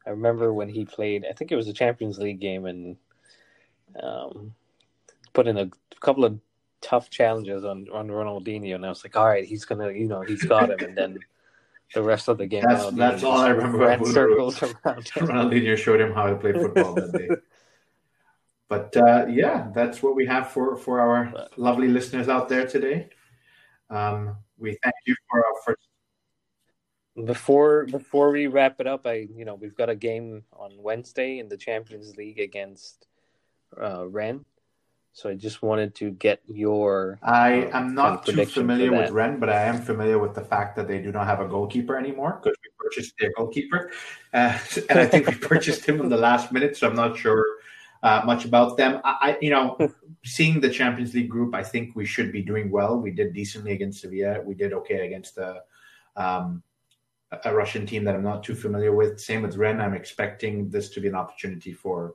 I 0.05 0.11
remember 0.11 0.53
when 0.53 0.69
he 0.69 0.85
played. 0.85 1.25
I 1.29 1.33
think 1.33 1.51
it 1.51 1.55
was 1.55 1.67
a 1.67 1.73
Champions 1.73 2.19
League 2.19 2.39
game, 2.39 2.65
and 2.65 2.97
um, 4.01 4.53
put 5.33 5.47
in 5.47 5.57
a 5.57 5.69
couple 5.99 6.25
of 6.25 6.39
tough 6.81 7.09
challenges 7.09 7.65
on 7.65 7.87
on 7.91 8.07
Ronaldinho, 8.07 8.75
and 8.75 8.85
I 8.85 8.89
was 8.89 9.03
like, 9.03 9.15
all 9.15 9.27
right, 9.27 9.45
he's 9.45 9.65
gonna, 9.65 9.91
you 9.91 10.07
know, 10.07 10.21
he's 10.21 10.43
got 10.43 10.69
him, 10.69 10.79
and 10.79 10.97
then. 10.97 11.19
The 11.93 12.01
rest 12.01 12.27
of 12.29 12.39
the 12.39 12.47
game, 12.47 12.63
that's, 12.67 12.89
that's 12.93 13.23
all 13.23 13.37
I 13.37 13.49
remember. 13.49 13.77
Ran 13.77 14.03
circles 14.05 14.61
around. 14.61 15.05
Ronaldinho 15.05 15.77
showed 15.77 16.01
him 16.01 16.13
how 16.13 16.25
to 16.25 16.35
play 16.35 16.51
football 16.51 16.95
that 16.95 17.13
day 17.13 17.29
but 18.67 18.95
uh, 18.97 19.25
yeah, 19.29 19.67
that's 19.73 20.01
what 20.01 20.15
we 20.15 20.25
have 20.25 20.51
for 20.51 20.75
for 20.75 20.99
our 20.99 21.47
lovely 21.57 21.87
listeners 21.87 22.29
out 22.29 22.49
there 22.49 22.65
today. 22.65 23.09
Um, 23.89 24.37
we 24.57 24.77
thank 24.81 24.95
you 25.05 25.15
for 25.29 25.39
our 25.39 25.53
first. 25.65 25.87
Before 27.25 27.85
before 27.85 28.31
we 28.31 28.47
wrap 28.47 28.81
it 28.81 28.87
up, 28.87 29.05
I 29.05 29.27
you 29.33 29.45
know 29.45 29.55
we've 29.55 29.75
got 29.75 29.89
a 29.89 29.95
game 29.95 30.43
on 30.53 30.71
Wednesday 30.77 31.39
in 31.39 31.47
the 31.47 31.57
Champions 31.57 32.17
League 32.17 32.39
against 32.39 33.07
uh, 33.81 34.07
Rennes. 34.07 34.45
So 35.13 35.29
I 35.29 35.35
just 35.35 35.61
wanted 35.61 35.95
to 35.95 36.11
get 36.11 36.41
your. 36.45 37.19
I 37.23 37.69
am 37.71 37.95
not 37.95 38.25
too 38.25 38.45
familiar 38.45 38.91
with 38.91 39.11
Rennes, 39.11 39.39
but 39.39 39.49
I 39.49 39.61
am 39.61 39.77
familiar 39.77 40.19
with 40.19 40.33
the 40.33 40.41
fact 40.41 40.75
that 40.75 40.89
they 40.89 41.01
do 41.01 41.09
not 41.09 41.25
have 41.25 41.39
a 41.39 41.47
goalkeeper 41.47 41.97
anymore 41.97 42.41
because 42.43 42.57
we 42.61 42.69
purchased 42.77 43.13
their 43.17 43.31
goalkeeper, 43.37 43.91
uh, 44.33 44.59
and 44.89 44.99
I 44.99 45.05
think 45.05 45.27
we 45.27 45.35
purchased 45.35 45.85
him 45.85 46.01
in 46.01 46.09
the 46.09 46.17
last 46.17 46.51
minute. 46.51 46.75
So 46.75 46.89
I'm 46.89 46.97
not 46.97 47.17
sure 47.17 47.44
uh, 48.05 48.21
much 48.23 48.45
about 48.45 48.77
them. 48.77 49.01
I, 49.03 49.15
I, 49.21 49.37
you 49.41 49.49
know, 49.49 49.77
seeing 50.23 50.61
the 50.61 50.69
Champions 50.69 51.15
League 51.15 51.29
group, 51.29 51.55
I 51.55 51.63
think 51.63 51.95
we 51.95 52.05
should 52.05 52.31
be 52.31 52.43
doing 52.43 52.69
well. 52.69 52.99
We 52.99 53.09
did 53.09 53.33
decently 53.33 53.71
against 53.71 54.01
Sevilla. 54.01 54.41
We 54.41 54.53
did 54.53 54.73
okay 54.73 55.07
against 55.07 55.39
a, 55.39 55.63
um, 56.15 56.61
a 57.43 57.53
Russian 57.53 57.87
team 57.87 58.03
that 58.03 58.13
I'm 58.13 58.23
not 58.23 58.43
too 58.43 58.53
familiar 58.53 58.93
with. 58.95 59.19
Same 59.19 59.41
with 59.41 59.57
Rennes. 59.57 59.81
I'm 59.81 59.95
expecting 59.95 60.69
this 60.69 60.89
to 60.91 61.01
be 61.01 61.07
an 61.07 61.15
opportunity 61.15 61.73
for 61.73 62.13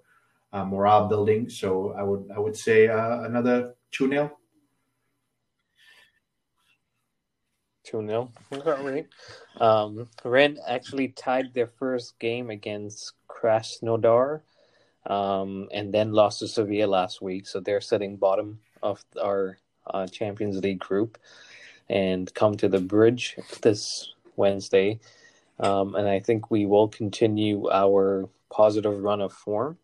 uh, 0.52 0.64
morale 0.64 1.08
building. 1.08 1.50
So 1.50 1.92
I 1.98 2.04
would 2.04 2.24
I 2.34 2.38
would 2.38 2.56
say 2.56 2.86
uh, 2.86 3.22
another 3.22 3.74
two 3.90 4.08
0 4.08 4.30
Two 7.84 8.06
0 8.06 8.30
right. 8.52 9.06
Um, 9.60 10.08
Rennes 10.24 10.60
actually 10.68 11.08
tied 11.08 11.52
their 11.52 11.66
first 11.66 12.16
game 12.20 12.50
against 12.50 13.14
Krasnodar 13.28 14.42
um, 15.06 15.68
and 15.72 15.92
then 15.92 16.12
lost 16.12 16.40
to 16.40 16.48
Sevilla 16.48 16.86
last 16.86 17.22
week. 17.22 17.46
So 17.46 17.60
they're 17.60 17.80
sitting 17.80 18.16
bottom 18.16 18.60
of 18.82 19.04
our 19.20 19.58
uh, 19.86 20.06
Champions 20.06 20.58
League 20.58 20.78
group 20.78 21.18
and 21.88 22.32
come 22.34 22.56
to 22.56 22.68
the 22.68 22.80
bridge 22.80 23.36
this 23.62 24.12
Wednesday. 24.36 25.00
Um, 25.58 25.94
and 25.94 26.08
I 26.08 26.20
think 26.20 26.50
we 26.50 26.66
will 26.66 26.88
continue 26.88 27.68
our 27.70 28.28
positive 28.50 28.98
run 29.02 29.20
of 29.20 29.32
form. 29.32 29.78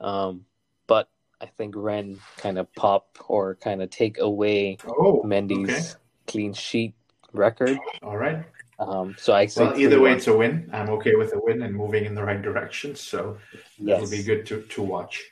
Um, 0.00 0.44
but 0.86 1.08
I 1.40 1.46
think 1.46 1.74
Rennes 1.76 2.20
kind 2.38 2.58
of 2.58 2.72
pop 2.74 3.18
or 3.28 3.56
kind 3.56 3.82
of 3.82 3.90
take 3.90 4.18
away 4.18 4.78
oh, 4.86 5.22
Mendy's 5.24 5.70
okay. 5.70 6.00
clean 6.26 6.52
sheet 6.52 6.94
record. 7.32 7.78
All 8.02 8.16
right. 8.16 8.44
Um, 8.86 9.16
so 9.18 9.32
I 9.32 9.48
well, 9.56 9.78
either 9.78 10.00
way, 10.00 10.12
it's 10.12 10.26
a 10.26 10.36
win. 10.36 10.68
I'm 10.72 10.90
okay 10.90 11.14
with 11.14 11.32
a 11.34 11.40
win 11.40 11.62
and 11.62 11.74
moving 11.74 12.04
in 12.04 12.14
the 12.14 12.22
right 12.22 12.40
direction. 12.40 12.94
So 12.94 13.38
yes. 13.78 14.02
it'll 14.02 14.10
be 14.10 14.22
good 14.22 14.46
to 14.46 14.62
to 14.62 14.82
watch. 14.82 15.22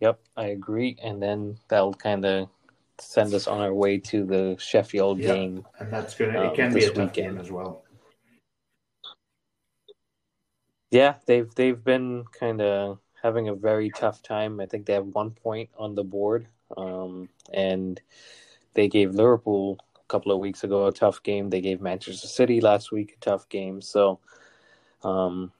Yep, 0.00 0.20
I 0.36 0.46
agree. 0.46 0.96
And 1.02 1.22
then 1.22 1.58
that'll 1.68 1.94
kind 1.94 2.24
of 2.24 2.48
send 2.98 3.34
us 3.34 3.46
on 3.46 3.60
our 3.60 3.74
way 3.74 3.98
to 3.98 4.24
the 4.24 4.56
Sheffield 4.58 5.18
yep. 5.18 5.34
game, 5.34 5.66
and 5.78 5.92
that's 5.92 6.14
gonna. 6.14 6.40
Um, 6.40 6.46
it 6.46 6.54
can 6.54 6.72
be 6.72 6.84
a 6.84 6.90
tough 6.90 7.12
game 7.12 7.38
as 7.38 7.50
well. 7.50 7.84
Yeah, 10.90 11.14
they've 11.26 11.52
they've 11.54 11.82
been 11.82 12.24
kind 12.38 12.60
of 12.60 12.98
having 13.22 13.48
a 13.48 13.54
very 13.54 13.90
tough 13.90 14.22
time. 14.22 14.60
I 14.60 14.66
think 14.66 14.86
they 14.86 14.94
have 14.94 15.06
one 15.06 15.30
point 15.30 15.70
on 15.78 15.94
the 15.94 16.04
board, 16.04 16.48
um, 16.76 17.28
and 17.52 18.00
they 18.74 18.88
gave 18.88 19.14
Liverpool 19.14 19.78
couple 20.10 20.32
of 20.32 20.40
weeks 20.40 20.64
ago 20.64 20.86
a 20.86 20.92
tough 20.92 21.22
game. 21.22 21.48
They 21.48 21.60
gave 21.60 21.80
Manchester 21.80 22.26
City 22.26 22.60
last 22.60 22.90
week 22.90 23.14
a 23.16 23.24
tough 23.24 23.48
game. 23.48 23.80
So 23.80 24.18
um, 25.04 25.52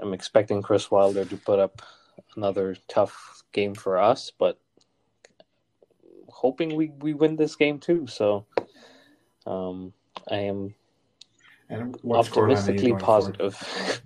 I'm 0.00 0.12
expecting 0.12 0.62
Chris 0.62 0.90
Wilder 0.90 1.24
to 1.24 1.36
put 1.36 1.60
up 1.60 1.80
another 2.36 2.76
tough 2.88 3.44
game 3.52 3.74
for 3.74 3.98
us, 3.98 4.32
but 4.36 4.58
hoping 6.28 6.74
we, 6.74 6.90
we 6.98 7.14
win 7.14 7.36
this 7.36 7.54
game 7.54 7.78
too. 7.78 8.06
So 8.08 8.44
um, 9.46 9.92
I 10.28 10.38
am 10.38 10.74
optimistically 12.10 12.94
positive. 12.94 13.54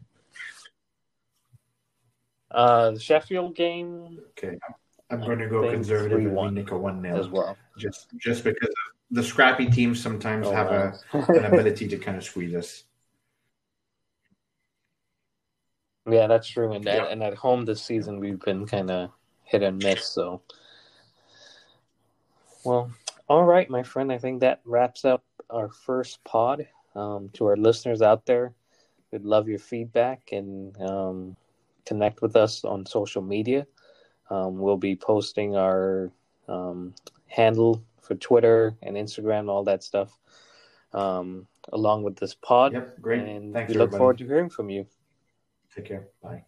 uh, 2.51 2.91
the 2.91 3.01
Sheffield 3.01 3.57
game. 3.57 4.19
Okay. 4.39 4.59
I'm 5.11 5.21
going 5.21 5.39
to 5.39 5.49
go 5.49 5.71
conservative 5.71 6.21
and 6.21 6.55
Nico 6.55 6.79
one 6.79 7.01
0 7.01 7.19
as 7.19 7.29
well, 7.29 7.57
just 7.79 8.09
just 8.19 8.45
because 8.45 8.69
of 8.69 8.75
the 9.11 9.23
scrappy 9.23 9.67
teams 9.67 10.01
sometimes 10.01 10.47
oh, 10.47 10.53
have 10.53 10.69
wow. 10.69 10.93
a, 11.15 11.33
an 11.33 11.45
ability 11.53 11.89
to 11.89 11.97
kind 11.97 12.17
of 12.17 12.25
squeeze 12.25 12.55
us. 12.55 12.85
Yeah, 16.11 16.27
that's 16.27 16.49
true. 16.49 16.73
And 16.73 16.87
at, 16.89 17.11
and 17.11 17.23
at 17.23 17.35
home 17.35 17.65
this 17.65 17.83
season, 17.83 18.19
we've 18.19 18.41
been 18.41 18.67
kind 18.67 18.91
of 18.91 19.11
hit 19.45 19.63
and 19.63 19.83
miss. 19.83 20.07
So, 20.07 20.43
well, 22.65 22.91
all 23.29 23.45
right, 23.45 23.69
my 23.69 23.83
friend. 23.83 24.13
I 24.13 24.19
think 24.19 24.41
that 24.41 24.61
wraps 24.65 25.05
up 25.05 25.25
our 25.51 25.69
first 25.69 26.23
pod. 26.25 26.67
Um, 26.95 27.31
to 27.35 27.47
our 27.47 27.57
listeners 27.57 28.03
out 28.03 28.27
there, 28.27 28.55
we'd 29.13 29.23
love 29.23 29.49
your 29.49 29.59
feedback 29.59 30.33
and 30.33 30.77
um, 30.81 31.37
connect 31.87 32.23
with 32.23 32.35
us 32.35 32.65
on 32.65 32.85
social 32.87 33.23
media. 33.23 33.67
Um, 34.31 34.59
we'll 34.59 34.77
be 34.77 34.97
posting 34.97 35.57
our 35.57 36.11
um, 36.49 36.95
handle 37.27 37.83
for 38.01 38.15
Twitter 38.15 38.75
and 38.83 38.97
Instagram, 38.97 39.49
all 39.49 39.65
that 39.65 39.83
stuff, 39.83 40.17
um, 40.93 41.47
along 41.73 42.03
with 42.03 42.17
this 42.17 42.35
pod. 42.35 42.73
Yep, 42.73 43.01
great. 43.01 43.21
And 43.21 43.53
Thanks, 43.53 43.73
we 43.73 43.79
look 43.79 43.93
forward 43.93 44.19
to 44.19 44.27
hearing 44.27 44.51
from 44.51 44.71
you. 44.71 44.87
Take 45.75 45.87
care. 45.87 46.09
Bye. 46.23 46.48